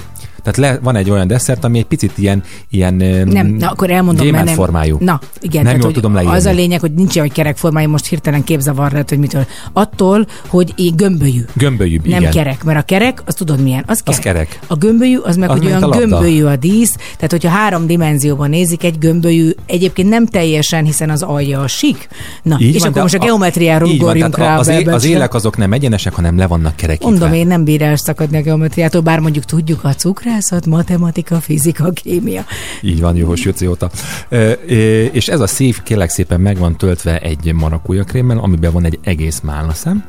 Tehát 0.43 0.57
le, 0.57 0.79
van 0.83 0.97
egy 0.97 1.11
olyan 1.11 1.27
desszert, 1.27 1.65
ami 1.65 1.79
egy 1.79 1.85
picit 1.85 2.13
ilyen, 2.19 2.43
ilyen 2.71 2.95
Nem, 2.95 3.47
na 3.47 3.69
akkor 3.69 3.91
elmondom, 3.91 4.27
mert 4.27 4.45
nem. 4.45 4.55
formájú. 4.55 4.97
Na, 5.01 5.21
igen. 5.41 5.63
Nem 5.63 5.79
tehát, 5.79 5.93
tudom 5.95 6.15
leírni. 6.15 6.35
Az 6.35 6.45
a 6.45 6.51
lényeg, 6.51 6.81
hogy 6.81 6.93
nincs 6.93 7.17
olyan 7.17 7.29
kerek 7.29 7.57
formája, 7.57 7.89
most 7.89 8.07
hirtelen 8.07 8.45
képzavar 8.45 8.93
lett, 8.93 9.09
hogy 9.09 9.19
mitől. 9.19 9.47
Attól, 9.73 10.27
hogy 10.47 10.73
én 10.77 10.97
gömbölyű. 10.97 11.45
Gömbölyű, 11.55 12.01
Nem 12.05 12.21
igen. 12.21 12.33
kerek, 12.33 12.65
mert 12.65 12.79
a 12.79 12.83
kerek, 12.83 13.23
az 13.27 13.35
tudod 13.35 13.63
milyen? 13.63 13.85
Az 13.87 14.01
kerek. 14.01 14.19
Az 14.19 14.25
kerek. 14.25 14.59
A 14.67 14.75
gömbölyű, 14.77 15.17
az 15.19 15.37
meg, 15.37 15.51
Az 15.51 15.59
hogy 15.59 15.67
olyan 15.67 15.83
a 15.83 15.89
gömbölyű 15.89 16.45
a 16.45 16.57
dísz, 16.57 16.95
tehát 17.17 17.31
hogyha 17.31 17.49
három 17.49 17.87
dimenzióban 17.87 18.51
nézik, 18.51 18.85
egy 18.85 18.99
gömbölyű, 18.99 19.51
egyébként 19.67 20.09
nem 20.09 20.27
teljesen, 20.27 20.85
hiszen 20.85 21.11
az 21.11 21.23
alja 21.23 21.61
a 21.61 21.67
sík. 21.67 22.09
Na, 22.43 22.57
Így 22.61 22.75
és 22.75 22.81
van, 22.81 22.91
akkor 22.91 23.03
most 23.03 23.15
a 23.15 23.19
geometriáról 23.19 23.91
ugorjunk 23.91 24.37
rá 24.37 24.59
az, 24.59 24.69
az 24.87 25.05
élek 25.05 25.35
azok 25.35 25.57
nem 25.57 25.73
egyenesek, 25.73 26.15
hanem 26.15 26.37
le 26.37 26.47
vannak 26.47 26.77
kerekítve. 26.77 27.11
Mondom, 27.11 27.33
én 27.33 27.47
nem 27.47 27.65
bír 27.65 27.83
elszakadni 27.83 28.37
a 28.37 28.43
geometriától, 28.43 29.01
bár 29.01 29.19
mondjuk 29.19 29.45
tudjuk 29.45 29.85
a 29.85 29.93
cukrászat, 30.41 30.67
matematika, 30.67 31.41
fizika, 31.41 31.91
kémia. 31.91 32.45
Így 32.83 33.01
van, 33.01 33.17
Juhos 33.17 33.45
Jöci 33.45 33.67
óta. 33.67 33.91
Ö, 34.29 34.53
ö, 34.67 35.05
És 35.05 35.29
ez 35.29 35.41
a 35.41 35.47
szív 35.47 35.83
kérlek 35.83 36.11
szépen 36.11 36.41
meg 36.41 36.59
van 36.59 36.77
töltve 36.77 37.19
egy 37.19 37.53
marakúja 37.53 38.05
krémmel, 38.05 38.39
amiben 38.39 38.73
van 38.73 38.85
egy 38.85 38.99
egész 39.03 39.41
málnaszem. 39.41 40.05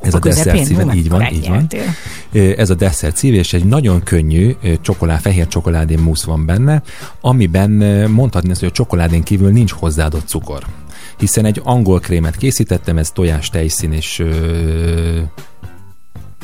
Ez 0.00 0.14
a, 0.14 0.16
a 0.16 0.20
desszert 0.20 0.64
szíve, 0.64 0.94
így 0.94 1.08
van, 1.08 1.32
így 1.32 1.48
van. 1.48 1.68
Ez 2.56 2.70
a 2.70 2.74
desszert 2.74 3.16
szív, 3.16 3.34
és 3.34 3.52
egy 3.52 3.64
nagyon 3.64 4.02
könnyű 4.02 4.54
csokolád, 4.80 5.20
fehér 5.20 5.48
csokoládé 5.48 5.94
musz 5.96 6.24
van 6.24 6.46
benne, 6.46 6.82
amiben 7.20 7.70
mondhatni 8.10 8.50
azt, 8.50 8.60
hogy 8.60 8.68
a 8.68 8.72
csokoládén 8.72 9.22
kívül 9.22 9.50
nincs 9.50 9.72
hozzáadott 9.72 10.28
cukor. 10.28 10.62
Hiszen 11.18 11.44
egy 11.44 11.60
angol 11.64 12.00
krémet 12.00 12.36
készítettem, 12.36 12.98
ez 12.98 13.10
tojás, 13.10 13.50
tejszín 13.50 13.92
és 13.92 14.18
ö, 14.18 15.20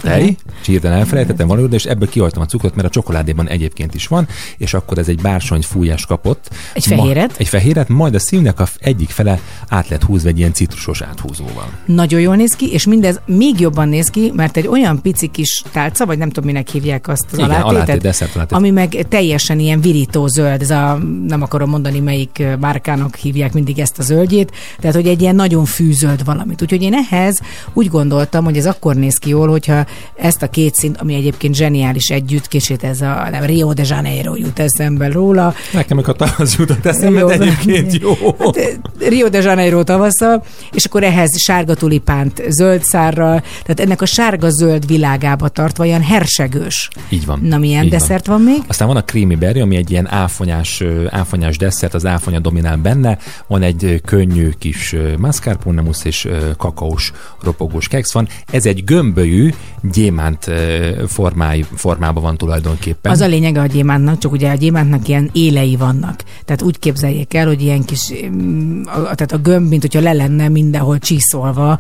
tej, 0.00 0.36
és 0.60 0.66
hirtelen 0.66 0.98
elfelejtettem 0.98 1.46
valójában, 1.46 1.76
és 1.76 1.84
ebből 1.84 2.08
kihagytam 2.08 2.42
a 2.42 2.46
cukrot, 2.46 2.74
mert 2.74 2.88
a 2.88 2.90
csokoládéban 2.90 3.48
egyébként 3.48 3.94
is 3.94 4.06
van, 4.06 4.28
és 4.56 4.74
akkor 4.74 4.98
ez 4.98 5.08
egy 5.08 5.20
bársony 5.20 5.62
fújás 5.62 6.06
kapott. 6.06 6.50
Egy 6.74 6.84
fehéret? 6.84 7.28
Ma, 7.28 7.34
egy 7.38 7.48
fehéret, 7.48 7.88
majd 7.88 8.14
a 8.14 8.18
szívnek 8.18 8.60
a 8.60 8.66
egyik 8.78 9.10
fele 9.10 9.40
át 9.68 9.88
lett 9.88 10.02
húzva 10.02 10.28
egy 10.28 10.38
ilyen 10.38 10.52
citrusos 10.52 11.02
áthúzóval. 11.02 11.70
Nagyon 11.86 12.20
jól 12.20 12.36
néz 12.36 12.52
ki, 12.52 12.72
és 12.72 12.86
mindez 12.86 13.20
még 13.26 13.60
jobban 13.60 13.88
néz 13.88 14.08
ki, 14.08 14.32
mert 14.34 14.56
egy 14.56 14.66
olyan 14.66 15.02
pici 15.02 15.26
kis 15.26 15.62
tálca, 15.72 16.06
vagy 16.06 16.18
nem 16.18 16.28
tudom, 16.28 16.44
minek 16.44 16.68
hívják 16.68 17.08
azt 17.08 17.24
az 17.32 17.38
Igen, 17.38 17.50
alátét, 17.50 17.70
alátétet, 17.70 18.30
alátét. 18.34 18.56
ami 18.56 18.70
meg 18.70 19.06
teljesen 19.08 19.58
ilyen 19.58 19.80
virító 19.80 20.26
zöld, 20.26 20.62
ez 20.62 20.70
a, 20.70 20.98
nem 21.26 21.42
akarom 21.42 21.70
mondani, 21.70 22.00
melyik 22.00 22.42
márkának 22.60 23.16
hívják 23.16 23.52
mindig 23.52 23.78
ezt 23.78 23.98
a 23.98 24.02
zöldjét, 24.02 24.52
tehát 24.80 24.96
hogy 24.96 25.06
egy 25.06 25.20
ilyen 25.20 25.34
nagyon 25.34 25.64
fűzöld 25.64 26.24
valamit. 26.24 26.62
Úgyhogy 26.62 26.82
én 26.82 26.94
ehhez 26.94 27.40
úgy 27.72 27.88
gondoltam, 27.88 28.44
hogy 28.44 28.56
ez 28.56 28.66
akkor 28.66 28.94
néz 28.94 29.16
ki 29.16 29.28
jól, 29.28 29.48
hogyha 29.48 29.84
ezt 30.16 30.42
a 30.42 30.48
két 30.48 30.74
szint, 30.74 30.96
ami 31.00 31.14
egyébként 31.14 31.54
zseniális 31.54 32.08
együtt, 32.08 32.48
kicsit 32.48 32.84
ez 32.84 33.00
a 33.00 33.28
nem, 33.30 33.44
Rio 33.44 33.72
de 33.72 33.82
Janeiro 33.86 34.36
jut 34.36 34.58
eszembe 34.58 35.08
róla, 35.08 35.54
Nekem 35.72 35.96
meg 35.96 36.08
a 36.08 36.12
tavasz 36.12 36.56
jutott 36.58 36.86
eszembe, 36.86 37.24
de 37.24 37.32
egyébként 37.32 37.98
jó. 38.02 38.14
Hát, 38.38 38.56
eh, 38.56 39.08
Rio 39.08 39.28
de 39.28 39.40
Janeiro 39.40 39.82
tavasszal, 39.82 40.44
és 40.72 40.84
akkor 40.84 41.02
ehhez 41.02 41.40
sárga 41.40 41.74
tulipánt 41.74 42.42
zöld 42.48 42.82
szárral, 42.84 43.40
tehát 43.40 43.80
ennek 43.80 44.02
a 44.02 44.06
sárga-zöld 44.06 44.86
világába 44.86 45.48
tartva 45.48 45.84
olyan 45.84 46.02
hersegős. 46.02 46.88
Így 47.08 47.26
van. 47.26 47.40
Na, 47.42 47.58
milyen 47.58 47.84
Így 47.84 47.90
van. 47.90 47.98
desszert 47.98 48.26
van 48.26 48.40
még? 48.40 48.62
Aztán 48.66 48.88
van 48.88 48.96
a 48.96 49.04
creamy 49.04 49.34
berry, 49.34 49.60
ami 49.60 49.76
egy 49.76 49.90
ilyen 49.90 50.10
áfonyás, 50.10 50.80
ö, 50.80 51.06
áfonyás 51.10 51.56
desszert, 51.56 51.94
az 51.94 52.06
áfonya 52.06 52.38
dominál 52.38 52.76
benne. 52.76 53.18
Van 53.46 53.62
egy 53.62 53.84
ö, 53.84 53.96
könnyű 53.98 54.48
kis 54.58 54.96
mascarpone 55.18 55.80
mousse 55.82 56.08
és 56.08 56.28
kakaós 56.56 57.12
ropogós 57.42 57.88
keksz 57.88 58.12
van. 58.12 58.28
Ez 58.52 58.66
egy 58.66 58.84
gömbölyű, 58.84 59.50
gyémánt 59.92 60.50
formáj, 61.06 61.64
formában 61.74 62.22
van 62.22 62.36
tulajdonképpen. 62.36 63.12
Az 63.12 63.20
a 63.20 63.26
lényege 63.26 63.60
a 63.60 63.66
gyémántnak, 63.66 64.18
csak 64.18 64.32
ugye 64.32 64.50
a 64.50 64.54
gyémántnak 64.54 65.08
ilyen 65.08 65.30
élei 65.32 65.76
vannak. 65.76 66.22
Tehát 66.44 66.62
úgy 66.62 66.78
képzeljék 66.78 67.34
el, 67.34 67.46
hogy 67.46 67.62
ilyen 67.62 67.84
kis, 67.84 68.12
mm, 68.26 68.82
a- 68.86 68.92
tehát 69.14 69.32
a 69.32 69.38
gömb, 69.38 69.68
mint 69.68 69.82
hogyha 69.82 70.00
le 70.00 70.12
lenne 70.12 70.48
mindenhol 70.48 70.98
csiszolva 70.98 71.78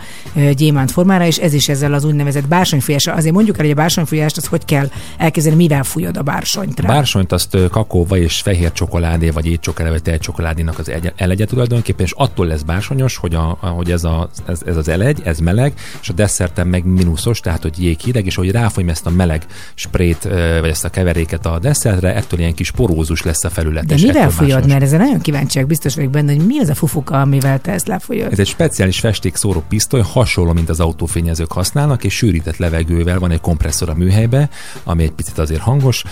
gyémánt 0.56 0.90
formára, 0.90 1.26
és 1.26 1.36
ez 1.36 1.52
is 1.52 1.68
ezzel 1.68 1.92
az 1.94 2.04
úgynevezett 2.04 2.48
bársonyfújással. 2.48 3.14
Azért 3.16 3.34
mondjuk 3.34 3.58
el, 3.58 3.62
hogy 3.62 3.72
a 3.72 3.76
bársonyfújást 3.76 4.36
az 4.36 4.46
hogy 4.46 4.64
kell 4.64 4.90
elképzelni, 5.18 5.56
mivel 5.56 5.82
fújod 5.82 6.16
a 6.16 6.22
bársonyt 6.22 6.80
rá. 6.80 6.88
Bársonyt 6.88 7.32
azt 7.32 7.54
ö, 7.54 7.68
kakaóval 7.68 8.18
és 8.18 8.40
fehér 8.40 8.72
csokoládé, 8.72 9.30
vagy 9.30 9.46
étcsokoládé, 9.46 9.92
vagy 9.94 10.02
tejcsokoládénak 10.02 10.78
az 10.78 10.88
egy- 10.88 11.12
elegye 11.16 11.44
tulajdonképpen, 11.44 12.04
és 12.04 12.12
attól 12.16 12.46
lesz 12.46 12.62
bársonyos, 12.62 13.16
hogy, 13.16 13.34
a, 13.34 13.56
a- 13.60 13.66
hogy 13.66 13.90
ez, 13.90 14.04
a, 14.04 14.28
ez, 14.46 14.60
ez, 14.66 14.76
az 14.76 14.88
elegy, 14.88 15.20
ez 15.24 15.38
meleg, 15.38 15.72
és 16.00 16.08
a 16.08 16.12
desszerten 16.12 16.66
meg 16.66 16.84
mínuszos, 16.84 17.40
tehát 17.40 17.62
hogy 17.62 17.82
jéghideg, 17.90 18.26
és 18.26 18.34
hogy 18.34 18.50
ráfolyom 18.50 18.88
ezt 18.88 19.06
a 19.06 19.10
meleg 19.10 19.46
sprét, 19.74 20.28
vagy 20.60 20.70
ezt 20.70 20.84
a 20.84 20.88
keveréket 20.88 21.46
a 21.46 21.58
desszertre, 21.58 22.14
ettől 22.14 22.40
ilyen 22.40 22.54
kis 22.54 22.70
porózus 22.70 23.22
lesz 23.22 23.44
a 23.44 23.50
felület. 23.50 23.86
De 23.86 23.94
mivel 24.02 24.30
fújod? 24.30 24.66
Mert 24.66 24.82
ezzel 24.82 24.98
nagyon 24.98 25.20
kíváncsiak, 25.20 25.66
biztos 25.66 25.94
vagyok 25.94 26.10
benne, 26.10 26.34
hogy 26.34 26.46
mi 26.46 26.58
az 26.58 26.68
a 26.68 26.74
fufuka, 26.74 27.20
amivel 27.20 27.60
te 27.60 27.72
ezt 27.72 27.86
lefolyod. 27.86 28.32
Ez 28.32 28.38
egy 28.38 28.46
speciális 28.46 29.00
festékszóró 29.00 29.62
pisztoly, 29.68 30.02
hasonló, 30.12 30.52
mint 30.52 30.68
az 30.68 30.80
autófényezők 30.80 31.52
használnak, 31.52 32.04
és 32.04 32.14
sűrített 32.14 32.56
levegővel 32.56 33.18
van 33.18 33.30
egy 33.30 33.40
kompresszor 33.40 33.88
a 33.88 33.94
műhelybe, 33.94 34.48
ami 34.84 35.02
egy 35.02 35.12
picit 35.12 35.38
azért 35.38 35.60
hangos, 35.60 36.04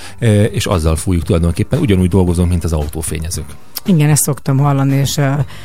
és 0.51 0.67
azzal 0.67 0.97
fújjuk 0.97 1.25
tulajdonképpen. 1.25 1.81
Ugyanúgy 1.81 2.09
dolgozunk, 2.09 2.49
mint 2.49 2.65
az 2.65 2.73
autófényezők. 2.73 3.47
Igen, 3.85 4.09
ezt 4.11 4.23
szoktam 4.23 4.59
hallani, 4.59 4.97
és 4.97 5.21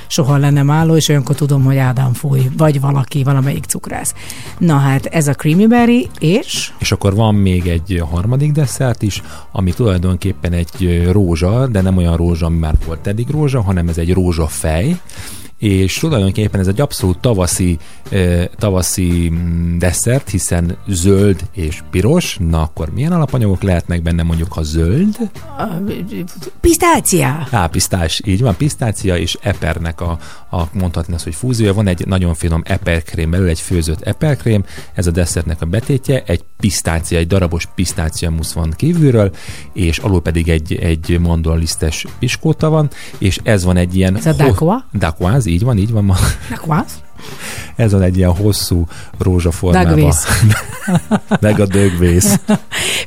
soha 0.07 0.38
le 0.38 0.49
nem 0.49 0.70
álló, 0.70 0.95
és 0.95 1.09
olyankor 1.09 1.36
tudom, 1.36 1.64
hogy 1.64 1.78
Ádám 1.78 2.14
fúj, 2.14 2.49
vagy 2.57 2.80
valaki, 2.80 3.24
valamelyik 3.24 3.64
cukrász. 3.64 4.14
Na 4.57 4.78
hát, 4.78 5.05
ez 5.05 5.28
a 5.28 5.34
creamy 5.34 5.68
berry, 5.68 6.03
és? 6.20 6.72
És 6.80 6.91
akkor 6.91 7.16
van 7.16 7.36
még 7.36 7.68
egy 7.68 8.04
harmadik 8.12 8.51
desszert 8.51 9.01
is, 9.01 9.22
ami 9.51 9.72
tulajdonképpen 9.72 10.54
egy 10.54 11.08
rózsa, 11.12 11.68
de 11.68 11.82
nem 11.82 11.97
olyan 11.97 12.18
rózsa, 12.18 12.45
ami 12.45 12.58
már 12.58 12.76
volt 12.86 13.08
eddig 13.08 13.30
rózsa, 13.30 13.62
hanem 13.62 13.88
ez 13.88 13.97
egy 13.97 14.14
rózsafej, 14.14 14.99
és 15.64 15.97
tulajdonképpen 15.97 16.59
ez 16.59 16.68
egy 16.68 16.82
abszolút 16.82 17.18
tavaszi, 17.18 17.78
tavaszi 18.55 19.30
mm, 19.30 19.78
desszert, 19.78 20.30
hiszen 20.30 20.78
zöld 20.88 21.41
és 21.51 21.84
piros, 21.91 22.38
na 22.39 22.61
akkor 22.61 22.89
milyen 22.93 23.11
alapanyagok 23.11 23.61
lehetnek 23.61 24.01
benne 24.01 24.24
mondjuk, 24.24 24.53
ha 24.53 24.64
zöld? 24.64 25.18
pisztácia! 26.59 27.47
Á, 27.51 27.68
pisztás, 27.68 28.22
így 28.26 28.41
van, 28.41 28.55
pisztácia 28.57 29.18
és 29.18 29.38
epernek 29.41 30.01
a, 30.01 30.20
a 30.51 30.64
mondhatni 30.74 31.14
azt, 31.14 31.24
hogy 31.24 31.36
fúziója. 31.36 31.74
Van 31.74 31.88
egy 31.88 32.05
nagyon 32.07 32.34
finom 32.34 32.61
eperkrém 32.66 33.32
belül, 33.32 33.47
egy 33.47 33.59
főzött 33.59 34.01
eperkrém, 34.01 34.64
ez 34.93 35.07
a 35.07 35.11
desszertnek 35.11 35.61
a 35.61 35.66
betétje, 35.66 36.24
egy 36.26 36.43
pisztácia, 36.59 37.18
egy 37.18 37.28
darabos 37.28 37.68
pisztácia 37.76 38.30
musz 38.30 38.51
van 38.51 38.74
kívülről, 38.76 39.32
és 39.74 39.97
alul 39.97 40.22
pedig 40.22 40.49
egy, 40.49 40.74
egy 40.74 41.20
mandolalisztes 41.20 42.05
piskóta 42.20 42.70
van, 42.70 42.89
és 43.18 43.39
ez 43.43 43.64
van 43.64 43.78
egy 43.78 43.95
ilyen... 43.95 44.16
Ez 44.16 44.26
a 44.26 44.34
dacquois? 44.34 44.82
Dacquoise, 44.93 45.49
így 45.54 45.64
van, 45.64 45.78
így 45.78 45.91
van. 45.91 46.06
ma- 46.06 46.18
Nekvász? 46.49 47.03
Ez 47.76 47.91
van 47.91 48.01
egy 48.01 48.18
ilyen 48.18 48.36
hosszú 48.36 48.88
rózsaformában. 49.18 50.14
Meg 51.39 51.59
a 51.59 51.66
dögvész. 51.66 52.39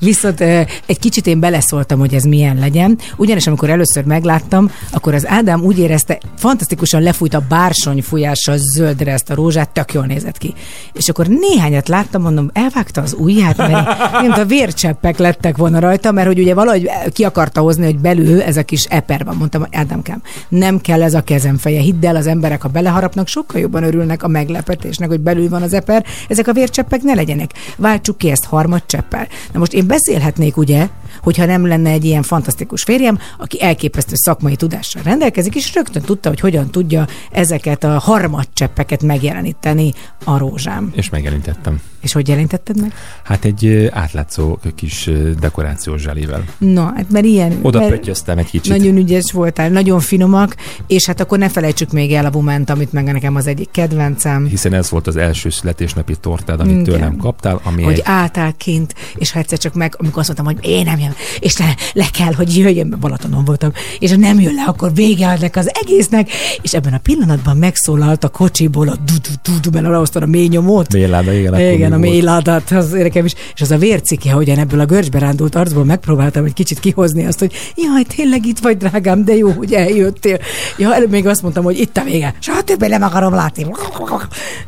Viszont 0.00 0.40
egy 0.86 0.98
kicsit 0.98 1.26
én 1.26 1.40
beleszóltam, 1.40 1.98
hogy 1.98 2.14
ez 2.14 2.24
milyen 2.24 2.57
legyen. 2.59 2.98
Ugyanis 3.16 3.46
amikor 3.46 3.70
először 3.70 4.04
megláttam, 4.04 4.70
akkor 4.92 5.14
az 5.14 5.26
Ádám 5.26 5.62
úgy 5.62 5.78
érezte, 5.78 6.18
fantasztikusan 6.36 7.02
lefújt 7.02 7.34
a 7.34 7.44
bársony 7.48 8.02
fújással 8.02 8.57
zöldre 8.57 9.12
ezt 9.12 9.30
a 9.30 9.34
rózsát, 9.34 9.70
tök 9.70 9.92
jól 9.92 10.07
nézett 10.07 10.38
ki. 10.38 10.54
És 10.92 11.09
akkor 11.09 11.26
néhányat 11.26 11.88
láttam, 11.88 12.22
mondom, 12.22 12.50
elvágta 12.52 13.00
az 13.00 13.14
ujját, 13.18 13.57
mert 13.57 14.20
mint 14.20 14.38
a 14.38 14.44
vércseppek 14.44 15.18
lettek 15.18 15.57
volna 15.57 15.78
rajta, 15.78 16.12
mert 16.12 16.26
hogy 16.26 16.38
ugye 16.38 16.54
valahogy 16.54 16.90
ki 17.12 17.24
akarta 17.24 17.61
hozni, 17.61 17.84
hogy 17.84 17.98
belül 17.98 18.42
ez 18.42 18.57
a 18.57 18.62
kis 18.62 18.84
eper 18.84 19.24
van. 19.24 19.36
Mondtam, 19.36 19.66
Ádámkám, 19.72 20.22
nem 20.48 20.80
kell 20.80 21.02
ez 21.02 21.14
a 21.14 21.20
kezemfeje. 21.20 21.80
Hidd 21.80 22.07
el, 22.07 22.16
az 22.16 22.26
emberek, 22.26 22.62
ha 22.62 22.68
beleharapnak, 22.68 23.28
sokkal 23.28 23.61
jobban 23.61 23.82
örülnek 23.82 23.95
örülnek 23.97 24.22
a 24.22 24.28
meglepetésnek, 24.28 25.09
hogy 25.09 25.20
belül 25.20 25.49
van 25.49 25.62
az 25.62 25.72
eper, 25.72 26.05
ezek 26.28 26.49
a 26.49 26.53
vércseppek 26.53 27.03
ne 27.03 27.14
legyenek. 27.14 27.51
Váltsuk 27.76 28.18
ki 28.18 28.30
ezt 28.30 28.44
harmadcseppel. 28.44 29.28
Na 29.53 29.59
most 29.59 29.72
én 29.72 29.86
beszélhetnék, 29.86 30.57
ugye, 30.57 30.88
hogyha 31.27 31.45
nem 31.45 31.66
lenne 31.66 31.91
egy 31.91 32.05
ilyen 32.05 32.22
fantasztikus 32.22 32.83
férjem, 32.83 33.18
aki 33.39 33.62
elképesztő 33.62 34.14
szakmai 34.16 34.57
tudással 34.57 35.03
rendelkezik, 35.03 35.55
és 35.55 35.74
rögtön 35.74 36.03
tudta, 36.03 36.29
hogy 36.29 36.41
hogyan 36.41 36.70
tudja 36.70 37.07
ezeket 37.31 37.85
a 37.85 37.99
harmadcseppeket 37.99 39.03
megjeleníteni 39.03 39.93
a 40.24 40.39
rózsám. 40.39 40.93
És 40.95 41.11
megjelenítettem. 41.11 41.81
És 42.01 42.12
hogy 42.12 42.29
jelentetted 42.29 42.81
meg? 42.81 42.93
Hát 43.22 43.45
egy 43.45 43.89
átlátszó 43.93 44.59
kis 44.74 45.11
dekorációs 45.41 46.01
zselével. 46.01 46.45
Na, 46.59 46.93
hát 46.97 47.11
mert 47.11 47.24
ilyen... 47.24 47.59
Oda 47.62 47.79
mert 47.79 47.91
pöttyöztem 47.91 48.39
egy 48.39 48.51
kicsit. 48.51 48.72
Nagyon 48.77 48.97
ügyes 48.97 49.33
voltál, 49.33 49.68
nagyon 49.68 50.01
finomak, 50.01 50.57
és 50.87 51.07
hát 51.07 51.20
akkor 51.20 51.39
ne 51.39 51.49
felejtsük 51.49 51.93
még 51.93 52.12
el 52.12 52.27
a 52.27 52.31
Woment, 52.35 52.70
amit 52.70 52.93
meg 52.93 53.12
nekem 53.12 53.37
az 53.37 53.47
egyik 53.47 53.70
kedvencem. 53.70 54.47
Hiszen 54.47 54.72
ez 54.72 54.91
volt 54.91 55.07
az 55.07 55.16
első 55.16 55.51
születésnapi 55.51 56.16
tortád, 56.20 56.61
amit 56.61 56.72
Igen. 56.72 56.85
tőlem 56.85 57.16
kaptál, 57.16 57.61
ami 57.62 57.83
hogy 57.83 57.93
egy, 57.93 58.03
álltál 58.05 58.53
kint, 58.57 58.95
és 59.14 59.33
ha 59.33 59.39
egyszer 59.39 59.59
csak 59.59 59.74
meg, 59.74 59.95
amikor 59.99 60.18
azt 60.18 60.37
mondtam, 60.37 60.55
hogy 60.55 60.70
én 60.70 60.85
nem 60.85 60.99
jön, 60.99 61.14
és 61.41 61.57
le, 61.59 61.77
le 61.93 62.07
kell, 62.12 62.33
hogy 62.33 62.57
jöjjön, 62.57 62.97
Balatonon 63.01 63.45
voltam, 63.45 63.73
és 63.99 64.11
ha 64.11 64.17
nem 64.17 64.41
jön 64.41 64.55
le, 64.55 64.64
akkor 64.67 64.95
vége 64.95 65.29
ennek 65.29 65.57
az 65.57 65.71
egésznek, 65.83 66.31
és 66.62 66.75
ebben 66.75 66.93
a 66.93 66.99
pillanatban 66.99 67.57
megszólalt 67.57 68.25
a 68.25 68.29
kocsiból 68.29 68.89
a 68.89 68.97
du-du-du-du, 68.97 69.71
mert 69.73 69.87
alahoztad 69.87 70.23
a 70.23 70.27
mély 70.27 70.47
nyomót. 70.47 70.93
Mélyláda, 70.93 71.33
igen, 71.33 71.61
igen, 71.73 71.93
a 71.93 71.97
mély 71.97 72.21
ládat, 72.21 72.71
az 72.71 72.91
nekem 72.91 73.25
is, 73.25 73.35
és 73.55 73.61
az 73.61 73.71
a 73.71 73.79
vércike, 73.79 74.33
hogyan 74.33 74.59
ebből 74.59 74.81
a 74.81 74.87
görcsbe 74.87 75.19
rándult 75.19 75.55
arcból 75.55 75.85
megpróbáltam 75.85 76.45
egy 76.45 76.53
kicsit 76.53 76.81
kihozni 76.81 77.27
azt, 77.27 77.39
hogy 77.39 77.53
jaj, 77.77 78.03
tényleg 78.17 78.47
itt 78.47 78.59
vagy, 78.59 78.77
drágám, 78.77 79.25
de 79.25 79.37
jó, 79.37 79.51
hogy 79.51 79.73
eljöttél. 79.73 80.39
Ja, 80.79 80.95
előbb 80.95 81.11
még 81.11 81.27
azt 81.27 81.43
mondtam, 81.43 81.64
hogy 81.64 81.81
itt 81.81 81.97
a 81.97 82.05
vége, 82.05 82.35
soha 82.39 82.62
többé 82.62 82.87
nem 82.87 83.03
akarom 83.03 83.35
látni. 83.35 83.67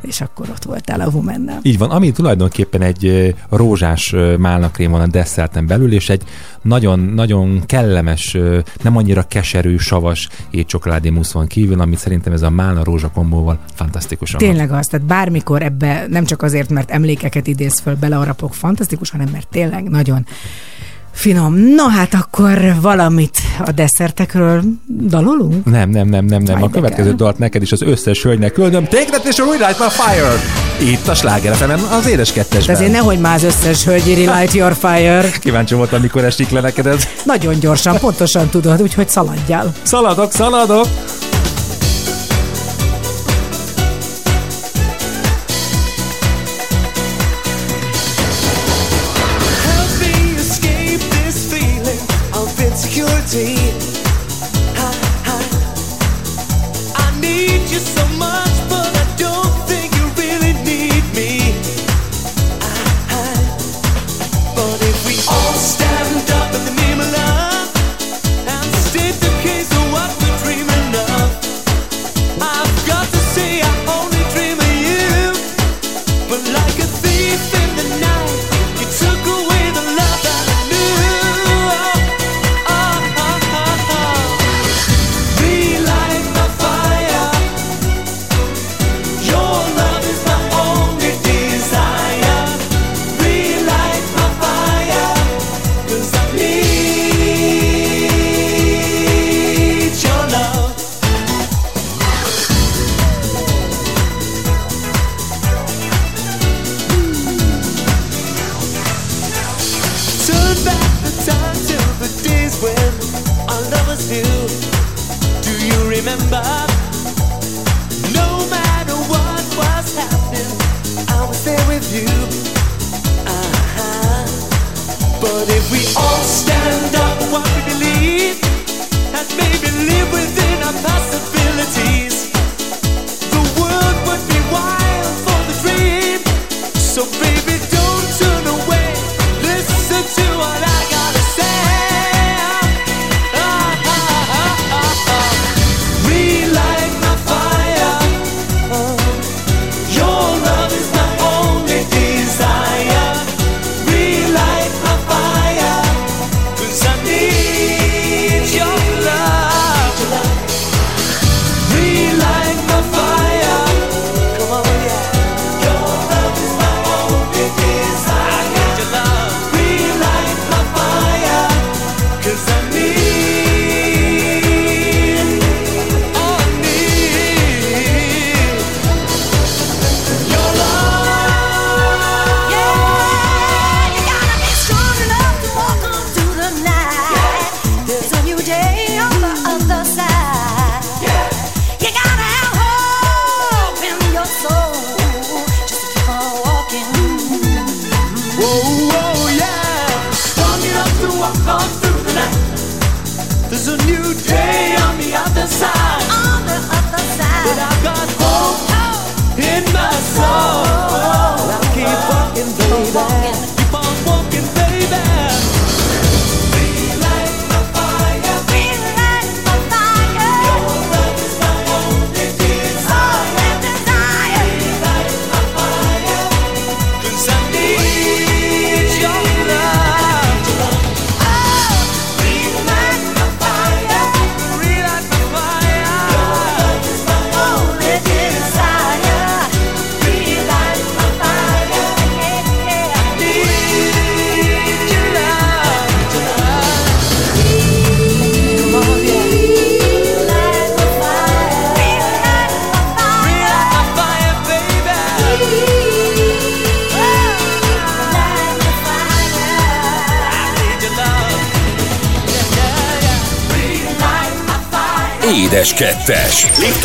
És 0.03 0.21
akkor 0.21 0.47
ott 0.51 0.65
voltál 0.65 1.01
a 1.01 1.07
Womennel. 1.13 1.59
Így 1.63 1.79
van, 1.79 1.91
ami 1.91 2.13
tulajdonképpen 2.13 2.83
egy 2.83 3.35
rózsás 3.51 4.15
málnakrém 4.39 4.91
van 4.91 5.01
a 5.01 5.07
desszerten 5.07 5.67
belül, 5.67 5.93
és 5.93 6.09
egy 6.09 6.23
nagyon-nagyon 6.62 7.62
kellemes, 7.66 8.34
ö, 8.34 8.59
nem 8.82 8.97
annyira 8.97 9.22
keserű, 9.22 9.76
savas 9.76 10.28
étcsokoládé 10.51 11.09
musz 11.09 11.32
van 11.32 11.47
kívül, 11.47 11.80
ami 11.80 11.97
szerintem 11.97 12.32
ez 12.32 12.43
a 12.43 12.51
málna 12.51 12.84
rózsa 12.84 13.11
kombóval 13.11 13.59
fantasztikusan 13.74 14.41
hat. 14.41 14.49
Tényleg 14.49 14.70
az, 14.70 14.86
tehát 14.86 15.07
bármikor 15.07 15.62
ebbe 15.62 16.07
nem 16.09 16.24
csak 16.24 16.43
azért, 16.43 16.70
mert 16.70 16.91
emlékeket 16.91 17.47
idéz 17.47 17.80
föl, 17.80 17.97
belearapok, 17.97 18.55
fantasztikus, 18.55 19.11
hanem 19.11 19.28
mert 19.32 19.49
tényleg 19.49 19.89
nagyon 19.89 20.26
finom. 21.19 21.55
Na 21.75 21.89
hát 21.89 22.14
akkor 22.14 22.75
valamit 22.81 23.39
a 23.64 23.71
desszertekről 23.73 24.62
dalolunk? 24.87 25.64
Nem, 25.64 25.91
nem, 25.91 26.09
nem, 26.09 26.25
nem, 26.25 26.43
nem. 26.43 26.59
Majd 26.59 26.71
A 26.71 26.75
következő 26.75 27.14
dalt 27.14 27.39
neked 27.39 27.62
is 27.62 27.73
az 27.73 27.83
összes 27.83 28.23
hölgynek 28.23 28.53
küldöm. 28.53 28.85
Take 28.85 29.05
that 29.05 29.25
és 29.25 29.39
a 29.39 29.45
Relight 29.45 29.79
my 29.79 29.87
fire! 29.89 30.33
Itt 30.93 31.09
a 31.09 31.14
Sláger 31.14 31.55
FM-en, 31.55 31.79
az 31.79 32.07
édes 32.07 32.33
De 32.33 32.35
kettesben. 32.35 32.75
azért 32.77 32.93
nehogy 32.93 33.19
már 33.21 33.35
az 33.35 33.43
összes 33.43 33.85
hölgyi 33.85 34.14
relight 34.14 34.53
your 34.53 34.75
fire. 34.75 35.31
Kíváncsi 35.41 35.75
voltam, 35.75 36.01
mikor 36.01 36.25
esik 36.25 36.51
le 36.51 36.61
neked 36.61 36.87
ez. 36.87 37.09
Nagyon 37.25 37.59
gyorsan, 37.61 37.99
pontosan 37.99 38.49
tudod, 38.49 38.83
úgyhogy 38.83 39.09
szaladjál. 39.09 39.73
Szaladok, 39.83 40.33
szaladok! 40.33 40.87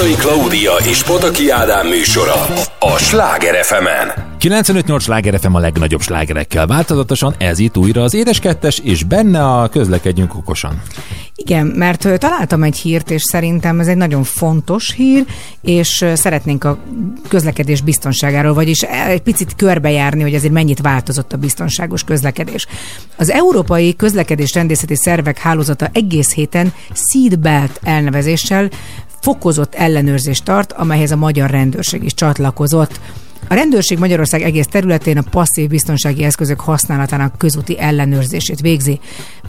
Liptai 0.03 0.25
Klaudia 0.25 0.73
és 0.89 1.03
Pataki 1.03 1.49
Ádám 1.49 1.87
műsora 1.87 2.33
a 2.79 2.97
Sláger 2.97 3.63
fm 3.65 4.21
95-8 4.39 5.01
sláger 5.01 5.39
FM 5.39 5.53
a 5.53 5.59
legnagyobb 5.59 6.01
slágerekkel 6.01 6.67
változatosan, 6.67 7.35
ez 7.37 7.59
itt 7.59 7.77
újra 7.77 8.03
az 8.03 8.13
Édes 8.13 8.39
Kettes, 8.39 8.79
és 8.79 9.03
benne 9.03 9.45
a 9.45 9.67
közlekedjünk 9.67 10.35
okosan. 10.35 10.81
Igen, 11.35 11.65
mert 11.65 12.19
találtam 12.19 12.63
egy 12.63 12.77
hírt, 12.77 13.11
és 13.11 13.21
szerintem 13.21 13.79
ez 13.79 13.87
egy 13.87 13.97
nagyon 13.97 14.23
fontos 14.23 14.93
hír, 14.93 15.25
és 15.61 16.05
szeretnénk 16.13 16.63
a 16.63 16.77
közlekedés 17.27 17.81
biztonságáról, 17.81 18.53
vagyis 18.53 18.81
egy 18.81 19.21
picit 19.21 19.55
körbejárni, 19.55 20.21
hogy 20.21 20.33
ezért 20.33 20.53
mennyit 20.53 20.81
változott 20.81 21.33
a 21.33 21.37
biztonságos 21.37 22.03
közlekedés. 22.03 22.67
Az 23.17 23.31
Európai 23.31 23.95
Közlekedés 23.95 24.53
Rendészeti 24.53 24.95
Szervek 24.95 25.37
Hálózata 25.37 25.89
egész 25.93 26.33
héten 26.33 26.73
Seatbelt 26.93 27.79
elnevezéssel 27.83 28.69
fokozott 29.23 29.75
ellenőrzést 29.75 30.43
tart, 30.43 30.71
amelyhez 30.71 31.11
a 31.11 31.15
magyar 31.15 31.49
rendőrség 31.49 32.03
is 32.03 32.13
csatlakozott. 32.13 32.99
A 33.47 33.53
rendőrség 33.53 33.97
Magyarország 33.97 34.41
egész 34.41 34.65
területén 34.65 35.17
a 35.17 35.23
passzív 35.29 35.69
biztonsági 35.69 36.23
eszközök 36.23 36.59
használatának 36.59 37.37
közúti 37.37 37.79
ellenőrzését 37.79 38.59
végzi. 38.59 38.99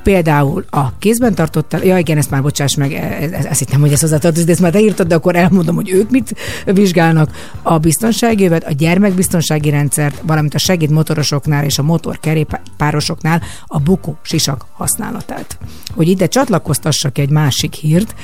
Például 0.04 0.64
a 0.70 0.98
kézben 0.98 1.34
tartott, 1.34 1.76
ja 1.82 1.98
igen, 1.98 2.16
ezt 2.16 2.30
már 2.30 2.42
bocsáss 2.42 2.74
meg, 2.74 2.92
e- 2.92 2.96
e- 2.96 3.48
ezt 3.48 3.58
hittem, 3.58 3.80
hogy 3.80 3.92
ez 3.92 4.00
hozzátartozik, 4.00 4.46
de 4.46 4.52
ezt 4.52 4.60
már 4.60 4.72
te 4.72 4.80
írtad, 4.80 5.06
de 5.06 5.14
akkor 5.14 5.36
elmondom, 5.36 5.74
hogy 5.74 5.90
ők 5.90 6.10
mit 6.10 6.34
vizsgálnak. 6.64 7.30
A 7.62 7.78
biztonsági 7.78 8.42
jövet, 8.42 8.64
a 8.64 8.72
gyermekbiztonsági 8.72 9.70
rendszert, 9.70 10.22
valamint 10.26 10.54
a 10.54 10.58
segéd 10.58 10.90
motorosoknál 10.90 11.64
és 11.64 11.78
a 11.78 11.82
motorkerékpárosoknál 11.82 13.42
a 13.66 13.78
bukó 13.78 14.18
sisak 14.22 14.66
használatát. 14.72 15.58
Hogy 15.94 16.08
ide 16.08 16.26
csatlakoztassak 16.26 17.18
egy 17.18 17.30
másik 17.30 17.72
hírt, 17.74 18.14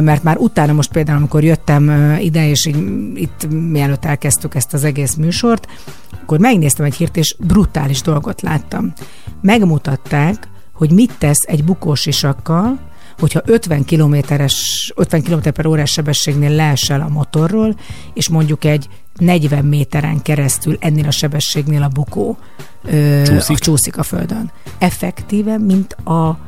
mert 0.00 0.22
már 0.22 0.36
utána 0.36 0.72
most 0.72 0.92
például, 0.92 1.18
amikor 1.18 1.44
jöttem 1.44 2.16
ide, 2.20 2.48
és 2.48 2.66
így, 2.66 2.76
itt 3.14 3.48
mielőtt 3.50 4.04
elkezdtük 4.04 4.54
ezt 4.54 4.74
az 4.74 4.84
egész 4.84 5.14
műsort, 5.14 5.66
akkor 6.22 6.38
megnéztem 6.38 6.84
egy 6.84 6.94
hírt, 6.94 7.16
és 7.16 7.36
brutális 7.38 8.02
dolgot 8.02 8.42
láttam. 8.42 8.92
Megmutatták, 9.42 10.48
hogy 10.74 10.90
mit 10.90 11.12
tesz 11.18 11.40
egy 11.46 11.64
bukósisakkal, 11.64 12.78
hogyha 13.18 13.40
50 13.44 13.84
kilométeres, 13.84 14.92
50 14.96 15.22
km 15.22 15.50
per 15.54 15.66
órás 15.66 15.90
sebességnél 15.90 16.50
leesel 16.50 17.00
a 17.00 17.08
motorról, 17.08 17.76
és 18.14 18.28
mondjuk 18.28 18.64
egy 18.64 18.88
40 19.18 19.64
méteren 19.64 20.22
keresztül 20.22 20.76
ennél 20.80 21.06
a 21.06 21.10
sebességnél 21.10 21.82
a 21.82 21.88
bukó 21.88 22.38
ö, 22.84 23.22
Csúszik? 23.24 23.56
A, 23.56 23.58
csúszik 23.58 23.98
a 23.98 24.02
földön. 24.02 24.50
Effektíve, 24.78 25.58
mint 25.58 25.92
a 25.92 26.38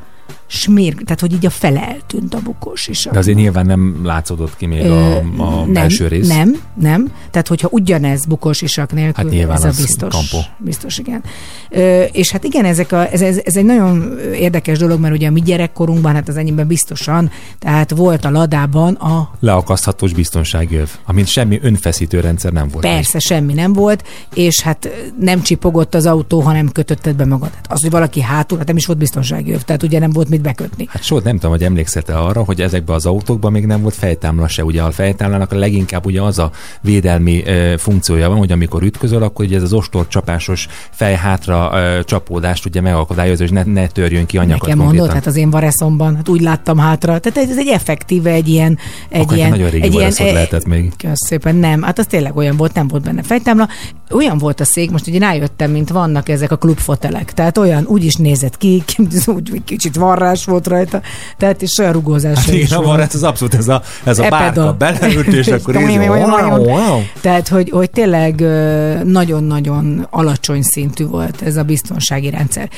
smér, 0.46 0.94
tehát 0.94 1.20
hogy 1.20 1.32
így 1.32 1.46
a 1.46 1.50
fele 1.50 1.88
eltűnt 1.88 2.34
a 2.34 2.40
bukós 2.40 2.88
is. 2.88 3.08
De 3.12 3.18
azért 3.18 3.36
nyilván 3.36 3.66
nem 3.66 4.00
látszódott 4.04 4.56
ki 4.56 4.66
még 4.66 4.84
a, 4.90 5.16
a 5.16 5.22
nem, 5.64 5.72
belső 5.72 6.06
rész. 6.06 6.28
Nem, 6.28 6.60
nem. 6.74 7.12
Tehát, 7.30 7.48
hogyha 7.48 7.68
ugyanez 7.70 8.26
bukós 8.26 8.62
isak 8.62 8.92
nélkül, 8.92 9.24
Hát 9.24 9.32
nyilván 9.32 9.56
ez 9.56 9.64
a 9.64 9.82
biztos. 9.82 10.14
kampó. 10.14 10.46
Biztos, 10.58 10.98
igen. 10.98 11.22
Ö, 11.70 12.02
és 12.02 12.30
hát 12.30 12.44
igen, 12.44 12.64
ezek 12.64 12.92
a, 12.92 13.12
ez, 13.12 13.20
ez, 13.20 13.40
ez, 13.44 13.56
egy 13.56 13.64
nagyon 13.64 14.18
érdekes 14.34 14.78
dolog, 14.78 15.00
mert 15.00 15.14
ugye 15.14 15.28
a 15.28 15.30
mi 15.30 15.40
gyerekkorunkban, 15.40 16.14
hát 16.14 16.28
az 16.28 16.36
enyémben 16.36 16.66
biztosan, 16.66 17.30
tehát 17.58 17.90
volt 17.90 18.24
a 18.24 18.30
ladában 18.30 18.94
a 18.94 19.30
Leakaszthatós 19.40 20.12
biztonságjöv, 20.12 20.90
amint 21.04 21.26
semmi 21.26 21.58
önfeszítő 21.62 22.20
rendszer 22.20 22.52
nem 22.52 22.68
volt. 22.68 22.84
Persze, 22.84 23.18
semmi 23.18 23.52
nem 23.52 23.72
volt, 23.72 24.04
és 24.34 24.60
hát 24.62 24.88
nem 25.20 25.42
csipogott 25.42 25.94
az 25.94 26.06
autó, 26.06 26.40
hanem 26.40 26.72
kötötted 26.72 27.16
be 27.16 27.24
magad. 27.24 27.50
Hát 27.54 27.72
az, 27.72 27.80
hogy 27.80 27.90
valaki 27.90 28.20
hátul, 28.20 28.58
hát 28.58 28.66
nem 28.66 28.76
is 28.76 28.86
volt 28.86 28.98
biztonsági 28.98 29.52
öv, 29.52 29.60
tehát 29.62 29.82
ugye 29.82 29.98
nem 29.98 30.10
volt 30.10 30.28
mit 30.36 30.44
bekötni. 30.44 30.86
Hát 30.88 31.02
soha 31.02 31.20
nem 31.24 31.34
tudom, 31.34 31.50
hogy 31.50 31.62
emlékszel 31.62 32.02
arra, 32.06 32.42
hogy 32.42 32.60
ezekben 32.60 32.96
az 32.96 33.06
autókban 33.06 33.52
még 33.52 33.66
nem 33.66 33.82
volt 33.82 33.94
fejtámla 33.94 34.48
se. 34.48 34.64
Ugye 34.64 34.82
a 34.82 34.90
fejtámlának 34.90 35.52
a 35.52 35.56
leginkább 35.56 36.06
ugye 36.06 36.22
az 36.22 36.38
a 36.38 36.50
védelmi 36.80 37.42
ö, 37.46 37.74
funkciója 37.78 38.28
van, 38.28 38.38
hogy 38.38 38.52
amikor 38.52 38.82
ütközöl, 38.82 39.22
akkor 39.22 39.44
ugye 39.44 39.56
ez 39.56 39.62
az 39.62 39.72
ostor 39.72 40.08
csapásos 40.08 40.68
fej 40.90 41.14
hátra 41.14 41.70
ö, 41.74 42.04
csapódást 42.04 42.66
ugye 42.66 42.80
megakadályozza, 42.80 43.44
és 43.44 43.50
ne, 43.50 43.62
ne 43.64 43.86
törjön 43.86 44.26
ki 44.26 44.38
anyagot 44.38 44.62
Nekem 44.62 44.78
mondod, 44.78 45.12
hát 45.12 45.26
az 45.26 45.36
én 45.36 45.50
vareszomban, 45.50 46.16
hát 46.16 46.28
úgy 46.28 46.40
láttam 46.40 46.78
hátra. 46.78 47.18
Tehát 47.18 47.50
ez 47.50 47.58
egy 47.58 47.68
effektíve 47.68 48.30
egy 48.30 48.48
ilyen... 48.48 48.78
Egy 49.08 49.20
Akkor 49.20 49.36
ilyen, 49.36 49.50
nagyon 49.50 49.70
régi 49.70 49.84
egy 49.84 49.92
vareszod 49.92 50.26
eh, 50.26 50.32
lehetett 50.32 50.66
még. 50.66 50.92
Kösz 50.96 51.26
szépen, 51.26 51.56
nem. 51.56 51.82
Hát 51.82 51.98
az 51.98 52.06
tényleg 52.06 52.36
olyan 52.36 52.56
volt, 52.56 52.74
nem 52.74 52.88
volt 52.88 53.02
benne 53.02 53.22
fejtámla. 53.22 53.68
Olyan 54.10 54.38
volt 54.38 54.60
a 54.60 54.64
szék, 54.64 54.90
most 54.90 55.06
ugye 55.06 55.18
rájöttem, 55.18 55.70
mint 55.70 55.88
vannak 55.88 56.28
ezek 56.28 56.50
a 56.50 56.56
klubfotelek. 56.56 57.32
Tehát 57.32 57.58
olyan 57.58 57.84
úgy 57.86 58.04
is 58.04 58.14
nézett 58.14 58.58
ki, 58.58 58.82
úgy 59.34 59.64
kicsit 59.64 59.96
varrás 60.26 60.44
volt 60.44 60.66
rajta. 60.66 61.00
Tehát 61.36 61.62
és 61.62 61.78
olyan 61.78 61.92
rugózása 61.92 62.40
Hát 62.40 62.48
is 62.48 62.70
igen, 62.70 62.82
van, 62.82 63.00
ez 63.00 63.14
az 63.14 63.22
abszolút 63.22 63.54
ez 63.54 63.68
a, 63.68 63.82
ez 64.04 64.18
a 64.18 64.28
bárka 64.28 64.72
beleült, 64.72 65.26
és 65.26 65.46
akkor 65.56 65.74
így. 65.74 67.10
Tehát, 67.20 67.48
hogy, 67.48 67.70
hogy 67.70 67.90
tényleg 67.90 68.40
nagyon-nagyon 69.04 70.06
alacsony 70.10 70.62
szintű 70.62 71.06
volt 71.06 71.42
ez 71.42 71.56
a 71.56 71.62
biztonsági 71.62 72.30
rendszer. 72.30 72.68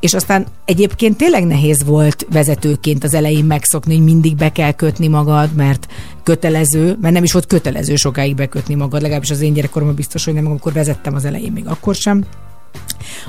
És 0.00 0.14
aztán 0.14 0.46
egyébként 0.64 1.16
tényleg 1.16 1.44
nehéz 1.44 1.84
volt 1.84 2.26
vezetőként 2.32 3.04
az 3.04 3.14
elején 3.14 3.44
megszokni, 3.44 3.94
hogy 3.94 4.04
mindig 4.04 4.36
be 4.36 4.52
kell 4.52 4.72
kötni 4.72 5.08
magad, 5.08 5.54
mert 5.54 5.86
kötelező, 6.22 6.96
mert 7.00 7.14
nem 7.14 7.22
is 7.22 7.32
volt 7.32 7.46
kötelező 7.46 7.96
sokáig 7.96 8.34
bekötni 8.34 8.74
magad, 8.74 9.02
legalábbis 9.02 9.30
az 9.30 9.40
én 9.40 9.52
gyerekkoromban 9.52 9.96
biztos, 9.96 10.24
hogy 10.24 10.34
nem, 10.34 10.46
amikor 10.46 10.72
vezettem 10.72 11.14
az 11.14 11.24
elején, 11.24 11.52
még 11.52 11.66
akkor 11.66 11.94
sem. 11.94 12.24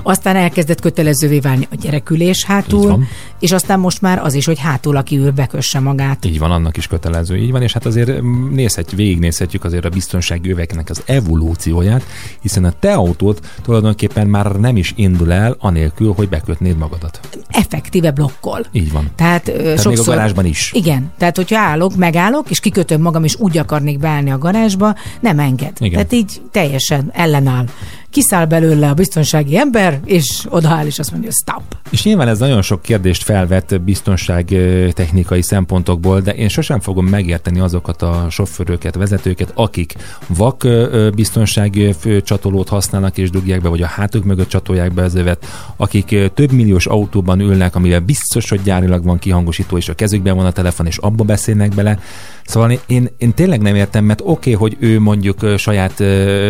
Aztán 0.04 0.36
elkezdett 0.36 0.82
kötelezővé 0.82 1.40
válni 1.40 1.68
a 1.72 1.76
gyerekülés 1.76 2.46
hátul, 2.46 3.04
és 3.40 3.52
aztán 3.52 3.80
most 3.80 4.02
már 4.02 4.20
az 4.24 4.34
is, 4.34 4.46
hogy 4.46 4.60
hátul, 4.60 4.96
aki 4.96 5.18
ül, 5.18 5.32
bekösse 5.32 5.80
magát. 5.80 6.26
Így 6.26 6.40
van, 6.40 6.52
annak 6.52 6.78
is 6.78 6.88
kötelező, 6.88 7.38
így 7.38 7.52
van, 7.52 7.62
és 7.62 7.74
hát 7.74 7.86
azért 7.86 8.22
mm, 8.22 8.54
nézhetjük, 8.54 9.00
végignézhetjük 9.00 9.64
azért 9.64 9.86
a 9.86 9.90
biztonsági 9.90 10.52
öveknek 10.52 10.90
az 10.90 11.02
evolúcióját, 11.06 12.04
hiszen 12.42 12.64
a 12.64 12.72
te 12.80 12.94
autód 12.94 13.40
tulajdonképpen 13.62 14.28
már 14.28 14.52
nem 14.52 14.78
is 14.78 14.94
indul 14.96 15.34
el 15.34 15.56
anélkül, 15.60 16.14
hogy 16.14 16.30
bekötnéd 16.30 16.78
magadat. 16.78 17.20
Effektíve 17.50 18.12
blokkol. 18.12 18.66
Így 18.72 18.92
van. 18.92 19.10
Tehát, 19.16 19.44
Tehát 19.44 19.82
sokszor... 19.82 19.92
még 19.92 20.00
a 20.00 20.04
garázsban 20.04 20.46
is. 20.46 20.72
Igen, 20.74 21.12
tehát 21.18 21.36
hogyha 21.36 21.60
állok, 21.60 21.96
megállok, 21.96 22.50
és 22.50 22.60
kikötöm 22.60 23.02
magam, 23.02 23.24
és 23.24 23.36
úgy 23.40 23.58
akarnék 23.58 24.00
beállni 24.00 24.32
a 24.32 24.38
garázsba, 24.38 24.96
nem 25.20 25.40
enged. 25.40 25.72
Igen. 25.80 25.92
Tehát 25.92 26.14
így 26.14 26.42
teljesen 26.52 27.12
ellenáll. 27.14 27.66
Kiszáll 28.10 28.46
belőle 28.46 28.90
a 28.90 28.94
biztonsági 28.94 29.58
ember, 29.58 30.00
és 30.06 30.46
odaáll, 30.50 30.86
és 30.86 31.00
azt 31.00 31.12
mondja, 31.12 31.30
stop. 31.32 31.64
És 31.90 32.04
nyilván 32.04 32.28
ez 32.28 32.40
nagyon 32.40 32.62
sok 32.62 32.82
kérdést 32.82 33.24
felvet 33.24 33.82
biztonság 33.82 34.46
technikai 34.94 35.42
szempontokból, 35.42 36.22
de 36.22 36.34
én 36.34 36.48
sosem 36.48 36.80
fogom 36.80 37.06
megérteni 37.06 37.60
azokat 37.60 38.02
a 38.02 38.28
sofőröket, 38.30 38.96
vezetőket, 38.96 39.52
akik 39.56 39.96
vak 40.28 40.68
biztonsági 41.16 41.96
csatolót 42.24 42.70
használnak 42.70 43.18
és 43.18 43.30
dugják 43.30 43.62
be, 43.62 43.70
vagy 43.70 43.82
a 43.82 43.88
hátuk 43.88 44.24
mögött 44.24 44.48
csatolják 44.48 44.94
be 44.94 45.04
az 45.04 45.16
övet, 45.16 45.46
akik 45.76 46.16
több 46.34 46.52
milliós 46.52 46.86
autóban 46.86 47.40
ülnek, 47.40 47.76
amivel 47.76 48.00
biztos, 48.00 48.50
hogy 48.50 48.62
gyárilag 48.62 49.04
van 49.04 49.20
kihangosító, 49.20 49.78
és 49.78 49.90
a 49.90 49.94
kezükben 49.94 50.36
van 50.36 50.46
a 50.46 50.52
telefon, 50.52 50.86
és 50.86 50.98
abba 50.98 51.24
beszélnek 51.24 51.76
bele. 51.76 52.00
Szóval 52.48 52.80
én, 52.88 53.10
én 53.18 53.34
tényleg 53.34 53.62
nem 53.62 53.76
értem, 53.76 54.06
mert 54.06 54.22
oké, 54.22 54.32
okay, 54.32 54.54
hogy 54.54 54.78
ő 54.80 55.00
mondjuk 55.00 55.46
saját, 55.58 56.00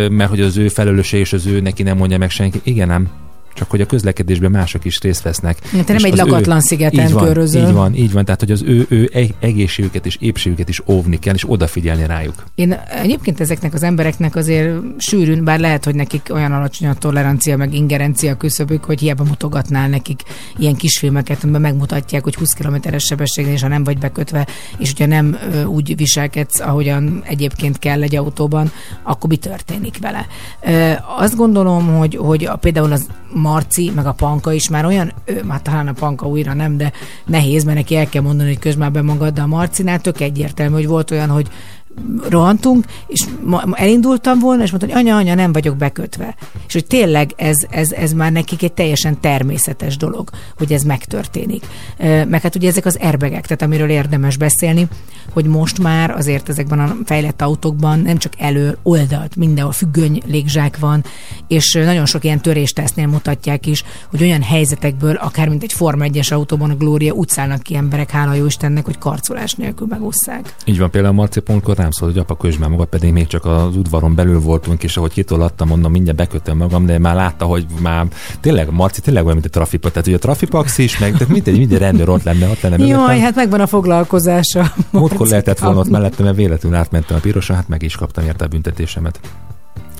mert 0.10 0.30
hogy 0.30 0.42
az 0.42 0.58
ő 0.58 0.68
felelőse 0.68 1.18
és 1.18 1.34
az 1.34 1.46
ő 1.46 1.60
neki 1.60 1.84
nem 1.84 1.98
mondja 1.98 2.18
meg 2.18 2.30
senki. 2.30 2.60
Igen, 2.64 2.88
nem. 2.88 3.27
Csak 3.58 3.70
hogy 3.70 3.82
a 3.82 3.86
közlekedésben 3.86 4.52
mások 4.52 4.86
is 4.86 5.00
részt 5.00 5.22
vesznek. 5.22 5.60
Te 5.86 5.94
nem 5.94 6.04
egy 6.04 6.16
lakatlan 6.16 6.62
szigeten 6.62 7.08
így 7.08 7.14
van, 7.14 7.26
körözöl. 7.26 7.68
Így 7.68 7.74
van, 7.74 7.96
így 7.96 8.12
van. 8.12 8.26
Tehát, 8.26 8.40
hogy 8.40 8.52
az 8.52 8.62
ő, 8.62 8.86
ő 8.90 9.10
eg- 9.14 9.34
egészségüket 9.40 10.06
és 10.06 10.18
épségüket 10.20 10.70
is 10.70 10.82
óvni 10.86 11.20
kell, 11.20 11.34
és 11.34 11.50
odafigyelni 11.50 12.06
rájuk. 12.06 12.44
Én 12.56 12.72
egyébként 13.02 13.40
ezeknek 13.40 13.74
az 13.74 13.84
embereknek 13.84 14.36
azért 14.36 14.80
sűrűn, 14.98 15.44
bár 15.44 15.60
lehet, 15.60 15.86
hogy 15.86 15.96
nekik 15.96 16.30
olyan 16.34 16.52
alacsony 16.52 16.88
a 16.88 16.94
tolerancia, 16.94 17.58
meg 17.58 17.74
ingerencia 17.74 18.36
küszöbük, 18.36 18.84
hogy 18.84 19.00
hiába 19.00 19.24
mutogatnál 19.24 19.90
nekik 19.90 20.22
ilyen 20.58 20.76
kisfilmeket, 20.76 21.44
amiben 21.44 21.62
megmutatják, 21.62 22.24
hogy 22.24 22.36
20 22.36 22.54
km-es 22.54 23.04
sebességnél, 23.04 23.54
és 23.54 23.62
ha 23.62 23.68
nem 23.68 23.84
vagy 23.84 23.98
bekötve, 23.98 24.48
és 24.78 24.90
hogyha 24.90 25.06
nem 25.06 25.38
úgy 25.68 25.96
viselkedsz, 25.96 26.60
ahogyan 26.60 27.22
egyébként 27.26 27.80
kell 27.80 28.02
egy 28.02 28.16
autóban, 28.16 28.72
akkor 29.04 29.30
mi 29.30 29.38
történik 29.38 29.98
vele. 30.02 30.28
Azt 31.18 31.36
gondolom, 31.36 31.98
hogy, 31.98 32.16
hogy 32.16 32.46
a, 32.46 32.56
például 32.56 32.92
az 32.92 33.08
Marci, 33.48 33.92
meg 33.96 34.06
a 34.06 34.12
Panka 34.12 34.54
is 34.54 34.70
már 34.70 34.86
olyan, 34.86 35.14
ő, 35.26 35.44
már 35.44 35.62
talán 35.62 35.88
a 35.88 35.94
Panka 35.94 36.28
újra 36.28 36.54
nem, 36.54 36.78
de 36.78 36.92
nehéz, 37.26 37.64
mert 37.64 37.78
neki 37.78 37.96
el 37.96 38.10
kell 38.10 38.22
mondani, 38.22 38.50
hogy 38.50 38.60
közben 38.60 39.06
magad, 39.06 39.34
de 39.34 39.42
a 39.42 39.48
Marcinál 39.48 40.00
tök 40.00 40.20
egyértelmű, 40.20 40.74
hogy 40.74 40.88
volt 40.88 41.12
olyan, 41.12 41.30
hogy 41.30 41.48
rohantunk, 42.30 42.86
és 43.08 43.26
elindultam 43.72 44.40
volna, 44.40 44.64
és 44.64 44.70
mondta, 44.70 44.90
hogy 44.90 44.98
anya, 44.98 45.16
anya, 45.16 45.36
nem 45.36 45.52
vagyok 45.52 45.78
bekötve. 45.78 46.36
És 46.68 46.74
hogy 46.74 46.86
tényleg 46.86 47.34
ez, 47.36 47.56
ez, 47.70 47.92
ez 47.92 48.12
már 48.12 48.32
nekik 48.32 48.64
egy 48.64 48.74
teljesen 48.74 49.20
természetes 49.20 49.98
dolog, 49.98 50.30
hogy 50.58 50.74
ez 50.74 50.84
megtörténik. 50.84 51.66
Meg 52.28 52.42
hát 52.42 52.56
ugye 52.56 52.68
ezek 52.68 52.86
az 52.86 53.00
erbegek, 53.00 53.44
tehát 53.44 53.62
amiről 53.62 53.90
érdemes 53.90 54.38
beszélni, 54.38 54.88
hogy 55.34 55.46
most 55.46 55.80
már 55.80 56.12
azért 56.12 56.50
ezekben 56.50 56.80
a 56.80 56.96
fejlett 57.06 57.42
autókban 57.42 58.00
nem 58.00 58.18
csak 58.18 58.34
elő, 58.38 58.78
oldalt, 58.84 59.36
mindenhol 59.36 59.74
függöny 59.74 60.22
légzsák 60.26 60.80
van, 60.80 61.04
és 61.48 61.74
nagyon 61.74 62.06
sok 62.06 62.24
ilyen 62.24 62.42
töréstesztnél 62.42 63.08
mutatják 63.08 63.66
is, 63.66 63.84
hogy 64.10 64.22
olyan 64.22 64.42
helyzetekből, 64.42 65.16
akár 65.16 65.50
mint 65.50 65.64
egy 65.64 65.74
Forma 65.74 66.06
1-es 66.08 66.34
autóban 66.34 66.70
a 66.70 66.76
Glória 66.76 67.14
szállnak 67.28 67.62
ki 67.62 67.76
emberek, 67.76 68.10
hála 68.10 68.34
jó 68.34 68.46
Istennek, 68.46 68.86
hogy 68.86 68.98
karcolás 68.98 69.54
nélkül 69.54 69.88
megúszszák. 69.88 70.56
Így 70.66 70.78
van, 70.78 70.92
például 70.92 71.14
Marci 71.14 71.40
pontkor 71.40 71.76
rám 71.88 71.96
szólt, 71.96 72.12
hogy 72.12 72.22
apa 72.22 72.38
közs 72.38 72.58
már 72.58 72.70
magad, 72.70 72.88
pedig 72.88 73.12
még 73.12 73.28
csak 73.28 73.46
az 73.46 73.76
udvaron 73.76 74.16
belül 74.16 74.40
voltunk, 74.40 74.84
és 74.84 74.98
ahogy 74.98 75.12
kitolattam, 75.12 75.68
mondom, 75.68 75.92
mindjárt 75.92 76.18
bekötöm 76.18 76.58
magam, 76.58 76.86
de 76.86 77.00
már 77.00 77.16
látta, 77.16 77.46
hogy 77.46 77.66
már 77.82 78.08
tényleg, 78.40 78.72
Marci 78.72 79.02
tényleg 79.02 79.24
olyan, 79.24 79.34
mint 79.36 79.48
a 79.48 79.50
trafipak, 79.50 79.92
tehát 79.92 80.08
hogy 80.08 80.16
a 80.16 80.20
trafipax 80.20 80.78
is, 80.78 80.98
meg 80.98 81.16
de 81.16 81.26
mindegy, 81.28 81.58
minden 81.58 81.80
rendőr 81.80 82.10
ott 82.10 82.24
lenne, 82.24 82.50
ott 82.50 82.62
lenne. 82.62 82.78
Jaj, 82.78 82.88
mögöttem. 82.88 83.20
hát 83.20 83.36
megvan 83.36 83.60
a 83.60 83.68
foglalkozása. 83.68 84.74
Múltkor 84.90 85.28
lehetett 85.28 85.60
volna 85.60 85.80
ott 85.80 85.90
mellettem, 85.90 86.26
mert 86.26 86.38
véletlenül 86.38 86.78
átmentem 86.78 87.18
a 87.18 87.20
pirosan, 87.20 87.56
hát 87.56 87.68
meg 87.68 87.84
is 87.84 87.96
kaptam 87.96 88.26
érte 88.26 88.46
a 88.46 88.48
büntetésemet. 88.48 89.20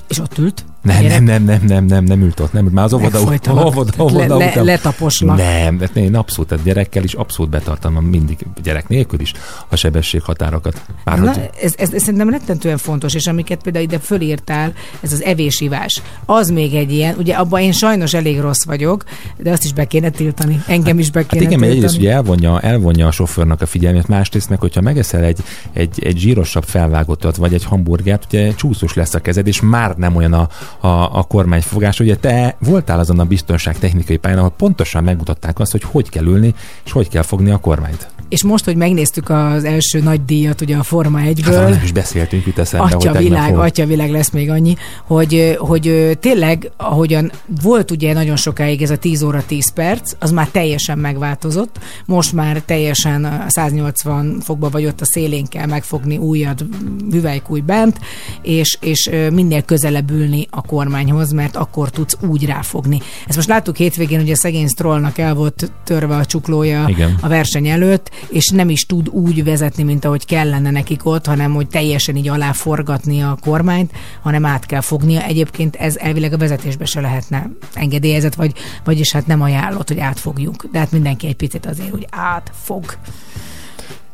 És 0.08 0.18
ott 0.18 0.38
ült? 0.38 0.64
Nem, 0.82 1.04
nem, 1.04 1.24
nem, 1.24 1.44
nem, 1.44 1.64
nem, 1.64 1.84
nem, 1.84 2.04
nem 2.04 2.20
ült 2.22 2.40
ott, 2.40 2.52
nem 2.52 2.64
ült. 2.64 2.74
Már 2.74 2.84
az 2.84 2.92
óvoda, 2.92 3.20
óvoda, 3.20 3.90
Tehát 3.90 4.00
óvoda 4.00 4.36
le, 4.36 4.52
le, 4.54 4.62
letaposlak. 4.62 5.36
Nem, 5.36 5.80
hát 5.80 5.96
én 5.96 6.14
abszolút, 6.14 6.48
tehát 6.48 6.64
gyerekkel 6.64 7.04
is 7.04 7.12
abszolút 7.12 7.50
betartam 7.50 7.94
mindig, 7.94 8.46
gyerek 8.62 8.88
nélkül 8.88 9.20
is 9.20 9.32
a 9.68 9.76
sebességhatárokat. 9.76 10.82
Bár 11.04 11.18
Na, 11.18 11.32
hogy 11.32 11.50
ez, 11.62 11.74
ez, 11.78 11.92
ez 11.92 12.02
szerintem 12.02 12.30
rettentően 12.30 12.76
fontos, 12.78 13.14
és 13.14 13.26
amiket 13.26 13.62
például 13.62 13.84
ide 13.84 13.98
fölírtál, 13.98 14.72
ez 15.00 15.12
az 15.12 15.22
evésivás, 15.22 16.02
az 16.24 16.50
még 16.50 16.74
egy 16.74 16.92
ilyen, 16.92 17.14
ugye 17.18 17.34
abban 17.34 17.60
én 17.60 17.72
sajnos 17.72 18.14
elég 18.14 18.40
rossz 18.40 18.64
vagyok, 18.64 19.04
de 19.36 19.50
azt 19.50 19.64
is 19.64 19.72
be 19.72 19.84
kéne 19.84 20.10
tiltani. 20.10 20.62
Engem 20.66 20.98
is 20.98 21.10
be 21.10 21.20
Hát 21.20 21.28
kéne 21.28 21.42
igen, 21.44 21.58
mert 21.58 21.72
egyrészt 21.72 21.98
tiltani. 21.98 22.08
ugye 22.08 22.16
elvonja, 22.16 22.60
elvonja 22.60 23.06
a 23.06 23.10
sofőrnek 23.10 23.60
a 23.60 23.66
figyelmét, 23.66 24.08
másrészt 24.08 24.48
meg, 24.48 24.60
hogyha 24.60 24.80
megeszel 24.80 25.22
egy, 25.22 25.38
egy, 25.72 26.02
egy 26.04 26.18
zsírosabb 26.18 26.64
felvágottat, 26.64 27.36
vagy 27.36 27.54
egy 27.54 27.64
hamburgert, 27.64 28.24
ugye 28.28 28.54
csúszós 28.54 28.94
lesz 28.94 29.14
a 29.14 29.18
kezed, 29.18 29.46
és 29.46 29.60
már 29.60 29.96
nem 29.96 30.16
olyan 30.16 30.32
a, 30.32 30.48
a, 30.80 30.88
a 30.88 31.22
kormányfogás. 31.28 32.00
Ugye 32.00 32.16
te 32.16 32.56
voltál 32.58 32.98
azon 32.98 33.18
a 33.18 33.24
biztonságtechnikai 33.24 34.16
pályán, 34.16 34.38
ahol 34.38 34.50
pontosan 34.50 35.04
megmutatták 35.04 35.58
azt, 35.58 35.72
hogy 35.72 35.82
hogy 35.82 36.08
kell 36.08 36.24
ülni, 36.24 36.54
és 36.84 36.92
hogy 36.92 37.08
kell 37.08 37.22
fogni 37.22 37.50
a 37.50 37.56
kormányt. 37.56 38.08
És 38.28 38.44
most, 38.44 38.64
hogy 38.64 38.76
megnéztük 38.76 39.30
az 39.30 39.64
első 39.64 40.00
nagy 40.00 40.24
díjat 40.24 40.60
ugye 40.60 40.76
a 40.76 40.82
Forma 40.82 41.18
Hát 41.18 41.28
1-ből, 41.28 41.56
arról 41.56 41.68
nem 41.68 41.80
is 41.82 41.92
beszéltünk 41.92 42.46
jut 42.46 42.58
eszembe, 42.58 42.84
hogy 42.84 42.94
Atya 42.94 43.12
tegnap 43.12 43.22
világ, 43.22 43.54
volt. 43.54 43.70
atya 43.70 43.86
világ 43.86 44.10
lesz 44.10 44.30
még 44.30 44.50
annyi, 44.50 44.76
hogy, 45.06 45.56
hogy 45.58 46.16
tényleg, 46.20 46.70
ahogyan 46.76 47.32
volt 47.62 47.90
ugye 47.90 48.12
nagyon 48.12 48.36
sokáig 48.36 48.82
ez 48.82 48.90
a 48.90 48.96
10 48.96 49.22
óra 49.22 49.42
10 49.46 49.72
perc, 49.72 50.12
az 50.18 50.30
már 50.30 50.48
teljesen 50.48 50.98
megváltozott. 50.98 51.78
Most 52.06 52.32
már 52.32 52.62
teljesen 52.66 53.24
a 53.24 53.44
180 53.48 54.40
fokba 54.40 54.70
vagy 54.70 54.86
ott 54.86 55.00
a 55.00 55.04
szélén 55.04 55.46
kell 55.46 55.66
megfogni 55.66 56.16
újat, 56.16 56.64
hüvelykúj 57.10 57.60
bent, 57.60 57.98
és, 58.42 58.78
és 58.80 59.10
minél 59.32 59.62
közelebb 59.62 60.10
ülni 60.10 60.46
a 60.58 60.66
kormányhoz, 60.66 61.32
mert 61.32 61.56
akkor 61.56 61.90
tudsz 61.90 62.16
úgy 62.20 62.46
ráfogni. 62.46 63.00
Ezt 63.26 63.36
most 63.36 63.48
láttuk 63.48 63.76
hétvégén, 63.76 64.20
hogy 64.20 64.30
a 64.30 64.36
szegény 64.36 64.68
Strollnak 64.68 65.18
el 65.18 65.34
volt 65.34 65.72
törve 65.84 66.16
a 66.16 66.24
csuklója 66.24 66.84
Igen. 66.88 67.18
a 67.20 67.28
verseny 67.28 67.68
előtt, 67.68 68.10
és 68.28 68.48
nem 68.48 68.68
is 68.68 68.86
tud 68.86 69.08
úgy 69.08 69.44
vezetni, 69.44 69.82
mint 69.82 70.04
ahogy 70.04 70.24
kellene 70.24 70.70
nekik 70.70 71.06
ott, 71.06 71.26
hanem 71.26 71.54
hogy 71.54 71.68
teljesen 71.68 72.16
így 72.16 72.28
aláforgatni 72.28 73.22
a 73.22 73.38
kormányt, 73.40 73.92
hanem 74.22 74.44
át 74.44 74.66
kell 74.66 74.80
fognia. 74.80 75.22
Egyébként 75.22 75.76
ez 75.76 75.96
elvileg 75.96 76.32
a 76.32 76.38
vezetésbe 76.38 76.84
se 76.84 77.00
lehetne 77.00 77.50
engedélyezett, 77.74 78.34
vagy, 78.34 78.52
vagyis 78.84 79.12
hát 79.12 79.26
nem 79.26 79.42
ajánlott, 79.42 79.88
hogy 79.88 79.98
átfogjuk. 79.98 80.64
De 80.72 80.78
hát 80.78 80.92
mindenki 80.92 81.26
egy 81.26 81.36
picit 81.36 81.66
azért 81.66 81.94
úgy 81.94 82.06
átfog. 82.10 82.84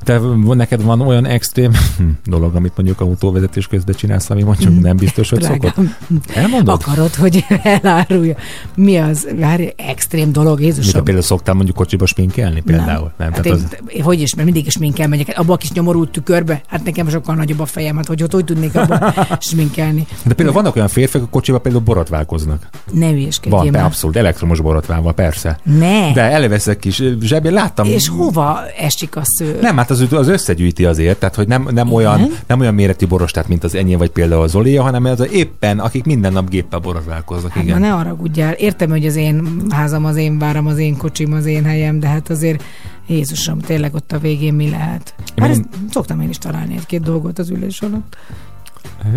Te 0.05 0.21
neked 0.55 0.83
van 0.83 1.01
olyan 1.01 1.27
extrém 1.27 1.71
dolog, 2.25 2.55
amit 2.55 2.73
mondjuk 2.77 3.01
autóvezetés 3.01 3.67
közben 3.67 3.95
csinálsz, 3.95 4.31
ami 4.31 4.43
mondjuk 4.43 4.81
nem 4.81 4.97
biztos, 4.97 5.31
hogy 5.31 5.43
szokott? 5.43 5.61
Drágám, 5.61 5.97
Elmondod? 6.35 6.81
akarod, 6.83 7.15
hogy 7.15 7.45
elárulja. 7.83 8.35
Mi 8.75 8.97
az? 8.97 9.29
Várj, 9.39 9.69
extrém 9.77 10.33
dolog, 10.33 10.57
Mit 10.59 10.67
Jézusom. 10.67 11.05
például 11.05 11.25
szoktál 11.25 11.55
mondjuk 11.55 11.77
kocsiba 11.77 12.07
sminkelni 12.07 12.61
például? 12.61 13.13
Nem, 13.17 13.33
Hát 13.33 13.43
tehát 13.43 13.59
én, 13.59 13.65
az, 13.65 13.77
én, 13.89 14.03
hogy 14.03 14.21
is, 14.21 14.35
mert 14.35 14.45
mindig 14.47 14.67
is 14.67 14.73
sminkel 14.73 15.09
megyek. 15.09 15.39
Abba 15.39 15.53
a 15.53 15.57
kis 15.57 15.73
nyomorult 15.73 16.11
tükörbe, 16.11 16.63
hát 16.69 16.85
nekem 16.85 17.09
sokkal 17.09 17.35
nagyobb 17.35 17.61
a 17.61 17.67
fejem, 17.67 17.97
hát 17.97 18.07
hogy 18.07 18.23
ott 18.23 18.33
hogy 18.33 18.45
tudnék 18.45 18.77
abba 18.77 19.15
sminkelni. 19.41 20.07
de 20.25 20.35
például 20.35 20.57
vannak 20.57 20.77
olyan 20.77 20.89
férfiak, 20.89 21.23
a 21.25 21.27
kocsiba 21.31 21.59
például 21.59 21.85
borotválkoznak. 21.85 22.69
Ne 22.93 23.09
hülyeskedjél 23.11 23.61
Van, 23.63 23.69
már. 23.71 23.85
abszolút, 23.85 24.17
elektromos 24.17 24.61
borotválva, 24.61 25.13
persze. 25.13 25.59
Ne. 25.63 26.13
De 26.13 26.21
előveszek 26.23 26.79
kis 26.79 27.03
zsebén, 27.21 27.53
láttam. 27.53 27.87
És 27.87 28.09
hova 28.09 28.61
esik 28.79 29.17
a 29.17 29.23
sző? 29.25 29.59
Nem, 29.61 29.77
hát 29.77 29.91
az, 30.01 30.13
az 30.13 30.29
összegyűjti 30.29 30.85
azért, 30.85 31.19
tehát 31.19 31.35
hogy 31.35 31.49
nem, 31.49 31.69
nem, 31.71 31.93
olyan, 31.93 32.19
Igen? 32.19 32.33
nem 32.47 32.61
olyan 32.61 32.75
méretű 32.75 33.07
borostát, 33.07 33.49
mint 33.49 33.65
az 33.65 33.75
enyém, 33.75 33.99
vagy 33.99 34.11
például 34.11 34.43
az 34.43 34.55
Olia, 34.55 34.83
hanem 34.83 35.05
az 35.05 35.29
éppen, 35.33 35.79
akik 35.79 36.05
minden 36.05 36.33
nap 36.33 36.49
géppel 36.49 36.79
borotválkoznak. 36.79 37.53
Hát 37.53 37.65
igen. 37.65 37.81
ne 37.81 37.89
haragudjál. 37.89 38.53
Értem, 38.53 38.91
hogy 38.91 39.07
az 39.07 39.17
én 39.17 39.63
házam, 39.71 40.05
az 40.05 40.17
én 40.17 40.39
váram, 40.39 40.67
az 40.67 40.79
én 40.79 40.97
kocsim, 40.97 41.33
az 41.33 41.47
én 41.47 41.65
helyem, 41.65 42.01
de 42.01 42.09
hát 42.09 42.31
azért 42.31 42.65
Jézusom, 43.07 43.59
tényleg 43.59 43.95
ott 43.95 44.13
a 44.13 44.19
végén 44.19 44.55
mi 44.55 44.71
lehet? 44.71 45.15
Hát 45.37 45.51
ezt 45.51 45.65
szoktam 45.91 46.21
én 46.21 46.29
is 46.29 46.39
találni 46.39 46.75
egy-két 46.75 47.03
dolgot 47.03 47.39
az 47.39 47.51
ülés 47.51 47.81
alatt. 47.81 48.17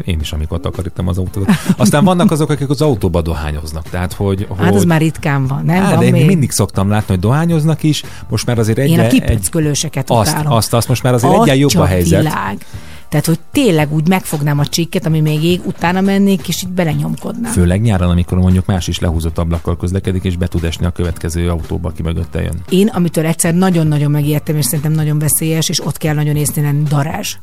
Én 0.06 0.20
is, 0.20 0.32
amikor 0.32 0.60
takarítom 0.60 1.08
az 1.08 1.18
autót. 1.18 1.48
Aztán 1.78 2.04
vannak 2.04 2.32
azok, 2.32 2.50
akik 2.50 2.70
az 2.70 2.82
autóba 2.82 3.22
dohányoznak. 3.22 3.90
Tehát, 3.90 4.14
hogy, 4.14 4.48
Hát 4.58 4.68
hogy... 4.68 4.76
az 4.76 4.84
már 4.84 5.02
ritkán 5.02 5.48
van, 5.48 5.66
nem? 5.66 5.84
Á, 5.84 5.90
van 5.90 6.00
de 6.00 6.06
én 6.06 6.12
még? 6.12 6.26
mindig 6.26 6.52
szoktam 6.52 6.90
látni, 6.90 7.06
hogy 7.08 7.20
dohányoznak 7.20 7.84
is, 7.84 8.04
most 8.30 8.46
már 8.46 8.60
azért 8.60 8.78
Én 8.78 8.84
egyre, 8.84 9.02
a 9.02 9.06
egy, 9.06 9.12
kipöckölőseket 9.12 10.10
azt, 10.10 10.32
utálom. 10.32 10.52
azt, 10.52 10.74
azt 10.74 10.88
most 10.88 11.04
már 11.04 11.14
azért 11.14 11.42
egyen 11.42 11.56
jobb 11.56 11.76
a 11.76 11.86
helyzet. 11.86 12.22
Világ. 12.22 12.66
Tehát, 13.10 13.26
hogy 13.26 13.40
tényleg 13.52 13.94
úgy 13.94 14.08
megfognám 14.08 14.60
a 14.60 14.66
csikket, 14.66 15.06
ami 15.06 15.20
még 15.22 15.44
ég, 15.44 15.62
utána 15.66 16.02
mennék, 16.02 16.48
és 16.48 16.64
így 16.64 16.70
belenyomkodnám. 16.70 17.52
Főleg 17.52 17.82
nyáron, 17.82 18.10
amikor 18.10 18.38
mondjuk 18.38 18.66
más 18.66 18.88
is 18.88 19.00
lehúzott 19.00 19.38
ablakkal 19.38 19.78
közlekedik, 19.78 20.24
és 20.24 20.36
be 20.38 20.48
tud 20.48 20.64
esni 20.64 20.86
a 20.86 20.90
következő 20.90 21.50
autóba, 21.50 21.90
aki 21.90 22.02
mögötte 22.02 22.42
jön. 22.42 22.62
Én, 22.70 22.88
amitől 22.88 23.26
egyszer 23.26 23.54
nagyon-nagyon 23.54 24.12
megijedtem, 24.12 24.58
és 24.58 24.66
szerintem 24.66 24.92
nagyon 24.92 25.20
veszélyes, 25.20 25.70
és 25.70 25.86
ott 25.86 25.98
kell 25.98 26.14
nagyon 26.14 26.36
észnél 26.36 26.64
lenni, 26.66 26.84
darázs. 26.84 27.36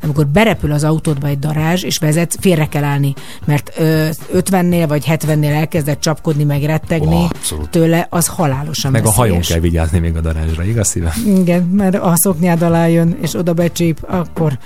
De 0.00 0.04
amikor 0.06 0.26
berepül 0.26 0.72
az 0.72 0.84
autódba 0.84 1.26
egy 1.26 1.38
darázs, 1.38 1.82
és 1.82 1.98
vezet, 1.98 2.36
félre 2.40 2.66
kell 2.66 2.84
állni, 2.84 3.14
mert 3.44 3.72
ö, 3.78 4.08
50-nél 4.34 4.84
vagy 4.88 5.04
70-nél 5.08 5.52
elkezdett 5.52 6.00
csapkodni, 6.00 6.44
meg 6.44 6.62
rettegni 6.62 7.24
abszolút. 7.24 7.68
tőle, 7.70 8.06
az 8.10 8.26
halálosan 8.26 8.90
Meg 8.90 9.00
a 9.00 9.04
veszélyes. 9.04 9.28
hajón 9.28 9.40
kell 9.42 9.58
vigyázni 9.60 9.98
még 9.98 10.16
a 10.16 10.20
darázsra, 10.20 10.64
igaz 10.64 10.88
szívem? 10.88 11.12
Igen, 11.26 11.62
mert 11.62 11.96
ha 11.96 12.08
a 12.08 12.16
szoknyád 12.16 12.62
alá 12.62 12.86
jön, 12.86 13.16
és 13.22 13.34
oda 13.34 13.52
becsíp, 13.52 13.98
akkor 14.08 14.58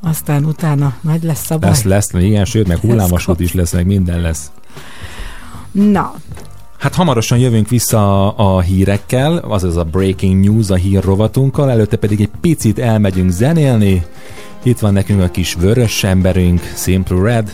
aztán 0.00 0.44
utána 0.44 0.94
nagy 1.00 1.22
lesz 1.22 1.50
a 1.50 1.58
baj. 1.58 1.70
Lesz, 1.70 1.82
lesz, 1.82 2.12
igen, 2.12 2.44
sőt, 2.44 2.66
meg 2.66 2.78
hullámvasút 2.78 3.40
is 3.40 3.54
lesz, 3.54 3.72
meg 3.72 3.86
minden 3.86 4.20
lesz. 4.20 4.50
Na, 5.72 6.14
Hát 6.78 6.94
hamarosan 6.94 7.38
jövünk 7.38 7.68
vissza 7.68 8.30
a 8.36 8.60
hírekkel, 8.60 9.36
azaz 9.36 9.76
a 9.76 9.84
Breaking 9.84 10.44
News, 10.44 10.70
a 10.70 10.74
hír 10.74 11.04
rovatunkkal, 11.04 11.70
előtte 11.70 11.96
pedig 11.96 12.20
egy 12.20 12.30
picit 12.40 12.78
elmegyünk 12.78 13.30
zenélni. 13.30 14.06
Itt 14.62 14.78
van 14.78 14.92
nekünk 14.92 15.22
a 15.22 15.28
kis 15.28 15.54
vörös 15.54 16.04
emberünk, 16.04 16.60
Simple 16.76 17.22
Red, 17.22 17.52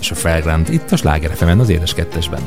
és 0.00 0.10
a 0.10 0.14
Fragrant, 0.14 0.68
itt 0.68 0.92
a 0.92 0.96
Sláger 0.96 1.36
az 1.58 1.68
édes 1.68 1.94
kettesben. 1.94 2.40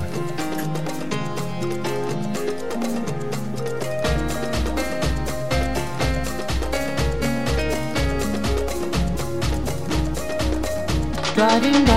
living 11.66 11.94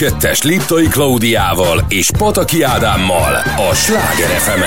2-es 0.00 0.44
Liptai 0.44 0.86
Klaudiával 0.86 1.84
és 1.88 2.10
Pataki 2.18 2.62
Ádámmal 2.62 3.34
a 3.70 3.74
Sláger 3.74 4.28
fm 4.28 4.60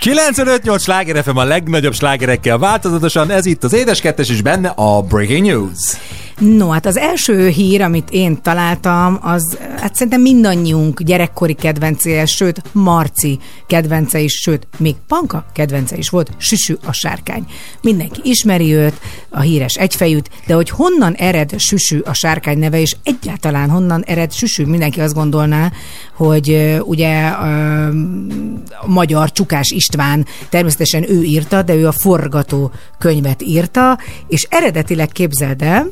95-8 0.00 0.80
Sláger 0.80 1.22
FM 1.22 1.36
a 1.36 1.44
legnagyobb 1.44 1.94
slágerekkel 1.94 2.58
változatosan, 2.58 3.30
ez 3.30 3.46
itt 3.46 3.64
az 3.64 3.72
Édes 3.72 4.00
Kettes 4.00 4.28
és 4.28 4.42
benne 4.42 4.68
a 4.68 5.02
Breaking 5.02 5.46
News. 5.46 5.96
No, 6.38 6.68
hát 6.68 6.86
az 6.86 6.96
első 6.96 7.48
hír, 7.48 7.82
amit 7.82 8.10
én 8.10 8.42
találtam, 8.42 9.18
az 9.22 9.58
hát 9.82 9.94
szerintem 9.94 10.20
mindannyiunk 10.20 11.02
gyerekkori 11.02 11.54
kedvence, 11.54 12.26
sőt, 12.26 12.62
Marci 12.72 13.38
kedvence 13.66 14.20
is, 14.20 14.32
sőt, 14.32 14.66
még 14.78 14.94
Panka 15.06 15.44
kedvence 15.52 15.96
is 15.96 16.08
volt, 16.08 16.30
Süsü 16.36 16.74
a 16.84 16.92
sárkány. 16.92 17.46
Mindenki 17.82 18.20
ismeri 18.24 18.74
őt, 18.74 19.00
a 19.30 19.40
híres 19.40 19.74
egyfejűt, 19.74 20.30
de 20.46 20.54
hogy 20.54 20.70
honnan 20.70 21.14
ered 21.14 21.60
Süsü 21.60 22.00
a 22.04 22.12
sárkány 22.12 22.58
neve, 22.58 22.80
és 22.80 22.96
egyáltalán 23.02 23.70
honnan 23.70 24.02
ered 24.02 24.32
Süsü, 24.32 24.64
mindenki 24.64 25.00
azt 25.00 25.14
gondolná, 25.14 25.72
hogy 26.16 26.78
ugye 26.84 27.26
a 27.26 28.86
magyar 28.86 29.32
Csukás 29.32 29.70
István, 29.70 30.26
természetesen 30.48 31.10
ő 31.10 31.22
írta, 31.22 31.62
de 31.62 31.74
ő 31.74 31.86
a 31.86 31.92
forgató 31.92 32.70
könyvet 32.98 33.42
írta, 33.42 33.98
és 34.28 34.46
eredetileg 34.50 35.08
képzeld 35.08 35.62
el, 35.62 35.86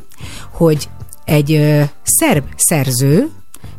hogy 0.51 0.89
egy 1.25 1.51
ö, 1.51 1.81
szerb 2.03 2.43
szerző, 2.55 3.29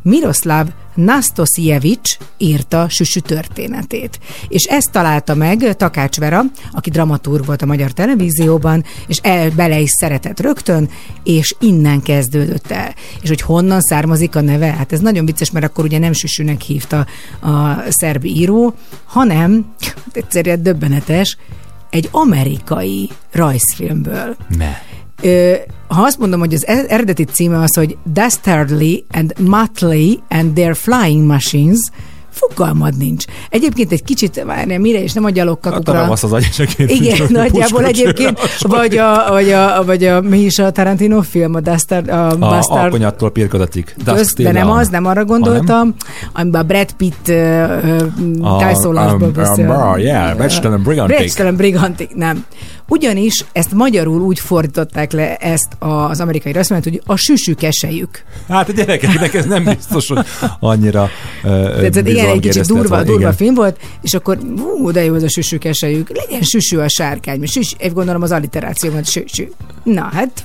Miroslav 0.02 0.66
Nastosjevics 0.94 2.16
írta 2.36 2.88
Süsü 2.88 3.20
történetét. 3.20 4.18
És 4.48 4.64
ezt 4.64 4.90
találta 4.90 5.34
meg 5.34 5.76
Takács 5.76 6.18
Vera, 6.18 6.42
aki 6.72 6.90
dramaturg 6.90 7.44
volt 7.46 7.62
a 7.62 7.66
magyar 7.66 7.90
televízióban, 7.90 8.84
és 9.06 9.18
el, 9.22 9.50
bele 9.50 9.78
is 9.78 9.90
szeretett 9.90 10.40
rögtön, 10.40 10.88
és 11.24 11.54
innen 11.60 12.02
kezdődött 12.02 12.70
el. 12.70 12.94
És 13.22 13.28
hogy 13.28 13.40
honnan 13.40 13.80
származik 13.80 14.36
a 14.36 14.40
neve? 14.40 14.66
Hát 14.66 14.92
ez 14.92 15.00
nagyon 15.00 15.24
vicces, 15.24 15.50
mert 15.50 15.64
akkor 15.64 15.84
ugye 15.84 15.98
nem 15.98 16.12
Süsünek 16.12 16.60
hívta 16.60 17.06
a 17.40 17.76
szerb 17.88 18.24
író, 18.24 18.74
hanem, 19.04 19.74
egyszerűen 20.12 20.62
döbbenetes, 20.62 21.36
egy 21.90 22.08
amerikai 22.10 23.10
rajzfilmből. 23.32 24.36
Ne. 24.56 24.91
Ö, 25.23 25.53
ha 25.89 26.03
azt 26.03 26.19
mondom, 26.19 26.40
hogy 26.40 26.55
az 26.55 26.66
e- 26.66 26.85
eredeti 26.89 27.24
címe 27.24 27.59
az, 27.59 27.74
hogy 27.77 27.97
Dastardly 28.12 29.05
and 29.11 29.35
Motley 29.39 30.15
and 30.28 30.53
Their 30.53 30.77
Flying 30.77 31.27
Machines, 31.27 31.78
fogalmad 32.31 32.97
nincs. 32.97 33.24
Egyébként 33.51 33.93
egy 33.93 34.05
kicsit, 34.05 34.43
várjál, 34.47 34.78
mire 34.78 35.03
is 35.03 35.12
nem 35.12 35.23
a 35.23 35.27
Hát 35.27 35.35
gyalogkakukra. 35.36 35.93
ravasz 35.93 36.23
az 36.23 36.32
agyasaként. 36.32 36.90
Igen, 36.90 37.27
nagyjából 37.31 37.85
egyébként, 37.85 38.39
vagy 38.61 38.97
a, 38.97 39.24
vagy 39.28 39.51
a, 39.51 39.82
vagy 39.85 40.05
a, 40.05 40.20
mi 40.20 40.39
is 40.39 40.59
a 40.59 40.70
Tarantino 40.70 41.20
film, 41.23 41.55
a 41.55 41.61
Dastard, 41.61 42.09
a, 42.09 42.31
A 42.31 42.36
Bastard, 42.36 42.82
alkonyattól 42.82 43.31
pirkodatik. 43.31 43.94
Közt, 44.05 44.43
de 44.43 44.53
nem 44.53 44.70
az, 44.70 44.89
nem 44.89 45.07
arra 45.07 45.24
gondoltam, 45.24 45.94
amiben 46.32 46.61
a 46.61 46.65
Brad 46.65 46.93
Pitt 46.93 47.28
uh, 47.28 48.59
tájszólásból 48.59 49.27
um, 49.28 49.32
beszél. 49.32 49.69
um, 49.70 49.99
yeah, 49.99 50.36
Becstelen 50.36 50.82
Brigantik. 50.82 51.16
Becstelen 51.19 51.57
Brigantik, 51.57 52.15
nem. 52.15 52.44
Ugyanis 52.88 53.44
ezt 53.52 53.72
magyarul 53.72 54.20
úgy 54.20 54.38
fordították 54.38 55.12
le 55.12 55.36
ezt 55.36 55.68
az 55.78 56.20
amerikai 56.20 56.52
rajzfilmet, 56.52 56.84
hogy 56.84 57.02
a 57.06 57.16
süsű 57.16 57.54
kesejük. 57.54 58.22
Hát 58.48 58.68
a 58.68 58.72
gyerekeknek 58.72 59.34
ez 59.34 59.44
nem 59.44 59.64
biztos, 59.64 60.09
hogy 60.09 60.26
annyira 60.60 61.02
uh, 61.44 61.50
Tehát 61.76 62.09
igen, 62.09 62.28
egy 62.28 62.40
kicsit 62.40 62.66
durva, 62.66 63.02
durva 63.02 63.32
film 63.32 63.54
volt, 63.54 63.80
és 64.02 64.14
akkor 64.14 64.38
hú, 64.56 64.90
de 64.90 65.04
jó 65.04 65.14
ez 65.14 65.22
a 65.22 65.28
süsű 65.28 65.56
kesejük. 65.56 66.09
Legyen 66.09 66.42
süsű 66.42 66.76
a 66.76 66.88
sárkány, 66.88 67.46
süsű, 67.46 67.76
gondolom 67.92 68.22
az 68.22 68.30
alliteráció 68.32 68.90
van, 68.90 69.02
süsű. 69.04 69.48
Na 69.82 70.09
hát, 70.12 70.44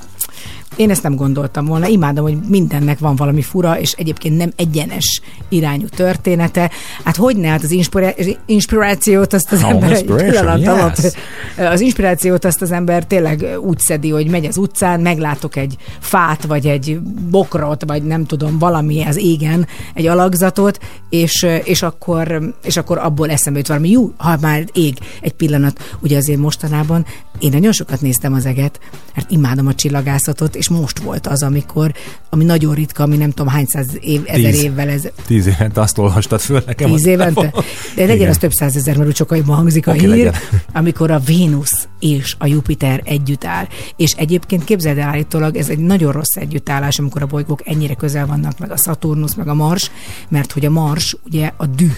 Én 0.78 0.90
ezt 0.90 1.02
nem 1.02 1.14
gondoltam 1.14 1.64
volna. 1.64 1.86
Imádom, 1.86 2.24
hogy 2.24 2.38
mindennek 2.48 2.98
van 2.98 3.16
valami 3.16 3.42
fura, 3.42 3.80
és 3.80 3.92
egyébként 3.92 4.36
nem 4.36 4.52
egyenes 4.56 5.20
irányú 5.48 5.86
története. 5.86 6.70
Hát 7.04 7.16
hogy 7.16 7.36
ne? 7.36 7.48
Hát 7.48 7.62
az 7.62 7.70
inspirá- 7.70 8.38
inspirációt 8.46 9.32
azt 9.32 9.52
az 9.52 9.62
Oh, 9.62 9.70
ember 9.70 9.92
egy 9.92 10.04
pillanat 10.04 10.58
yes. 10.58 10.68
alatt 10.68 11.16
az 11.56 11.80
inspirációt 11.80 12.44
azt 12.44 12.62
az 12.62 12.72
ember 12.72 13.06
tényleg 13.06 13.44
úgy 13.60 13.78
szedi, 13.78 14.10
hogy 14.10 14.30
megy 14.30 14.44
az 14.44 14.56
utcán, 14.56 15.00
meglátok 15.00 15.56
egy 15.56 15.76
fát, 16.00 16.44
vagy 16.44 16.66
egy 16.66 17.00
bokrot, 17.30 17.84
vagy 17.86 18.02
nem 18.02 18.24
tudom, 18.24 18.58
valami 18.58 19.04
az 19.04 19.16
égen, 19.16 19.66
egy 19.94 20.06
alakzatot, 20.06 20.78
és, 21.10 21.46
és, 21.64 21.82
akkor, 21.82 22.54
és 22.64 22.76
akkor 22.76 22.98
abból 22.98 23.30
eszembe 23.30 23.58
jut 23.58 23.68
valami, 23.68 23.90
jó, 23.90 24.12
ha 24.16 24.36
már 24.40 24.64
ég 24.72 24.98
egy 25.20 25.32
pillanat. 25.32 25.96
Ugye 26.00 26.16
azért 26.16 26.38
mostanában 26.38 27.04
én 27.38 27.50
nagyon 27.52 27.72
sokat 27.72 28.00
néztem 28.00 28.32
az 28.32 28.46
eget, 28.46 28.80
mert 29.14 29.30
imádom 29.30 29.66
a 29.66 29.74
csillagászatot, 29.74 30.56
és 30.56 30.67
most 30.68 30.98
volt 30.98 31.26
az, 31.26 31.42
amikor, 31.42 31.92
ami 32.30 32.44
nagyon 32.44 32.74
ritka, 32.74 33.02
ami 33.02 33.16
nem 33.16 33.30
tudom 33.30 33.52
hány 33.52 33.66
száz 33.66 33.86
év, 34.00 34.22
ezer 34.26 34.50
Tíz. 34.50 34.62
évvel 34.62 34.88
ez, 34.88 35.08
Tíz 35.26 35.46
évente 35.46 35.80
azt 35.80 35.98
olvastad 35.98 36.40
föl 36.40 36.62
nekem. 36.66 36.90
Tíz 36.90 37.06
évente? 37.06 37.52
De 37.96 38.00
legyen 38.02 38.16
Igen. 38.16 38.28
az 38.28 38.36
több 38.36 38.52
százezer, 38.52 38.96
mert 38.96 39.08
úgy 39.08 39.16
sokaiban 39.16 39.56
hangzik 39.56 39.86
a 39.86 39.90
Oké, 39.90 40.00
hír, 40.00 40.08
legyen. 40.08 40.34
amikor 40.72 41.10
a 41.10 41.18
Vénusz 41.18 41.88
és 42.00 42.34
a 42.38 42.46
Jupiter 42.46 43.00
együtt 43.04 43.44
áll. 43.44 43.66
És 43.96 44.12
egyébként 44.12 44.64
képzeld 44.64 44.98
el 44.98 45.08
állítólag, 45.08 45.56
ez 45.56 45.68
egy 45.68 45.78
nagyon 45.78 46.12
rossz 46.12 46.36
együttállás, 46.36 46.98
amikor 46.98 47.22
a 47.22 47.26
bolygók 47.26 47.60
ennyire 47.64 47.94
közel 47.94 48.26
vannak, 48.26 48.58
meg 48.58 48.70
a 48.70 48.76
Saturnus, 48.76 49.34
meg 49.34 49.48
a 49.48 49.54
Mars, 49.54 49.90
mert 50.28 50.52
hogy 50.52 50.64
a 50.64 50.70
Mars 50.70 51.16
ugye 51.24 51.50
a 51.56 51.66
düh 51.66 51.92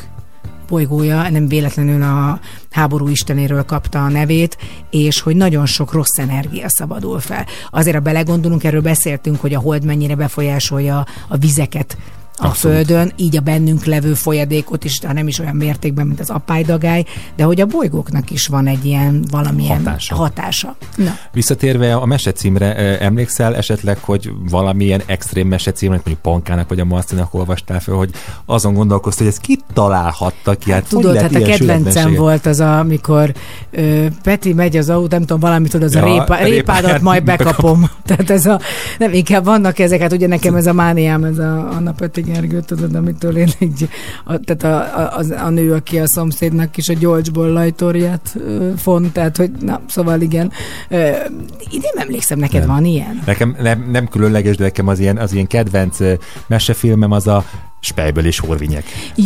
bolygója, 0.70 1.30
nem 1.30 1.48
véletlenül 1.48 2.02
a 2.02 2.40
háború 2.70 3.08
istenéről 3.08 3.64
kapta 3.64 4.04
a 4.04 4.08
nevét, 4.08 4.58
és 4.90 5.20
hogy 5.20 5.36
nagyon 5.36 5.66
sok 5.66 5.92
rossz 5.92 6.18
energia 6.18 6.66
szabadul 6.68 7.20
fel. 7.20 7.46
Azért, 7.70 7.96
ha 7.96 8.02
belegondolunk, 8.02 8.64
erről 8.64 8.80
beszéltünk, 8.80 9.40
hogy 9.40 9.54
a 9.54 9.60
hold 9.60 9.84
mennyire 9.84 10.14
befolyásolja 10.14 11.06
a 11.28 11.36
vizeket 11.36 11.96
Abszolút. 12.40 12.76
Földön, 12.76 13.12
így 13.16 13.36
a 13.36 13.40
bennünk 13.40 13.84
levő 13.84 14.14
folyadékot 14.14 14.84
is, 14.84 15.00
ha 15.06 15.12
nem 15.12 15.28
is 15.28 15.38
olyan 15.38 15.56
mértékben, 15.56 16.06
mint 16.06 16.20
az 16.20 16.30
apálydagály, 16.30 17.04
de 17.36 17.44
hogy 17.44 17.60
a 17.60 17.66
bolygóknak 17.66 18.30
is 18.30 18.46
van 18.46 18.66
egy 18.66 18.84
ilyen 18.84 19.24
valamilyen 19.30 19.76
Hatása. 19.76 20.14
hatása. 20.14 20.76
Na, 20.96 21.18
Visszatérve 21.32 21.94
a 21.94 22.06
mesecímre, 22.06 22.98
emlékszel 22.98 23.56
esetleg, 23.56 23.98
hogy 23.98 24.30
valamilyen 24.50 25.02
extrém 25.06 25.48
mesecímre, 25.48 25.94
mondjuk 25.94 26.18
Pankának 26.18 26.68
vagy 26.68 26.80
a 26.80 26.84
Marcinak 26.84 27.34
olvastál 27.34 27.80
fel, 27.80 27.94
hogy 27.94 28.10
azon 28.44 28.74
gondolkoztál, 28.74 29.24
hogy 29.24 29.34
ezt 29.34 29.42
ki 29.42 29.58
találhatta 29.72 30.54
ki? 30.54 30.70
Hát, 30.70 30.88
hogy 30.88 31.00
Tudod, 31.00 31.16
hát 31.16 31.34
a 31.34 31.42
kedvencem 31.42 32.14
volt 32.14 32.46
az, 32.46 32.60
amikor 32.60 33.32
ö, 33.70 34.06
Peti 34.22 34.52
megy 34.52 34.76
az 34.76 34.90
autó, 34.90 35.06
nem 35.10 35.20
tudom, 35.20 35.40
valamit 35.40 35.70
tudod, 35.70 35.86
az 35.86 35.94
Ja, 35.94 36.02
a 36.02 36.04
répa, 36.04 36.34
répáját 36.34 36.48
répádat 36.48 37.00
majd 37.00 37.24
bekapom. 37.24 37.90
Tehát 38.06 38.30
ez 38.30 38.46
a, 38.46 38.60
nem, 38.98 39.12
inkább 39.12 39.44
vannak 39.44 39.78
ezek, 39.78 40.00
hát 40.00 40.12
ugye 40.12 40.26
nekem 40.26 40.54
ez 40.54 40.66
a 40.66 40.72
mániám, 40.72 41.24
ez 41.24 41.38
a 41.38 41.70
Anna 41.70 41.92
Peti 41.92 42.29
Gergő, 42.32 42.60
tudod, 42.60 42.94
amitől 42.94 43.36
én 43.36 43.48
egy, 43.58 43.88
a, 44.24 44.38
tehát 44.38 44.62
a, 44.62 45.00
a, 45.00 45.18
a, 45.18 45.44
a, 45.44 45.48
nő, 45.48 45.72
aki 45.72 45.98
a 45.98 46.06
szomszédnak 46.06 46.76
is 46.76 46.88
a 46.88 46.92
Gyolcsból 46.92 47.48
lajtorját 47.48 48.36
font, 48.76 49.12
tehát 49.12 49.36
hogy, 49.36 49.50
na, 49.60 49.80
szóval 49.88 50.20
igen. 50.20 50.52
Ö, 50.88 50.96
én 51.70 51.80
nem 51.82 52.06
emlékszem, 52.06 52.38
neked 52.38 52.60
Nem. 52.60 52.68
van 52.68 52.84
ilyen? 52.84 53.22
Nekem 53.26 53.56
nem, 53.60 53.88
nem 53.90 54.08
különleges, 54.08 54.56
de 54.56 54.64
nekem 54.64 54.88
az 54.88 54.98
ilyen, 54.98 55.16
az 55.16 55.32
ilyen 55.32 55.46
kedvenc 55.46 55.98
mesefilmem 56.46 57.10
az 57.10 57.26
a 57.26 57.44
Spejből 57.82 58.26
és 58.26 58.38
Horvinyek. 58.38 58.84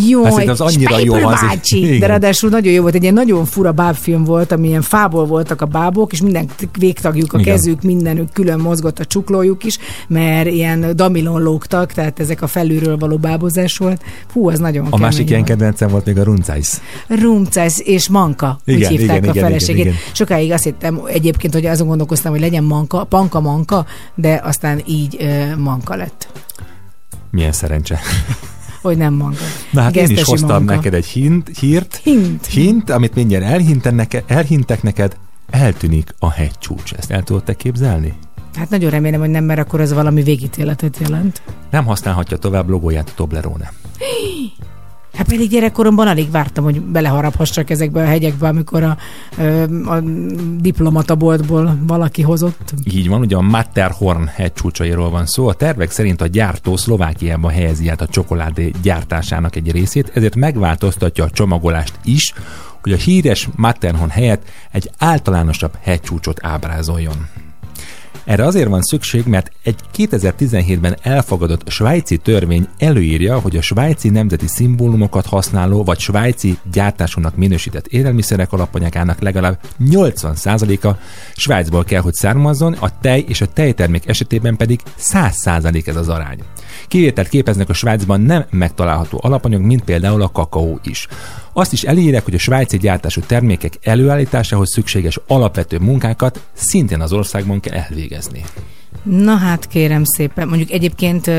Jó, 0.09 0.25
Hát 0.25 0.49
az 0.49 0.61
annyira 0.61 0.99
jó 0.99 1.15
egy- 1.15 1.23
bácsi, 1.25 1.99
de 1.99 2.07
ráadásul 2.07 2.51
nagyon 2.51 2.73
jó 2.73 2.83
volt. 2.83 2.95
Egy 2.95 3.03
ilyen 3.03 3.15
nagyon 3.15 3.45
fura 3.45 3.73
bábfilm 3.73 4.25
volt, 4.25 4.53
ami 4.53 4.69
ilyen 4.69 4.83
fából 4.83 5.27
voltak 5.27 5.61
a 5.61 5.67
bábok, 5.67 6.13
és 6.13 6.21
minden 6.23 6.49
végtagjuk, 6.79 7.33
a 7.33 7.39
Igen. 7.39 7.55
kezük, 7.55 7.83
mindenük 7.83 8.33
külön 8.33 8.59
mozgott 8.61 8.99
a 8.99 9.05
csuklójuk 9.05 9.65
is, 9.65 9.79
mert 10.09 10.49
ilyen 10.49 10.97
damilon 10.97 11.43
lógtak, 11.43 11.93
tehát 11.93 12.21
ezek 12.21 12.43
a 12.43 12.47
felülről 12.47 12.97
való 12.97 13.17
bábozás 13.17 13.77
volt. 13.77 14.03
Hú, 14.33 14.49
az 14.49 14.59
nagyon 14.59 14.87
A 14.91 14.97
másik 14.99 15.31
ilyen 15.31 15.45
kedvencem 15.45 15.89
volt 15.89 16.05
még 16.05 16.19
a 16.19 16.23
Runcájsz. 16.23 16.81
Rumcász 17.09 17.81
és 17.85 18.09
Manka, 18.09 18.59
Igen, 18.65 18.81
úgy 18.93 18.99
hívták 18.99 19.17
igen, 19.17 19.29
a 19.29 19.33
igen, 19.33 19.45
feleségét. 19.45 19.81
igen, 19.85 19.93
igen. 19.93 19.99
Sokáig 20.13 20.53
azt 20.53 20.65
hittem 20.65 21.01
egyébként, 21.07 21.53
hogy 21.53 21.67
azon 21.67 21.87
gondolkoztam, 21.87 22.33
hogy 22.33 22.41
legyen 22.41 22.65
Manka, 22.65 23.05
Panka 23.05 23.41
Manka, 23.41 23.87
de 24.15 24.41
aztán 24.45 24.83
így 24.87 25.17
uh, 25.21 25.57
Manka 25.57 25.95
lett. 25.97 26.29
Milyen 27.35 27.53
szerencse. 27.53 28.01
Hogy 28.83 28.97
nem 28.97 29.15
Manka. 29.15 29.45
Na 29.71 29.81
hát 29.81 29.97
én 29.97 30.03
is 30.03 30.09
Gesztesi 30.09 30.31
hoztam 30.31 30.51
Manka. 30.51 30.75
neked 30.75 30.95
egy 30.95 31.07
hint, 31.07 31.59
hírt, 31.59 32.01
Hint. 32.03 32.47
hint, 32.47 32.91
amit 32.91 33.15
mindjárt 33.15 33.45
elhinten 33.45 33.95
neked, 33.95 34.25
elhintek 34.27 34.83
neked, 34.83 35.17
eltűnik 35.51 36.15
a 36.19 36.31
hegycsúcs. 36.31 36.93
Ezt 36.93 37.11
el 37.11 37.23
tudod 37.23 37.45
te 37.45 37.55
képzelni? 37.55 38.15
Hát 38.57 38.71
nagyon 38.71 38.91
remélem, 38.91 39.21
hogy 39.21 39.31
nem, 39.31 39.45
mert 39.45 39.61
akkor 39.61 39.81
ez 39.81 39.93
valami 39.93 40.23
végítéletet 40.23 40.99
jelent. 40.99 41.43
Nem 41.71 41.85
használhatja 41.85 42.37
tovább 42.37 42.69
logóját 42.69 43.09
a 43.09 43.13
Toblerone. 43.15 43.73
Hát 45.15 45.29
pedig 45.29 45.51
gyerekkoromban 45.51 46.07
alig 46.07 46.31
vártam, 46.31 46.65
hogy 46.65 46.81
beleharaphassak 46.81 47.71
ezekbe 47.71 48.03
a 48.03 48.07
hegyekbe, 48.07 48.49
amikor 48.49 48.83
a, 48.83 48.97
a 49.87 50.01
diplomataboltból 50.61 51.79
valaki 51.87 52.23
hozott. 52.23 52.75
Így 52.85 53.09
van, 53.09 53.21
ugye 53.21 53.37
a 53.37 53.41
Matterhorn 53.41 54.27
hegycsúcsairól 54.27 55.11
van 55.11 55.27
szó. 55.27 55.49
A 55.49 55.55
tervek 55.55 55.91
szerint 55.91 56.21
a 56.21 56.27
gyártó 56.27 56.77
Szlovákiában 56.77 57.51
helyezi 57.51 57.89
át 57.89 58.01
a 58.01 58.07
csokoládé 58.07 58.71
gyártásának 58.83 59.57
egy 59.57 59.71
részét, 59.71 60.11
ezért 60.15 60.37
megváltoztatja 60.37 61.25
a 61.25 61.31
csomagolást 61.31 61.99
is, 62.05 62.33
hogy 62.83 62.93
a 62.93 62.97
híres 62.97 63.49
Matterhorn 63.57 64.11
helyett 64.11 64.49
egy 64.71 64.91
általánosabb 64.99 65.73
hegycsúcsot 65.83 66.39
ábrázoljon. 66.43 67.29
Erre 68.25 68.45
azért 68.45 68.69
van 68.69 68.83
szükség, 68.83 69.27
mert 69.27 69.51
egy 69.63 69.77
2017-ben 69.97 70.97
elfogadott 71.03 71.69
svájci 71.69 72.17
törvény 72.17 72.69
előírja, 72.79 73.39
hogy 73.39 73.57
a 73.57 73.63
svájci 73.63 74.09
nemzeti 74.09 74.47
szimbólumokat 74.47 75.27
használó 75.27 75.85
vagy 75.85 75.99
svájci 75.99 76.59
gyártásúnak 76.73 77.37
minősített 77.37 77.87
élelmiszerek 77.87 78.53
alapanyagának 78.53 79.21
legalább 79.21 79.59
80%-a 79.81 80.97
Svájcból 81.37 81.85
kell, 81.85 82.01
hogy 82.01 82.13
származzon, 82.13 82.73
a 82.73 83.01
tej 83.01 83.25
és 83.29 83.41
a 83.41 83.47
tejtermék 83.47 84.09
esetében 84.09 84.57
pedig 84.57 84.81
100% 85.01 85.87
ez 85.87 85.97
az 85.97 86.09
arány. 86.09 86.39
Kivételt 86.89 87.29
képeznek 87.29 87.69
a 87.69 87.73
Svájcban 87.73 88.21
nem 88.21 88.45
megtalálható 88.51 89.19
alapanyag, 89.23 89.61
mint 89.61 89.85
például 89.85 90.23
a 90.23 90.29
kakaó 90.29 90.81
is. 90.83 91.09
Azt 91.53 91.73
is 91.73 91.83
elírják, 91.83 92.25
hogy 92.25 92.35
a 92.35 92.39
svájci 92.39 92.79
gyártású 92.79 93.21
termékek 93.21 93.79
előállításához 93.83 94.73
szükséges 94.73 95.19
alapvető 95.27 95.79
munkákat 95.79 96.41
szintén 96.53 97.01
az 97.01 97.13
országban 97.13 97.61
kell 97.61 97.75
elvégezni. 97.75 98.14
Na 99.03 99.37
hát 99.37 99.67
kérem 99.67 100.05
szépen, 100.05 100.49
mondjuk 100.49 100.71
egyébként 100.71 101.31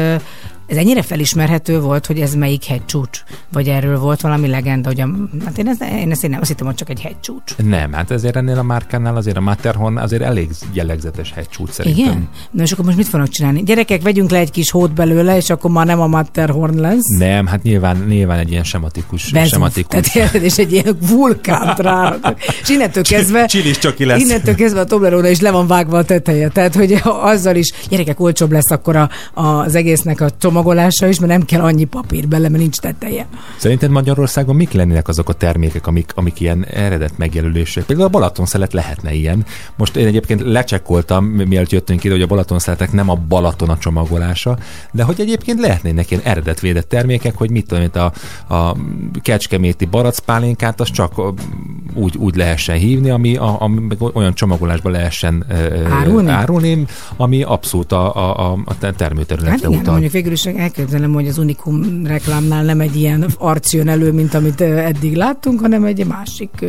ez 0.68 0.78
ennyire 0.78 1.02
felismerhető 1.02 1.80
volt, 1.80 2.06
hogy 2.06 2.20
ez 2.20 2.36
melyik 2.36 2.64
hegycsúcs? 2.64 3.24
Vagy 3.52 3.68
erről 3.68 4.00
volt 4.00 4.22
valami 4.22 4.48
legenda, 4.48 4.90
hogy 4.90 5.02
a, 5.02 5.10
hát 5.46 5.58
én 5.58 5.68
ezt, 5.68 5.84
én 5.84 6.12
ezt 6.12 6.24
én 6.24 6.30
nem 6.30 6.40
azt 6.40 6.50
hittem, 6.50 6.66
hogy 6.66 6.76
csak 6.76 6.90
egy 6.90 7.02
hegycsúcs. 7.02 7.56
Nem, 7.58 7.94
hát 7.94 8.12
ezért 8.12 8.36
ennél 8.36 8.58
a 8.58 8.64
márkánál 8.64 9.16
azért 9.16 9.38
a 9.38 9.42
Matterhorn 9.42 9.98
azért 9.98 10.22
elég 10.22 10.50
jellegzetes 10.74 11.32
hegycsúcs 11.32 11.70
szerintem. 11.70 12.06
Igen? 12.06 12.30
Na 12.52 12.64
és 12.64 12.72
akkor 12.72 12.86
most 12.86 12.98
mit 12.98 13.08
fognak 13.08 13.30
csinálni? 13.30 13.64
Gyerekek, 13.64 14.02
vegyünk 14.02 14.30
le 14.30 14.38
egy 14.38 14.52
kis 14.52 14.72
hót 14.72 14.94
belőle, 14.94 15.36
és 15.36 15.50
akkor 15.50 15.72
már 15.72 15.86
nem 15.86 16.02
a 16.02 16.08
Matterhorn 16.08 16.80
lesz. 16.80 17.18
Nem, 17.18 17.46
hát 17.46 17.64
nyilván, 17.64 18.06
nyilván 18.08 18.40
egy 18.40 18.52
ilyen 18.52 18.64
sematikus. 18.64 19.32
Vezúv. 19.32 19.50
sematikus. 19.50 20.12
Tehát 20.12 20.34
és 20.34 20.58
egy 20.58 20.72
ilyen 20.72 20.98
vulkánt 21.00 21.80
rá. 21.80 22.16
És 22.62 22.70
innentől 22.70 23.04
kezdve... 23.04 23.46
Csilis 23.46 23.78
csoki 23.78 24.06
lesz. 24.06 24.22
Innentől 24.22 24.56
kezdve 24.56 24.80
a 24.80 24.86
Toblerone 24.86 25.30
is 25.30 25.40
le 25.40 25.52
van 25.52 25.68
vágva 25.68 25.98
a 25.98 26.04
teteje. 26.04 26.50
Tehát, 26.50 26.76
hogy 26.76 27.02
azzal 27.04 27.56
is, 27.56 27.74
gyerekek, 27.90 28.20
olcsóbb 28.20 28.52
lesz 28.52 28.72
akkor 28.72 28.96
a, 28.96 29.10
az 29.34 29.76
egésznek 29.76 30.22
a 30.22 30.30
csomagolása 30.60 31.08
is, 31.08 31.20
mert 31.20 31.32
nem 31.32 31.42
kell 31.46 31.62
annyi 31.62 31.84
papír 31.84 32.28
bele, 32.28 32.50
mert 32.50 32.62
nincs 32.62 32.78
teteje. 32.78 33.26
Szerinted 33.58 33.90
Magyarországon 33.90 34.56
mik 34.56 34.72
lennének 34.72 35.08
azok 35.08 35.30
a 35.30 35.34
termékek, 35.34 35.88
amik, 35.88 36.12
amik 36.16 36.40
ilyen 36.40 36.66
eredet 36.66 37.18
megjelölések? 37.18 37.84
Például 37.84 38.08
a 38.08 38.12
Balatonszelet 38.12 38.74
lehetne 38.74 39.14
ilyen. 39.14 39.46
Most 39.78 39.96
én 39.96 40.08
egyébként 40.08 40.42
lecsekkoltam, 40.42 41.26
mielőtt 41.26 41.70
jöttünk 41.72 42.04
ide, 42.04 42.14
hogy 42.14 42.24
a 42.24 42.28
Balatonszeletnek 42.28 42.92
nem 42.92 43.10
a 43.10 43.16
Balaton 43.16 43.70
a 43.70 43.78
csomagolása, 43.78 44.58
de 44.92 45.04
hogy 45.04 45.20
egyébként 45.22 45.60
lehetnének 45.60 46.12
ilyen 46.12 46.24
eredetvédett 46.24 46.90
termékek, 46.90 47.36
hogy 47.36 47.50
mit 47.50 47.68
tudom, 47.68 47.84
itt 47.84 47.96
a, 47.96 48.12
a 48.56 48.76
kecskeméti 49.22 49.86
baracpálinkát, 49.86 50.80
az 50.82 50.92
csak 50.92 51.14
úgy, 51.94 52.18
úgy 52.18 52.36
lehessen 52.36 52.78
hívni, 52.78 53.10
ami, 53.10 53.36
a, 53.36 53.68
meg 53.88 53.98
olyan 54.14 54.34
csomagolásba 54.34 54.90
lehessen 54.90 55.46
Árulni? 55.90 56.30
árulni, 56.30 56.86
ami 57.18 57.44
abszolút 57.44 57.92
a, 57.92 58.16
a, 58.16 58.52
a- 58.52 58.58
a 58.66 58.74
termőterületre 58.96 59.50
Hát 59.52 59.60
igen, 59.60 59.80
utal. 59.80 59.92
mondjuk 59.92 60.12
végül 60.12 60.32
is 60.32 60.45
elképzelem, 60.46 61.14
hogy 61.14 61.28
az 61.28 61.38
Unikum 61.38 62.06
reklámnál 62.06 62.64
nem 62.64 62.80
egy 62.80 62.96
ilyen 62.96 63.26
arc 63.38 63.74
jön 63.74 63.88
elő, 63.88 64.12
mint 64.12 64.34
amit 64.34 64.62
eddig 64.62 65.16
láttunk, 65.16 65.60
hanem 65.60 65.84
egy 65.84 66.06
másik 66.06 66.66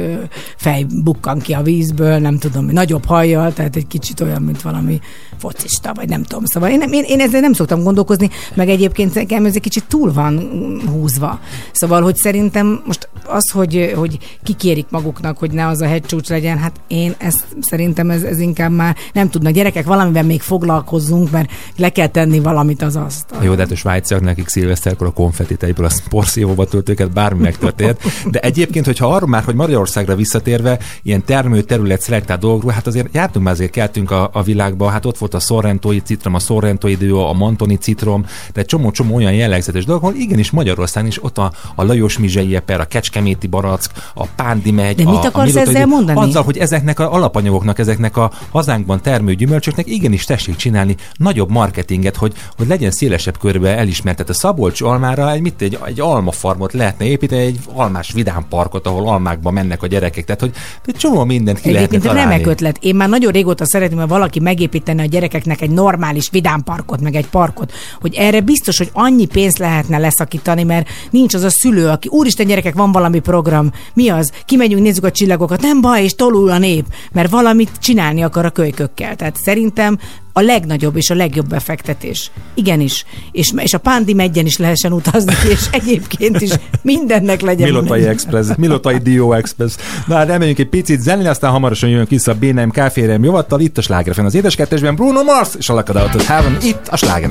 fej 0.56 0.86
bukkan 1.04 1.38
ki 1.38 1.52
a 1.52 1.62
vízből, 1.62 2.18
nem 2.18 2.38
tudom, 2.38 2.66
nagyobb 2.66 3.04
hajjal, 3.04 3.52
tehát 3.52 3.76
egy 3.76 3.86
kicsit 3.86 4.20
olyan, 4.20 4.42
mint 4.42 4.62
valami 4.62 5.00
focista, 5.38 5.92
vagy 5.94 6.08
nem 6.08 6.22
tudom. 6.22 6.44
Szóval 6.44 6.70
én, 6.70 6.80
én, 6.80 7.04
én 7.06 7.20
ezzel 7.20 7.40
nem 7.40 7.52
szoktam 7.52 7.82
gondolkozni, 7.82 8.30
meg 8.54 8.68
egyébként 8.68 9.14
nekem 9.14 9.44
ez 9.44 9.54
egy 9.54 9.60
kicsit 9.60 9.84
túl 9.84 10.12
van 10.12 10.48
húzva. 10.90 11.40
Szóval, 11.72 12.02
hogy 12.02 12.16
szerintem 12.16 12.82
most 12.86 13.08
az, 13.28 13.50
hogy, 13.50 13.92
hogy 13.96 14.18
kikérik 14.42 14.86
maguk 14.90 15.16
fiataloknak, 15.16 15.38
hogy 15.38 15.50
ne 15.50 15.66
az 15.66 15.80
a 15.80 15.86
hegycsúcs 15.86 16.28
legyen, 16.28 16.58
hát 16.58 16.80
én 16.86 17.14
ezt 17.18 17.44
szerintem 17.60 18.10
ez, 18.10 18.22
ez 18.22 18.38
inkább 18.38 18.70
már 18.72 18.96
nem 19.12 19.30
tudnak. 19.30 19.52
Gyerekek, 19.52 19.84
valamivel 19.84 20.22
még 20.22 20.40
foglalkozzunk, 20.40 21.30
mert 21.30 21.50
le 21.76 21.88
kell 21.88 22.06
tenni 22.06 22.40
valamit 22.40 22.82
az 22.82 22.96
asztal. 22.96 23.44
Jó, 23.44 23.54
de 23.54 23.62
hát 23.62 23.70
a 23.70 23.76
svájciak 23.76 24.20
nekik 24.20 24.48
szilveszterkor 24.48 25.06
a 25.06 25.10
konfetiteiből 25.10 25.86
a 25.86 25.90
porszívóba 26.08 26.64
töltőket 26.64 27.12
bármi 27.12 27.40
megtörtént. 27.40 27.98
De 28.30 28.40
egyébként, 28.40 28.84
hogyha 28.84 29.14
arról 29.14 29.28
már, 29.28 29.44
hogy 29.44 29.54
Magyarországra 29.54 30.14
visszatérve, 30.14 30.78
ilyen 31.02 31.24
termő 31.24 31.62
terület 31.62 32.00
szelektált 32.00 32.40
dolgokról, 32.40 32.72
hát 32.72 32.86
azért 32.86 33.14
jártunk 33.14 33.44
már 33.44 33.54
azért 33.54 33.70
keltünk 33.70 34.10
a, 34.10 34.30
a 34.32 34.42
világba, 34.42 34.88
hát 34.88 35.04
ott 35.04 35.18
volt 35.18 35.34
a 35.34 35.40
szorrentói 35.40 35.98
citrom, 36.00 36.34
a 36.34 36.38
szorrentói 36.38 36.96
dió, 36.96 37.26
a 37.28 37.32
mantoni 37.32 37.76
citrom, 37.76 38.26
de 38.52 38.62
csomó-csomó 38.62 39.14
olyan 39.14 39.34
jellegzetes 39.34 39.84
dolog, 39.84 40.02
ahol 40.02 40.14
igenis 40.14 40.50
Magyarországon 40.50 41.08
is 41.08 41.24
ott 41.24 41.38
a, 41.38 41.52
a 41.74 41.84
Lajos 41.84 42.18
Mizsei 42.18 42.56
a 42.56 42.84
Kecskeméti 43.16 43.46
barack, 43.46 43.90
a 44.14 44.26
Pándi 44.26 44.70
megy, 44.70 44.96
De 44.96 45.10
mit 45.10 45.24
a, 45.24 45.26
akarsz 45.26 45.54
a 45.54 45.60
ezzel 45.60 45.72
dió. 45.74 45.86
mondani? 45.86 46.20
Azzal, 46.20 46.42
hogy 46.42 46.58
ezeknek 46.58 46.98
a 46.98 47.12
alapanyagoknak, 47.12 47.78
ezeknek 47.78 48.16
a 48.16 48.30
hazánkban 48.50 49.00
termő 49.00 49.34
gyümölcsöknek 49.34 49.86
igenis 49.86 50.24
tessék 50.24 50.56
csinálni 50.56 50.96
nagyobb 51.14 51.50
marketinget, 51.50 52.16
hogy, 52.16 52.32
hogy 52.56 52.66
legyen 52.66 52.90
szélesebb 52.90 53.38
körbe 53.38 53.76
elismertet. 53.76 54.28
A 54.28 54.32
Szabolcs 54.32 54.80
almára 54.82 55.32
egy, 55.32 55.40
mit, 55.40 55.62
egy, 55.62 55.78
egy 55.86 56.00
almafarmot 56.00 56.72
lehetne 56.72 57.04
építeni, 57.04 57.42
egy 57.42 57.58
almás 57.74 58.12
vidámparkot, 58.12 58.86
ahol 58.86 59.08
almákba 59.08 59.50
mennek 59.50 59.82
a 59.82 59.86
gyerekek. 59.86 60.24
Tehát, 60.24 60.40
hogy 60.40 60.52
egy 60.86 60.94
csomó 60.96 61.24
mindent 61.24 61.60
ki 61.60 61.72
lehetne 61.72 61.96
Egyébként 61.96 62.14
találni. 62.14 62.32
remek 62.32 62.46
ötlet. 62.52 62.78
Én 62.80 62.94
már 62.94 63.08
nagyon 63.08 63.32
régóta 63.32 63.66
szeretném, 63.66 63.98
hogy 63.98 64.08
valaki 64.08 64.40
megépíteni 64.40 65.00
a 65.02 65.04
gyerekeknek 65.04 65.60
egy 65.60 65.70
normális 65.70 66.28
vidámparkot, 66.30 67.00
meg 67.00 67.14
egy 67.14 67.26
parkot, 67.28 67.72
hogy 68.00 68.14
erre 68.14 68.40
biztos, 68.40 68.78
hogy 68.78 68.90
annyi 68.92 69.26
pénzt 69.26 69.58
lehetne 69.58 69.98
leszakítani, 69.98 70.62
mert 70.62 70.88
nincs 71.10 71.34
az 71.34 71.42
a 71.42 71.50
szülő, 71.50 71.88
aki 71.88 72.08
úristen 72.08 72.46
gyerekek, 72.46 72.74
van 72.74 72.92
valami 72.92 73.05
program. 73.10 73.72
Mi 73.94 74.08
az? 74.08 74.32
Kimegyünk, 74.44 74.82
nézzük 74.82 75.04
a 75.04 75.10
csillagokat. 75.10 75.60
Nem 75.60 75.80
baj, 75.80 76.02
és 76.02 76.14
tolul 76.14 76.50
a 76.50 76.58
nép, 76.58 76.84
mert 77.12 77.30
valamit 77.30 77.70
csinálni 77.78 78.22
akar 78.22 78.44
a 78.44 78.50
kölykökkel. 78.50 79.16
Tehát 79.16 79.36
szerintem 79.36 79.98
a 80.32 80.40
legnagyobb 80.40 80.96
és 80.96 81.10
a 81.10 81.14
legjobb 81.14 81.48
befektetés. 81.48 82.30
Igenis. 82.54 83.04
És, 83.32 83.52
és 83.56 83.74
a 83.74 83.78
Pándi 83.78 84.14
megyen 84.14 84.46
is 84.46 84.56
lehessen 84.56 84.92
utazni, 84.92 85.34
és 85.54 85.66
egyébként 85.70 86.40
is 86.40 86.50
mindennek 86.82 87.40
legyen. 87.40 87.68
Milotai 87.68 88.00
menü. 88.00 88.10
Express, 88.10 88.48
Milotai 88.56 88.98
Dio 88.98 89.32
Express. 89.32 89.76
Na 90.06 90.14
hát 90.14 90.28
elmegyünk 90.28 90.58
egy 90.58 90.68
picit 90.68 91.00
zenni, 91.00 91.26
aztán 91.26 91.50
hamarosan 91.50 91.88
jön 91.88 92.06
vissza 92.08 92.32
a 92.32 92.34
B&M 92.34 92.70
Café 92.70 93.18
Jovattal, 93.20 93.60
itt 93.60 93.78
a 93.78 93.82
Sláger 93.82 94.18
az 94.18 94.34
édes 94.34 94.54
kettesben 94.54 94.94
Bruno 94.94 95.22
Mars 95.22 95.50
és 95.58 95.68
a 95.68 95.74
Lakad 95.74 95.96
Out 95.96 96.14
of 96.14 96.26
Heaven, 96.26 96.56
itt 96.62 96.88
a 96.88 96.96
Sláger 96.96 97.30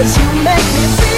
Cause 0.00 0.16
you 0.16 0.24
make 0.42 0.56
me 0.56 0.96
feel 0.96 1.09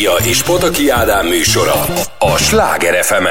Klaudia 0.00 0.30
és 0.30 0.42
Pataki 0.42 0.88
Ádám 0.88 1.26
műsora 1.26 1.84
a 2.18 2.36
Sláger 2.36 3.04
fm 3.04 3.24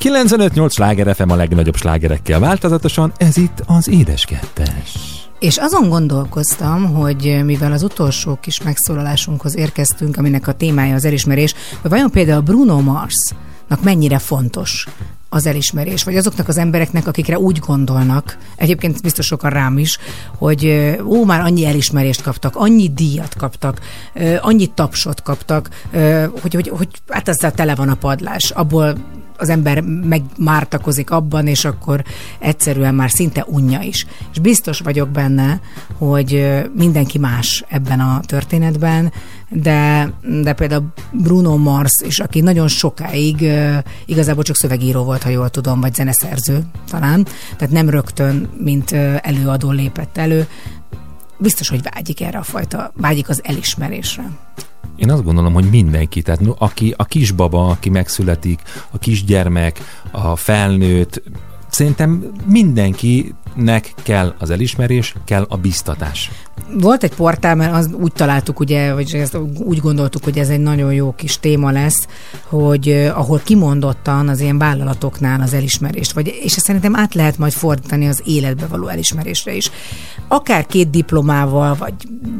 95-8 0.00 0.70
sláger 0.70 1.14
FM 1.14 1.30
a 1.30 1.34
legnagyobb 1.34 1.76
slágerekkel 1.76 2.40
változatosan, 2.40 3.12
ez 3.16 3.36
itt 3.36 3.62
az 3.66 3.88
Édes 3.88 4.24
Kettes. 4.24 4.92
És 5.38 5.56
azon 5.56 5.88
gondolkoztam, 5.88 6.94
hogy 6.94 7.40
mivel 7.44 7.72
az 7.72 7.82
utolsó 7.82 8.38
kis 8.40 8.62
megszólalásunkhoz 8.62 9.56
érkeztünk, 9.56 10.16
aminek 10.16 10.46
a 10.46 10.52
témája 10.52 10.94
az 10.94 11.04
elismerés, 11.04 11.54
hogy 11.80 11.90
vajon 11.90 12.10
például 12.10 12.40
Bruno 12.40 12.80
Marsnak 12.80 13.82
mennyire 13.82 14.18
fontos 14.18 14.86
az 15.34 15.46
elismerés, 15.46 16.04
vagy 16.04 16.16
azoknak 16.16 16.48
az 16.48 16.56
embereknek, 16.56 17.06
akikre 17.06 17.38
úgy 17.38 17.58
gondolnak, 17.58 18.38
egyébként 18.56 19.02
biztos 19.02 19.26
sokan 19.26 19.50
rám 19.50 19.78
is, 19.78 19.98
hogy 20.38 20.94
ó, 21.04 21.24
már 21.24 21.40
annyi 21.40 21.66
elismerést 21.66 22.22
kaptak, 22.22 22.56
annyi 22.56 22.88
díjat 22.88 23.34
kaptak, 23.34 23.80
ö, 24.14 24.36
annyi 24.40 24.66
tapsot 24.66 25.22
kaptak, 25.22 25.68
hogy, 26.40 26.54
hogy, 26.54 26.68
hogy 26.68 26.88
hát 27.08 27.28
ezzel 27.28 27.52
tele 27.52 27.74
van 27.74 27.88
a 27.88 27.94
padlás. 27.94 28.50
Abból 28.50 28.94
az 29.36 29.48
ember 29.48 29.80
megmártakozik 29.80 31.10
abban, 31.10 31.46
és 31.46 31.64
akkor 31.64 32.04
egyszerűen 32.38 32.94
már 32.94 33.10
szinte 33.10 33.44
unja 33.48 33.80
is. 33.80 34.06
És 34.32 34.38
biztos 34.38 34.78
vagyok 34.78 35.08
benne, 35.08 35.60
hogy 35.98 36.62
mindenki 36.74 37.18
más 37.18 37.64
ebben 37.68 38.00
a 38.00 38.20
történetben, 38.26 39.12
de, 39.48 40.10
de 40.42 40.52
például 40.52 40.92
Bruno 41.12 41.56
Mars 41.56 41.92
is, 42.06 42.18
aki 42.18 42.40
nagyon 42.40 42.68
sokáig 42.68 43.48
igazából 44.06 44.42
csak 44.42 44.56
szövegíró 44.56 45.04
volt, 45.04 45.22
ha 45.22 45.28
jól 45.28 45.48
tudom, 45.48 45.80
vagy 45.80 45.94
zeneszerző 45.94 46.64
talán, 46.90 47.26
tehát 47.56 47.74
nem 47.74 47.90
rögtön, 47.90 48.48
mint 48.58 48.92
előadó 49.22 49.70
lépett 49.70 50.16
elő, 50.16 50.46
biztos, 51.38 51.68
hogy 51.68 51.80
vágyik 51.94 52.20
erre 52.20 52.38
a 52.38 52.42
fajta, 52.42 52.92
vágyik 52.96 53.28
az 53.28 53.40
elismerésre. 53.44 54.30
Én 54.96 55.10
azt 55.10 55.24
gondolom, 55.24 55.52
hogy 55.52 55.70
mindenki, 55.70 56.22
tehát 56.22 56.40
aki, 56.58 56.94
a 56.96 57.04
kisbaba, 57.04 57.68
aki 57.68 57.90
megszületik, 57.90 58.60
a 58.90 58.98
kisgyermek, 58.98 59.80
a 60.10 60.36
felnőtt, 60.36 61.22
szerintem 61.70 62.32
mindenkinek 62.46 63.94
kell 64.02 64.34
az 64.38 64.50
elismerés, 64.50 65.14
kell 65.24 65.46
a 65.48 65.56
biztatás. 65.56 66.30
Volt 66.80 67.02
egy 67.02 67.14
portál, 67.14 67.54
mert 67.54 67.74
az 67.74 67.90
úgy 68.00 68.12
találtuk, 68.12 68.60
ugye, 68.60 68.94
vagy 68.94 69.14
ezt 69.14 69.38
úgy 69.58 69.78
gondoltuk, 69.78 70.24
hogy 70.24 70.38
ez 70.38 70.48
egy 70.48 70.60
nagyon 70.60 70.92
jó 70.92 71.12
kis 71.12 71.38
téma 71.38 71.70
lesz, 71.70 72.06
hogy 72.42 72.88
eh, 72.88 73.18
ahol 73.18 73.40
kimondottan 73.44 74.28
az 74.28 74.40
ilyen 74.40 74.58
vállalatoknál 74.58 75.40
az 75.40 75.54
elismerést, 75.54 76.12
vagy, 76.12 76.26
és 76.42 76.56
ezt 76.56 76.64
szerintem 76.64 76.96
át 76.96 77.14
lehet 77.14 77.38
majd 77.38 77.52
fordítani 77.52 78.08
az 78.08 78.22
életbe 78.24 78.66
való 78.66 78.88
elismerésre 78.88 79.54
is. 79.54 79.70
Akár 80.28 80.66
két 80.66 80.90
diplomával, 80.90 81.74
vagy 81.74 81.94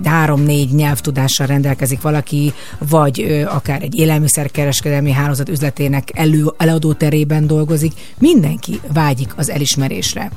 három-négy 0.04 0.70
nyelvtudással 0.74 1.46
rendelkezik 1.46 2.00
valaki, 2.00 2.52
vagy 2.88 3.22
ö, 3.22 3.44
akár 3.44 3.82
egy 3.82 3.94
élelmiszerkereskedelmi 3.94 5.10
hálózat 5.10 5.48
üzletének 5.48 6.08
elő, 6.12 6.52
eladó 6.56 6.92
terében 6.92 7.46
dolgozik, 7.46 7.92
mindenki 8.18 8.80
vágyik 8.92 9.32
az 9.36 9.50
elismerésre. 9.50 10.30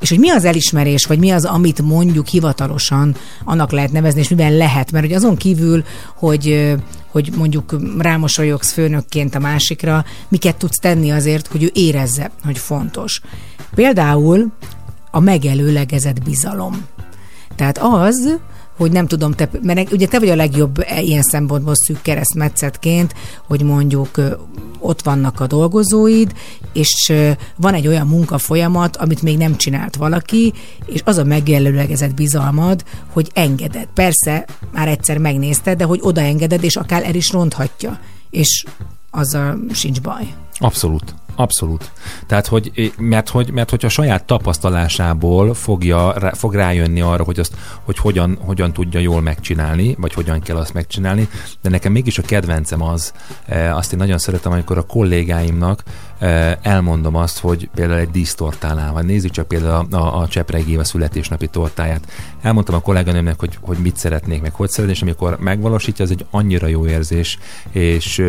És 0.00 0.08
hogy 0.08 0.18
mi 0.18 0.30
az 0.30 0.44
elismerés, 0.44 1.04
vagy 1.04 1.18
mi 1.18 1.30
az, 1.30 1.44
amit 1.44 1.82
mondjuk 1.82 2.26
hivatalosan 2.26 3.16
annak 3.44 3.70
lehet 3.70 3.92
nevezni, 3.92 4.20
és 4.20 4.28
miben 4.28 4.56
lehet, 4.56 4.92
mert 4.92 5.04
hogy 5.04 5.14
azon 5.14 5.36
kívül, 5.36 5.84
hogy 6.14 6.74
hogy 7.12 7.32
mondjuk 7.36 7.76
rámosolyogsz 7.98 8.72
főnökként 8.72 9.34
a 9.34 9.38
másikra, 9.38 10.04
miket 10.28 10.56
tudsz 10.56 10.78
tenni 10.78 11.10
azért, 11.10 11.46
hogy 11.46 11.62
ő 11.62 11.70
érezze, 11.72 12.30
hogy 12.44 12.58
fontos. 12.58 13.20
Például 13.74 14.52
a 15.10 15.20
megelőlegezett 15.20 16.22
bizalom. 16.22 16.86
Tehát 17.56 17.78
az, 17.78 18.38
hogy 18.82 18.92
nem 18.92 19.06
tudom, 19.06 19.32
te, 19.32 19.48
mert 19.62 19.92
ugye 19.92 20.06
te 20.06 20.18
vagy 20.18 20.28
a 20.28 20.34
legjobb 20.34 20.78
e- 20.86 21.00
ilyen 21.00 21.22
szempontból 21.22 21.74
szűk 21.74 22.02
keresztmetszetként, 22.02 23.14
hogy 23.46 23.62
mondjuk 23.62 24.20
ott 24.78 25.02
vannak 25.02 25.40
a 25.40 25.46
dolgozóid, 25.46 26.32
és 26.72 27.12
van 27.56 27.74
egy 27.74 27.86
olyan 27.86 28.06
munkafolyamat, 28.06 28.96
amit 28.96 29.22
még 29.22 29.36
nem 29.36 29.56
csinált 29.56 29.96
valaki, 29.96 30.52
és 30.86 31.00
az 31.04 31.16
a 31.16 31.24
megelőlegezett 31.24 32.14
bizalmad, 32.14 32.84
hogy 33.12 33.30
engeded. 33.34 33.88
Persze, 33.94 34.46
már 34.72 34.88
egyszer 34.88 35.18
megnézted, 35.18 35.78
de 35.78 35.84
hogy 35.84 35.98
odaengeded, 36.02 36.64
és 36.64 36.76
akár 36.76 37.04
el 37.04 37.14
is 37.14 37.30
ronthatja. 37.30 38.00
És 38.30 38.64
azzal 39.10 39.58
sincs 39.72 40.00
baj. 40.00 40.34
Abszolút. 40.58 41.14
Abszolút. 41.34 41.90
Tehát, 42.26 42.46
hogy, 42.46 42.92
mert, 42.98 43.28
hogy, 43.28 43.50
mert 43.50 43.70
hogyha 43.70 43.86
a 43.86 43.90
saját 43.90 44.24
tapasztalásából 44.24 45.54
fogja, 45.54 46.12
rá- 46.18 46.36
fog 46.36 46.54
rájönni 46.54 47.00
arra, 47.00 47.24
hogy 47.24 47.38
azt, 47.38 47.56
hogy 47.84 47.98
hogyan, 47.98 48.38
hogyan 48.40 48.72
tudja 48.72 49.00
jól 49.00 49.20
megcsinálni, 49.20 49.96
vagy 49.98 50.12
hogyan 50.12 50.40
kell 50.40 50.56
azt 50.56 50.74
megcsinálni, 50.74 51.28
de 51.62 51.68
nekem 51.68 51.92
mégis 51.92 52.18
a 52.18 52.22
kedvencem 52.22 52.82
az, 52.82 53.12
e, 53.46 53.74
azt 53.76 53.92
én 53.92 53.98
nagyon 53.98 54.18
szeretem, 54.18 54.52
amikor 54.52 54.78
a 54.78 54.82
kollégáimnak 54.86 55.82
elmondom 56.62 57.14
azt, 57.14 57.38
hogy 57.38 57.68
például 57.74 57.98
egy 57.98 58.10
dísztortánál, 58.10 59.02
nézzük 59.02 59.30
csak 59.30 59.48
például 59.48 59.86
a, 59.90 59.96
a, 59.96 60.20
a 60.20 60.28
Csepregéve 60.28 60.84
születésnapi 60.84 61.46
tortáját. 61.46 62.12
Elmondtam 62.42 62.74
a 62.74 62.80
kolléganőmnek, 62.80 63.40
hogy, 63.40 63.58
hogy 63.60 63.76
mit 63.78 63.96
szeretnék, 63.96 64.42
meg 64.42 64.54
hogy 64.54 64.68
szeretnék, 64.68 64.96
és 64.96 65.02
amikor 65.02 65.38
megvalósítja, 65.40 66.04
az 66.04 66.10
egy 66.10 66.26
annyira 66.30 66.66
jó 66.66 66.86
érzés, 66.86 67.38
és, 67.70 68.22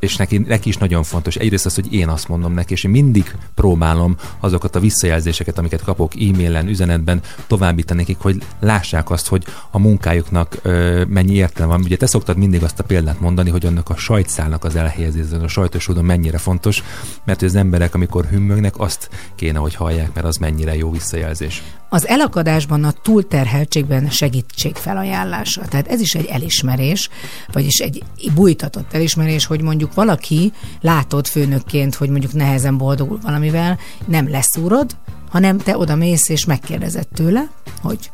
és 0.00 0.16
neki, 0.16 0.38
neki 0.38 0.68
is 0.68 0.76
nagyon 0.76 1.02
fontos. 1.02 1.36
Egyrészt 1.36 1.66
az, 1.66 1.74
hogy 1.74 1.92
én 1.92 2.08
azt 2.08 2.28
mondom 2.28 2.52
neki, 2.52 2.72
és 2.72 2.84
én 2.84 2.90
mindig 2.90 3.36
próbálom 3.54 4.16
azokat 4.40 4.76
a 4.76 4.80
visszajelzéseket, 4.80 5.58
amiket 5.58 5.82
kapok 5.82 6.12
e-mailen, 6.14 6.68
üzenetben 6.68 7.20
továbbítani 7.46 8.00
nekik, 8.00 8.18
hogy 8.18 8.42
lássák 8.60 9.10
azt, 9.10 9.28
hogy 9.28 9.44
a 9.70 9.78
munkájuknak 9.78 10.58
ö, 10.62 11.04
mennyi 11.08 11.34
értelme 11.34 11.72
van. 11.72 11.82
Ugye 11.82 11.96
te 11.96 12.06
szoktad 12.06 12.36
mindig 12.36 12.62
azt 12.62 12.78
a 12.78 12.84
példát 12.84 13.20
mondani, 13.20 13.50
hogy 13.50 13.66
annak 13.66 13.88
a 13.88 13.96
sajtszálnak 13.96 14.64
az 14.64 14.76
elhelyezése, 14.76 15.36
a 15.36 15.48
sajtos 15.48 15.88
úton 15.88 16.04
mennyire 16.04 16.38
fontos, 16.38 16.82
mert 17.24 17.42
az 17.42 17.54
emberek, 17.54 17.94
amikor 17.94 18.24
hümmögnek, 18.24 18.78
azt 18.78 19.08
kéne, 19.34 19.58
hogy 19.58 19.74
hallják, 19.74 20.14
mert 20.14 20.26
az 20.26 20.36
mennyire 20.36 20.76
jó 20.76 20.90
visszajelzés. 20.90 21.62
Az 21.88 22.06
elakadásban, 22.06 22.84
a 22.84 22.92
túlterheltségben 22.92 24.10
segítség 24.10 24.74
felajánlása. 24.74 25.62
Tehát 25.68 25.88
ez 25.88 26.00
is 26.00 26.14
egy 26.14 26.26
elismerés, 26.26 27.08
vagyis 27.52 27.78
egy 27.78 28.02
bújtatott 28.34 28.92
elismerés, 28.92 29.46
hogy 29.46 29.62
mondjuk 29.62 29.94
valaki 29.94 30.52
látod 30.80 31.26
főnökként, 31.26 31.94
hogy 31.94 32.08
mondjuk 32.08 32.32
nehezen 32.32 32.76
boldogul 32.76 33.18
valamivel, 33.22 33.78
nem 34.06 34.30
leszúrod, 34.30 34.96
hanem 35.28 35.58
te 35.58 35.76
oda 35.76 35.94
mész 35.96 36.28
és 36.28 36.44
megkérdezed 36.44 37.08
tőle, 37.08 37.50
hogy 37.82 38.10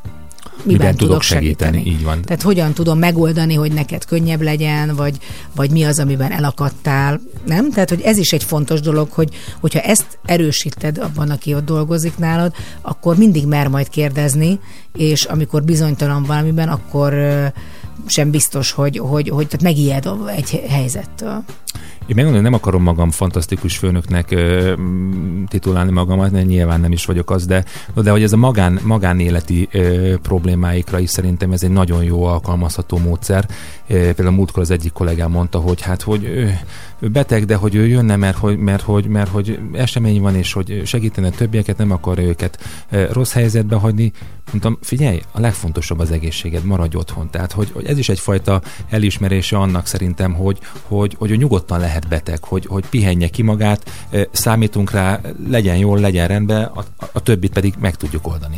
miben, 0.62 0.86
Miben 0.86 0.96
tudok 0.96 1.22
segíteni, 1.22 1.76
segíteni. 1.76 1.96
így 1.96 2.04
van. 2.04 2.22
Tehát 2.22 2.42
hogyan 2.42 2.72
tudom 2.72 2.98
megoldani, 2.98 3.54
hogy 3.54 3.72
neked 3.72 4.04
könnyebb 4.04 4.42
legyen, 4.42 4.96
vagy, 4.96 5.18
vagy 5.54 5.70
mi 5.70 5.84
az, 5.84 5.98
amiben 5.98 6.32
elakadtál, 6.32 7.20
nem? 7.46 7.70
Tehát, 7.70 7.88
hogy 7.88 8.00
ez 8.00 8.18
is 8.18 8.32
egy 8.32 8.44
fontos 8.44 8.80
dolog, 8.80 9.10
hogy 9.10 9.28
hogyha 9.60 9.80
ezt 9.80 10.18
erősíted 10.24 10.98
abban, 10.98 11.30
aki 11.30 11.54
ott 11.54 11.64
dolgozik 11.64 12.18
nálad, 12.18 12.52
akkor 12.82 13.16
mindig 13.16 13.46
mer 13.46 13.68
majd 13.68 13.88
kérdezni, 13.88 14.60
és 14.96 15.24
amikor 15.24 15.62
bizonytalan 15.64 16.22
valamiben, 16.22 16.68
akkor 16.68 17.14
sem 18.06 18.30
biztos, 18.30 18.70
hogy, 18.70 18.98
hogy, 18.98 19.28
hogy 19.28 19.46
tehát 19.46 19.62
megijed 19.62 20.08
egy 20.36 20.62
helyzettől. 20.68 21.44
Én 22.08 22.14
megmondom, 22.14 22.42
nem 22.42 22.52
akarom 22.52 22.82
magam 22.82 23.10
fantasztikus 23.10 23.76
főnöknek 23.76 24.30
ö, 24.30 24.72
titulálni 25.48 25.90
magamat, 25.90 26.30
mert 26.30 26.46
nyilván 26.46 26.80
nem 26.80 26.92
is 26.92 27.04
vagyok 27.04 27.30
az, 27.30 27.46
de, 27.46 27.64
de 27.94 28.10
hogy 28.10 28.22
ez 28.22 28.32
a 28.32 28.36
magán, 28.36 28.78
magánéleti 28.82 29.68
ö, 29.72 30.14
problémáikra 30.22 30.98
is 30.98 31.10
szerintem 31.10 31.52
ez 31.52 31.62
egy 31.62 31.70
nagyon 31.70 32.04
jó 32.04 32.24
alkalmazható 32.24 32.98
módszer. 32.98 33.48
Ö, 33.86 33.94
például 33.94 34.36
múltkor 34.36 34.62
az 34.62 34.70
egyik 34.70 34.92
kollégám 34.92 35.30
mondta, 35.30 35.58
hogy 35.58 35.80
hát, 35.80 36.02
hogy 36.02 36.24
ő, 36.24 36.58
beteg, 37.00 37.44
de 37.44 37.54
hogy 37.54 37.74
ő 37.74 37.86
jönne, 37.86 38.16
mert 38.16 38.36
hogy, 38.36 38.58
mert, 38.58 38.82
hogy, 38.82 39.06
mert 39.06 39.30
hogy 39.30 39.58
esemény 39.72 40.20
van, 40.20 40.34
és 40.34 40.52
hogy 40.52 40.82
segítene 40.84 41.30
többieket, 41.30 41.76
nem 41.76 41.90
akarja 41.90 42.28
őket 42.28 42.58
ö, 42.90 43.04
rossz 43.12 43.32
helyzetbe 43.32 43.76
hagyni. 43.76 44.12
Mondtam, 44.50 44.78
figyelj, 44.80 45.20
a 45.32 45.40
legfontosabb 45.40 45.98
az 45.98 46.10
egészséged, 46.10 46.64
maradj 46.64 46.96
otthon. 46.96 47.30
Tehát, 47.30 47.52
hogy, 47.52 47.70
hogy 47.72 47.84
ez 47.84 47.98
is 47.98 48.08
egyfajta 48.08 48.62
elismerése 48.88 49.58
annak 49.58 49.86
szerintem, 49.86 50.34
hogy, 50.34 50.58
hogy, 50.82 51.14
hogy 51.18 51.30
ő 51.30 51.36
nyugodtan 51.36 51.80
lehet 51.80 51.97
beteg, 52.06 52.44
hogy, 52.44 52.66
hogy 52.66 52.86
pihenje 52.86 53.28
ki 53.28 53.42
magát, 53.42 53.90
számítunk 54.30 54.90
rá, 54.90 55.20
legyen 55.48 55.76
jól, 55.76 55.98
legyen 55.98 56.28
rendben, 56.28 56.62
a, 56.64 56.84
a 57.12 57.20
többit 57.20 57.52
pedig 57.52 57.74
meg 57.78 57.94
tudjuk 57.94 58.26
oldani. 58.26 58.56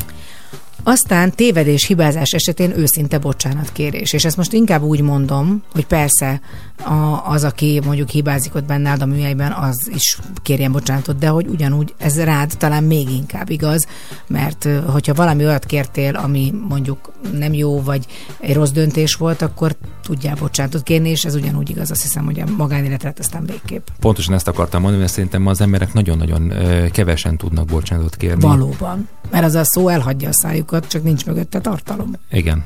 Aztán 0.82 1.32
tévedés, 1.32 1.86
hibázás 1.86 2.30
esetén 2.30 2.78
őszinte 2.78 3.18
bocsánatkérés. 3.18 4.12
És 4.12 4.24
ezt 4.24 4.36
most 4.36 4.52
inkább 4.52 4.82
úgy 4.82 5.00
mondom, 5.00 5.62
hogy 5.72 5.86
persze 5.86 6.40
a, 6.84 7.30
az, 7.30 7.44
aki 7.44 7.80
mondjuk 7.84 8.08
hibázik 8.08 8.54
ott 8.54 8.64
benned 8.64 9.02
a 9.02 9.06
műhelyben, 9.06 9.52
az 9.52 9.90
is 9.94 10.18
kérjen 10.42 10.72
bocsánatot, 10.72 11.18
de 11.18 11.28
hogy 11.28 11.46
ugyanúgy 11.46 11.94
ez 11.98 12.22
rád 12.22 12.52
talán 12.58 12.84
még 12.84 13.10
inkább 13.10 13.50
igaz, 13.50 13.86
mert 14.26 14.68
hogyha 14.86 15.14
valami 15.14 15.44
olyat 15.44 15.66
kértél, 15.66 16.14
ami 16.16 16.54
mondjuk 16.68 17.12
nem 17.32 17.52
jó, 17.52 17.82
vagy 17.82 18.06
egy 18.40 18.54
rossz 18.54 18.70
döntés 18.70 19.14
volt, 19.14 19.42
akkor 19.42 19.76
tudjál 20.02 20.34
bocsánatot 20.34 20.82
kérni, 20.82 21.08
és 21.08 21.24
ez 21.24 21.34
ugyanúgy 21.34 21.70
igaz, 21.70 21.90
azt 21.90 22.02
hiszem, 22.02 22.24
hogy 22.24 22.40
a 22.40 22.44
magánéletre 22.56 23.12
aztán 23.18 23.44
végképp. 23.46 23.86
Pontosan 24.00 24.34
ezt 24.34 24.48
akartam 24.48 24.80
mondani, 24.80 25.02
mert 25.02 25.14
szerintem 25.14 25.46
az 25.46 25.60
emberek 25.60 25.92
nagyon-nagyon 25.92 26.52
kevesen 26.92 27.36
tudnak 27.36 27.66
bocsánatot 27.66 28.16
kérni. 28.16 28.42
Valóban. 28.42 29.08
Mert 29.30 29.44
az 29.44 29.54
a 29.54 29.64
szó 29.64 29.88
elhagyja 29.88 30.28
a 30.28 30.32
szájukat, 30.70 30.90
csak 30.90 31.02
nincs 31.02 31.26
mögötte 31.26 31.60
tartalom. 31.60 32.12
Igen. 32.30 32.64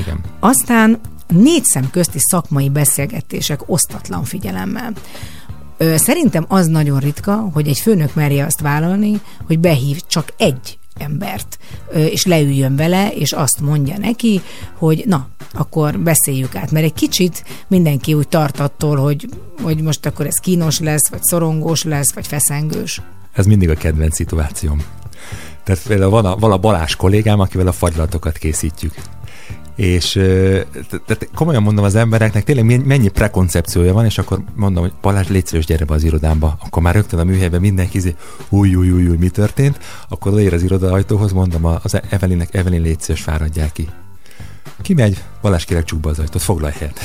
Igen. 0.00 0.20
Aztán 0.40 1.00
négy 1.28 1.64
szem 1.64 1.90
közti 1.90 2.18
szakmai 2.18 2.68
beszélgetések 2.68 3.60
osztatlan 3.66 4.24
figyelemmel. 4.24 4.92
Szerintem 5.78 6.44
az 6.48 6.66
nagyon 6.66 6.98
ritka, 6.98 7.34
hogy 7.52 7.68
egy 7.68 7.78
főnök 7.78 8.14
merje 8.14 8.44
azt 8.44 8.60
vállalni, 8.60 9.20
hogy 9.46 9.58
behív 9.58 10.00
csak 10.06 10.32
egy 10.36 10.78
embert, 10.98 11.58
és 11.92 12.24
leüljön 12.26 12.76
vele, 12.76 13.12
és 13.12 13.32
azt 13.32 13.60
mondja 13.60 13.98
neki, 13.98 14.40
hogy 14.78 15.04
na, 15.06 15.28
akkor 15.52 15.98
beszéljük 15.98 16.54
át. 16.54 16.70
Mert 16.70 16.84
egy 16.84 16.92
kicsit 16.92 17.44
mindenki 17.68 18.14
úgy 18.14 18.28
tart 18.28 18.60
attól, 18.60 18.96
hogy, 18.96 19.28
hogy 19.62 19.80
most 19.80 20.06
akkor 20.06 20.26
ez 20.26 20.36
kínos 20.36 20.80
lesz, 20.80 21.08
vagy 21.08 21.22
szorongós 21.22 21.84
lesz, 21.84 22.12
vagy 22.12 22.26
feszengős. 22.26 23.00
Ez 23.32 23.46
mindig 23.46 23.70
a 23.70 23.74
kedvenc 23.74 24.14
szituációm. 24.14 24.82
Tehát 25.64 25.82
például 25.86 26.10
van 26.10 26.24
a, 26.24 26.36
van 26.36 26.52
a 26.52 26.58
Balázs 26.58 26.96
kollégám, 26.96 27.40
akivel 27.40 27.66
a 27.66 27.72
fagylatokat 27.72 28.38
készítjük. 28.38 28.94
És 29.76 30.10
tehát 30.88 31.28
komolyan 31.34 31.62
mondom 31.62 31.84
az 31.84 31.94
embereknek, 31.94 32.44
tényleg 32.44 32.64
men- 32.64 32.80
mennyi 32.80 33.08
prekoncepciója 33.08 33.92
van, 33.92 34.04
és 34.04 34.18
akkor 34.18 34.42
mondom, 34.54 34.82
hogy 34.82 34.92
Balázs, 35.00 35.28
légy 35.28 35.46
szíves, 35.46 35.66
gyere 35.66 35.84
be 35.84 35.94
az 35.94 36.04
irodámba. 36.04 36.56
Akkor 36.64 36.82
már 36.82 36.94
rögtön 36.94 37.18
a 37.18 37.24
műhelyben 37.24 37.60
mindenki 37.60 37.96
izé, 37.96 38.14
új, 38.48 38.74
új, 38.74 38.90
új, 38.90 39.08
új, 39.08 39.16
mi 39.16 39.28
történt. 39.28 39.78
Akkor 40.08 40.32
odaér 40.32 40.54
az 40.54 40.62
iroda 40.62 40.92
ajtóhoz, 40.92 41.32
mondom 41.32 41.64
az 41.64 42.00
Evelinnek, 42.10 42.54
Evelin, 42.54 42.82
légy 42.82 43.00
szíves, 43.00 43.22
fáradjál 43.22 43.72
ki. 43.72 43.88
Kimegy, 44.82 45.22
Balázs 45.42 45.64
kérek 45.64 45.84
csukba 45.84 46.10
az 46.10 46.18
ajtót, 46.18 46.42
foglalj 46.42 46.72
helyet. 46.78 47.00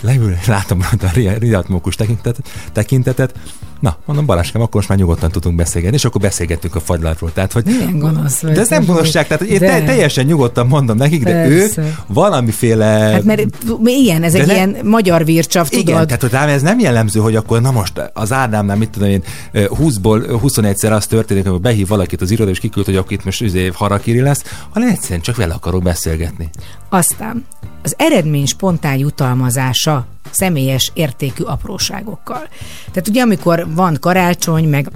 Leül, 0.00 0.36
látom 0.46 0.80
a 1.00 1.10
ri- 1.14 1.38
riadmókus 1.38 1.94
tekintetet, 1.94 2.48
tekintetet. 2.72 3.34
Na, 3.80 3.96
mondom, 4.04 4.26
Balázskám, 4.26 4.62
akkor 4.62 4.74
most 4.74 4.88
már 4.88 4.98
nyugodtan 4.98 5.30
tudunk 5.30 5.56
beszélgetni, 5.56 5.96
és 5.96 6.04
akkor 6.04 6.20
beszélgettünk 6.20 6.74
a 6.74 6.80
fagylatról. 6.80 7.32
Tehát, 7.32 7.52
hogy 7.52 7.64
Milyen 7.64 7.98
gonosz 7.98 8.40
vagy. 8.40 8.52
de 8.52 8.60
ez 8.60 8.68
nem 8.68 8.84
gonoszság, 8.84 9.26
tehát 9.26 9.42
hogy 9.42 9.52
én 9.52 9.58
De. 9.58 9.66
te, 9.66 9.84
teljesen 9.84 10.24
nyugodtan 10.26 10.66
mondom 10.66 10.96
nekik, 10.96 11.24
de 11.24 11.32
Persze. 11.32 11.82
ők 11.82 11.94
valamiféle... 12.06 12.84
Hát 12.84 13.24
mert 13.24 13.42
ilyen, 13.84 14.22
ez 14.22 14.32
De 14.32 14.40
egy 14.40 14.46
ne- 14.46 14.54
ilyen 14.54 14.76
magyar 14.84 15.24
vircsav, 15.24 15.66
igen, 15.70 15.84
tudod? 15.84 16.06
tehát 16.06 16.20
hogy 16.22 16.30
rám 16.30 16.48
ez 16.48 16.62
nem 16.62 16.78
jellemző, 16.78 17.20
hogy 17.20 17.36
akkor 17.36 17.60
na 17.60 17.70
most 17.70 18.10
az 18.12 18.32
Ádámnál, 18.32 18.76
mit 18.76 18.90
tudom 18.90 19.08
én, 19.08 19.22
20-ból 19.54 20.40
21-szer 20.44 20.90
az 20.92 21.06
történik, 21.06 21.46
hogy 21.48 21.60
behív 21.60 21.88
valakit 21.88 22.20
az 22.20 22.30
iroda, 22.30 22.50
és 22.50 22.58
kiküld, 22.58 22.86
hogy 22.86 22.96
akkor 22.96 23.12
itt 23.12 23.24
most 23.24 23.40
üzé 23.40 23.70
harakiri 23.74 24.20
lesz, 24.20 24.42
hanem 24.70 24.88
egyszerűen 24.88 25.20
csak 25.20 25.36
vele 25.36 25.54
akarok 25.54 25.82
beszélgetni. 25.82 26.48
Aztán 26.88 27.44
az 27.82 27.94
eredmény 27.98 28.46
spontán 28.46 28.96
jutalmazása 28.96 30.06
személyes 30.30 30.90
értékű 30.94 31.42
apróságokkal. 31.42 32.48
Tehát 32.90 33.08
ugye 33.08 33.22
amikor 33.22 33.66
van 33.74 33.96
karácsony, 34.00 34.68
meg 34.68 34.90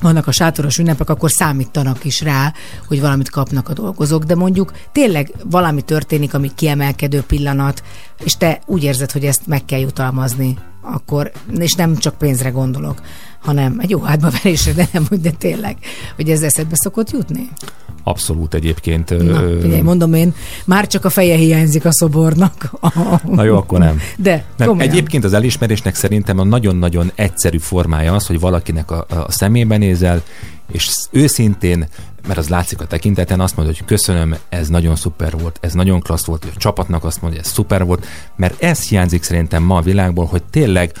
vannak 0.00 0.26
a 0.26 0.32
sátoros 0.32 0.78
ünnepek, 0.78 1.10
akkor 1.10 1.30
számítanak 1.30 2.04
is 2.04 2.20
rá, 2.20 2.52
hogy 2.88 3.00
valamit 3.00 3.30
kapnak 3.30 3.68
a 3.68 3.72
dolgozók, 3.72 4.24
de 4.24 4.34
mondjuk 4.34 4.72
tényleg 4.92 5.32
valami 5.44 5.82
történik, 5.82 6.34
ami 6.34 6.50
kiemelkedő 6.54 7.22
pillanat, 7.22 7.82
és 8.24 8.36
te 8.36 8.60
úgy 8.66 8.84
érzed, 8.84 9.10
hogy 9.10 9.24
ezt 9.24 9.46
meg 9.46 9.64
kell 9.64 9.80
jutalmazni, 9.80 10.56
akkor, 10.94 11.32
és 11.58 11.72
nem 11.72 11.96
csak 11.96 12.18
pénzre 12.18 12.48
gondolok, 12.48 13.00
hanem 13.40 13.78
egy 13.78 13.90
jó 13.90 14.00
hátbaverésre, 14.00 14.72
de 14.72 14.88
nem 14.92 15.06
úgy, 15.10 15.20
de 15.20 15.30
tényleg, 15.30 15.76
hogy 16.16 16.30
ez 16.30 16.42
eszedbe 16.42 16.74
szokott 16.74 17.10
jutni. 17.10 17.48
Abszolút 18.02 18.54
egyébként. 18.54 19.10
Na, 19.10 19.42
figyelj, 19.60 19.80
mondom 19.80 20.14
én, 20.14 20.34
már 20.64 20.86
csak 20.86 21.04
a 21.04 21.10
feje 21.10 21.36
hiányzik 21.36 21.84
a 21.84 21.92
szobornak. 21.92 22.70
Na 23.30 23.42
jó, 23.44 23.56
akkor 23.56 23.78
nem. 23.78 24.00
De, 24.16 24.44
Nem, 24.56 24.68
komolyan. 24.68 24.90
egyébként 24.90 25.24
az 25.24 25.32
elismerésnek 25.32 25.94
szerintem 25.94 26.38
a 26.38 26.44
nagyon-nagyon 26.44 27.12
egyszerű 27.14 27.58
formája 27.58 28.14
az, 28.14 28.26
hogy 28.26 28.40
valakinek 28.40 28.90
a, 28.90 29.06
a 29.08 29.32
szemébe 29.32 29.76
nézel, 29.76 30.22
és 30.72 30.90
őszintén, 31.10 31.86
mert 32.26 32.38
az 32.38 32.48
látszik 32.48 32.80
a 32.80 32.86
tekinteten, 32.86 33.40
azt 33.40 33.56
mondja, 33.56 33.74
hogy 33.78 33.86
köszönöm, 33.86 34.36
ez 34.48 34.68
nagyon 34.68 34.96
szuper 34.96 35.38
volt, 35.38 35.58
ez 35.60 35.72
nagyon 35.72 36.00
klassz 36.00 36.24
volt, 36.24 36.44
a 36.44 36.58
csapatnak 36.58 37.04
azt 37.04 37.20
mondja, 37.20 37.38
hogy 37.38 37.48
ez 37.48 37.54
szuper 37.54 37.84
volt, 37.84 38.06
mert 38.36 38.62
ez 38.62 38.88
hiányzik 38.88 39.22
szerintem 39.22 39.62
ma 39.62 39.76
a 39.76 39.80
világból, 39.80 40.24
hogy 40.24 40.42
tényleg 40.42 40.92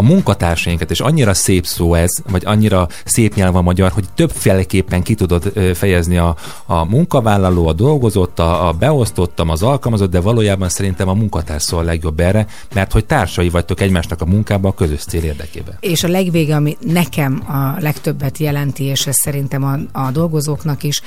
a 0.00 0.02
munkatársainkat, 0.02 0.90
és 0.90 1.00
annyira 1.00 1.34
szép 1.34 1.66
szó 1.66 1.94
ez, 1.94 2.10
vagy 2.30 2.42
annyira 2.46 2.88
szép 3.04 3.34
nyelv 3.34 3.56
a 3.56 3.62
magyar, 3.62 3.90
hogy 3.90 4.04
többféleképpen 4.14 5.02
ki 5.02 5.14
tudod 5.14 5.52
fejezni 5.74 6.16
a, 6.16 6.36
a 6.66 6.84
munkavállaló, 6.84 7.66
a 7.66 7.72
dolgozott, 7.72 8.38
a, 8.38 8.68
a 8.68 8.72
beosztottam, 8.72 9.48
az 9.48 9.62
alkalmazott, 9.62 10.10
de 10.10 10.20
valójában 10.20 10.68
szerintem 10.68 11.08
a 11.08 11.14
munkatárs 11.14 11.62
szól 11.62 11.80
a 11.80 11.82
legjobb 11.82 12.20
erre, 12.20 12.46
mert 12.74 12.92
hogy 12.92 13.04
társai 13.04 13.48
vagytok 13.48 13.80
egymásnak 13.80 14.20
a 14.20 14.24
munkában 14.26 14.70
a 14.70 14.74
közös 14.74 15.04
cél 15.04 15.22
érdekében. 15.22 15.76
És 15.80 16.04
a 16.04 16.08
legvége, 16.08 16.54
ami 16.54 16.76
nekem 16.80 17.42
a 17.48 17.80
legtöbbet 17.80 18.38
jelenti, 18.38 18.84
és 18.84 19.06
ez 19.06 19.16
szerintem 19.22 19.64
a, 19.64 20.00
a 20.06 20.10
dolgozóknak 20.10 20.82
is, 20.82 21.02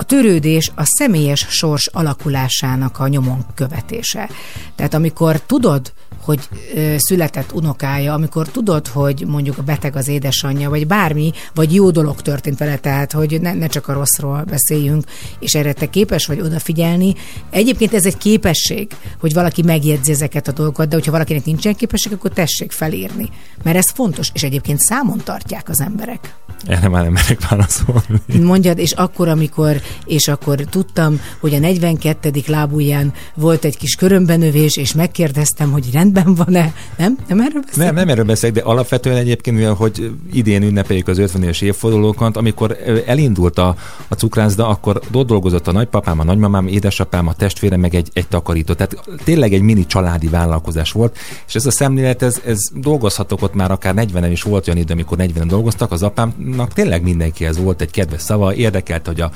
a 0.00 0.04
törődés 0.04 0.72
a 0.74 0.84
személyes 0.84 1.46
sors 1.48 1.86
alakulásának 1.86 2.98
a 2.98 3.08
nyomon 3.08 3.44
követése. 3.54 4.28
Tehát 4.74 4.94
amikor 4.94 5.40
tudod, 5.40 5.92
hogy 6.20 6.48
született 6.96 7.52
unokája, 7.52 8.12
amikor 8.12 8.48
tudod, 8.48 8.86
hogy 8.86 9.24
mondjuk 9.26 9.58
a 9.58 9.62
beteg 9.62 9.96
az 9.96 10.08
édesanyja, 10.08 10.68
vagy 10.68 10.86
bármi, 10.86 11.32
vagy 11.54 11.74
jó 11.74 11.90
dolog 11.90 12.22
történt 12.22 12.58
vele, 12.58 12.76
tehát 12.76 13.12
hogy 13.12 13.40
ne, 13.40 13.54
ne 13.54 13.66
csak 13.66 13.88
a 13.88 13.92
rosszról 13.92 14.42
beszéljünk, 14.42 15.04
és 15.38 15.54
erre 15.54 15.72
te 15.72 15.90
képes 15.90 16.26
vagy 16.26 16.40
odafigyelni. 16.40 17.14
Egyébként 17.50 17.94
ez 17.94 18.06
egy 18.06 18.16
képesség, 18.16 18.96
hogy 19.20 19.32
valaki 19.32 19.62
megjegyzi 19.62 20.12
ezeket 20.12 20.48
a 20.48 20.52
dolgokat, 20.52 20.88
de 20.88 20.94
hogyha 20.94 21.12
valakinek 21.12 21.44
nincsen 21.44 21.74
képesség, 21.74 22.12
akkor 22.12 22.30
tessék 22.30 22.72
felírni. 22.72 23.28
Mert 23.62 23.76
ez 23.76 23.90
fontos, 23.90 24.30
és 24.32 24.42
egyébként 24.42 24.78
számon 24.78 25.20
tartják 25.24 25.68
az 25.68 25.80
emberek. 25.80 26.34
Erre 26.66 26.88
már 26.88 27.02
nem 27.02 27.12
merek 27.12 27.48
válaszolni. 27.48 28.38
Mondjad, 28.42 28.78
és 28.78 28.92
akkor, 28.92 29.28
amikor, 29.28 29.80
és 30.06 30.28
akkor 30.28 30.56
tudtam, 30.56 31.20
hogy 31.40 31.54
a 31.54 31.58
42. 31.58 32.30
lábujján 32.46 33.12
volt 33.34 33.64
egy 33.64 33.76
kis 33.76 33.94
körömbenövés, 33.94 34.76
és 34.76 34.92
megkérdeztem, 34.94 35.70
hogy 35.70 35.90
rendben 35.92 36.34
van-e. 36.34 36.74
Nem? 36.96 37.18
Nem 37.28 37.40
erről 37.40 37.62
beszélünk? 37.62 37.76
Nem, 37.76 37.94
nem 37.94 38.08
erről 38.08 38.24
beszélek, 38.24 38.54
de 38.54 38.62
alapvetően 38.62 39.16
egyébként, 39.16 39.56
mivel 39.56 39.74
hogy 39.74 40.10
idén 40.32 40.62
ünnepeljük 40.62 41.08
az 41.08 41.18
50 41.18 41.42
éves 41.42 41.60
évfordulókat, 41.60 42.36
amikor 42.36 42.76
elindult 43.06 43.58
a, 43.58 43.76
a 44.08 44.14
cukrászda, 44.14 44.68
akkor 44.68 45.00
ott 45.12 45.26
dolgozott 45.26 45.68
a 45.68 45.72
nagypapám, 45.72 46.20
a 46.20 46.24
nagymamám, 46.24 46.66
édesapám, 46.66 47.26
a 47.26 47.32
testvére, 47.32 47.76
meg 47.76 47.94
egy, 47.94 48.08
egy 48.12 48.28
takarító. 48.28 48.72
Tehát 48.74 48.96
tényleg 49.24 49.52
egy 49.52 49.62
mini 49.62 49.86
családi 49.86 50.28
vállalkozás 50.28 50.92
volt, 50.92 51.18
és 51.46 51.54
ez 51.54 51.66
a 51.66 51.70
szemlélet, 51.70 52.22
ez, 52.22 52.40
ez 52.46 52.58
dolgozhatok 52.74 53.42
ott 53.42 53.54
már 53.54 53.70
akár 53.70 53.94
40 53.94 54.30
is 54.30 54.42
volt 54.42 54.68
olyan 54.68 54.80
idő, 54.80 54.92
amikor 54.92 55.16
40 55.16 55.48
dolgoztak, 55.48 55.92
az 55.92 56.02
apámnak 56.02 56.72
tényleg 56.72 57.02
mindenkihez 57.02 57.58
volt 57.58 57.80
egy 57.80 57.90
kedves 57.90 58.20
szava, 58.20 58.54
érdekelt, 58.54 59.06
hogy 59.06 59.20
a, 59.20 59.30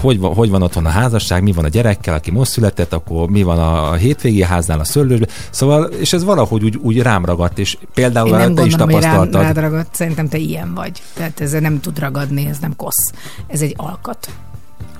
hogy, 0.00 0.18
van, 0.18 0.34
hogy 0.34 0.50
van 0.50 0.62
otthon 0.62 0.86
a 0.86 0.88
házasság, 0.88 1.42
mi 1.42 1.52
van 1.52 1.64
a 1.64 1.68
gyerekkel, 1.68 2.14
aki 2.14 2.30
most 2.30 2.50
született, 2.50 2.92
akkor 2.92 3.28
mi 3.28 3.42
van 3.42 3.58
a 3.58 3.92
hétvégi 3.92 4.42
háznál, 4.42 4.80
a 4.80 4.84
szőlősben. 4.84 5.28
Szóval, 5.50 5.84
és 5.84 6.12
ez 6.12 6.24
valahogy 6.24 6.64
úgy, 6.64 6.76
úgy 6.76 7.02
rám 7.02 7.24
ragadt, 7.24 7.58
és 7.58 7.78
például 7.94 8.28
Én 8.28 8.34
nem 8.34 8.54
te 8.54 8.64
is 8.64 8.76
gondolom, 8.76 9.00
rád, 9.02 9.12
tapasztaltad. 9.12 9.42
rád 9.42 9.58
ragadt. 9.70 9.94
Szerintem 9.94 10.28
te 10.28 10.38
ilyen 10.38 10.74
vagy. 10.74 11.02
Tehát 11.14 11.40
ez 11.40 11.52
nem 11.52 11.80
tud 11.80 11.98
ragadni, 11.98 12.46
ez 12.46 12.58
nem 12.58 12.76
kosz. 12.76 13.12
Ez 13.46 13.60
egy 13.60 13.74
alkat. 13.76 14.28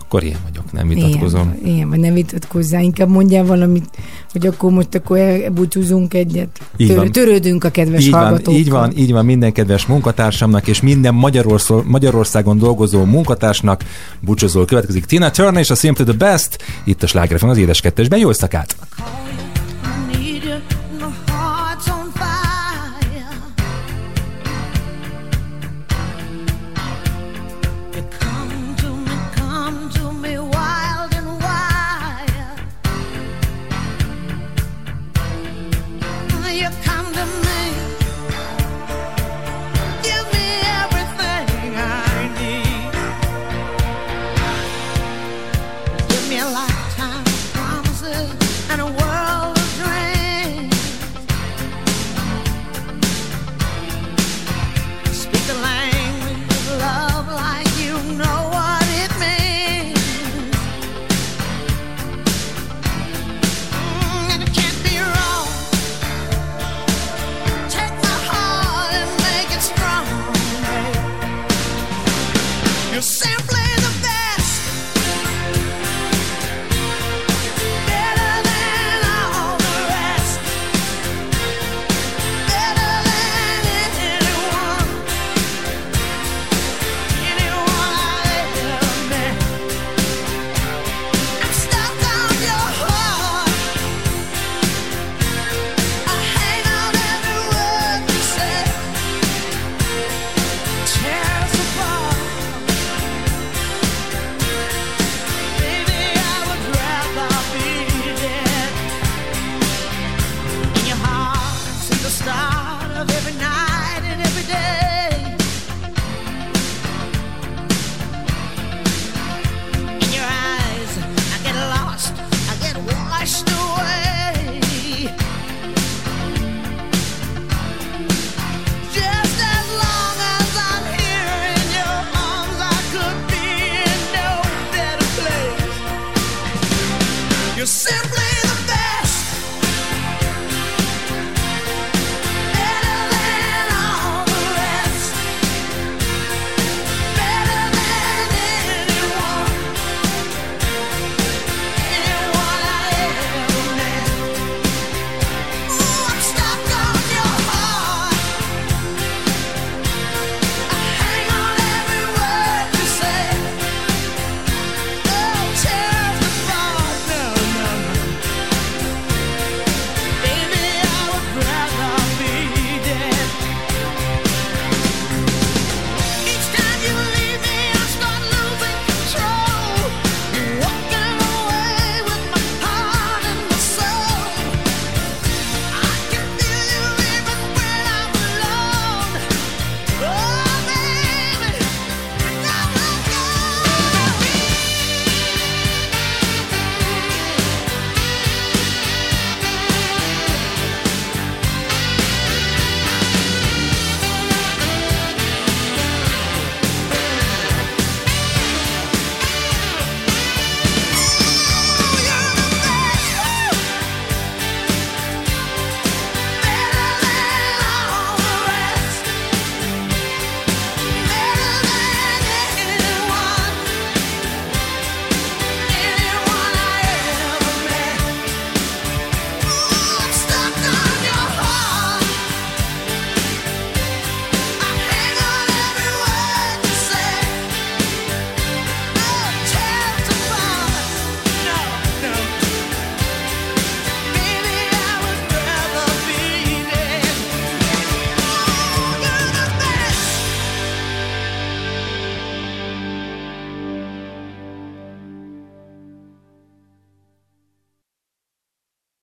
Akkor 0.09 0.23
ilyen 0.23 0.39
vagyok, 0.43 0.73
nem 0.73 0.89
vitatkozom. 0.89 1.55
Ilyen, 1.63 1.75
ilyen 1.75 1.89
vagy 1.89 1.99
nem 1.99 2.15
vitatkozzál, 2.15 2.83
inkább 2.83 3.09
mondjál 3.09 3.45
valamit, 3.45 3.85
hogy 4.33 4.47
akkor 4.47 4.71
most 4.71 4.95
akkor 4.95 5.19
elbúcsúzunk 5.19 6.15
egyet. 6.15 6.49
Így 6.77 6.95
van. 6.95 7.13
törődünk 7.13 7.65
a 7.65 7.71
kedves 7.71 8.05
Így 8.05 8.11
van, 8.11 8.21
hallgatókkal. 8.21 8.61
így 8.61 8.71
van, 8.71 8.93
így 8.97 9.13
van 9.13 9.25
minden 9.25 9.53
kedves 9.53 9.87
munkatársamnak 9.87 10.67
és 10.67 10.81
minden 10.81 11.15
Magyarország, 11.15 11.87
Magyarországon 11.87 12.59
dolgozó 12.59 13.05
munkatársnak 13.05 13.85
búcsúzól 14.21 14.65
következik 14.65 15.05
Tina 15.05 15.31
Turner 15.31 15.61
és 15.61 15.71
a 15.71 15.75
Simply 15.75 16.03
the 16.03 16.13
Best, 16.13 16.59
itt 16.85 17.03
a 17.03 17.07
Slágerfen 17.07 17.49
az 17.49 17.59
édes 17.59 17.81
kettesben. 17.81 18.19
Jó 18.19 18.29
éjszakát! 18.29 18.77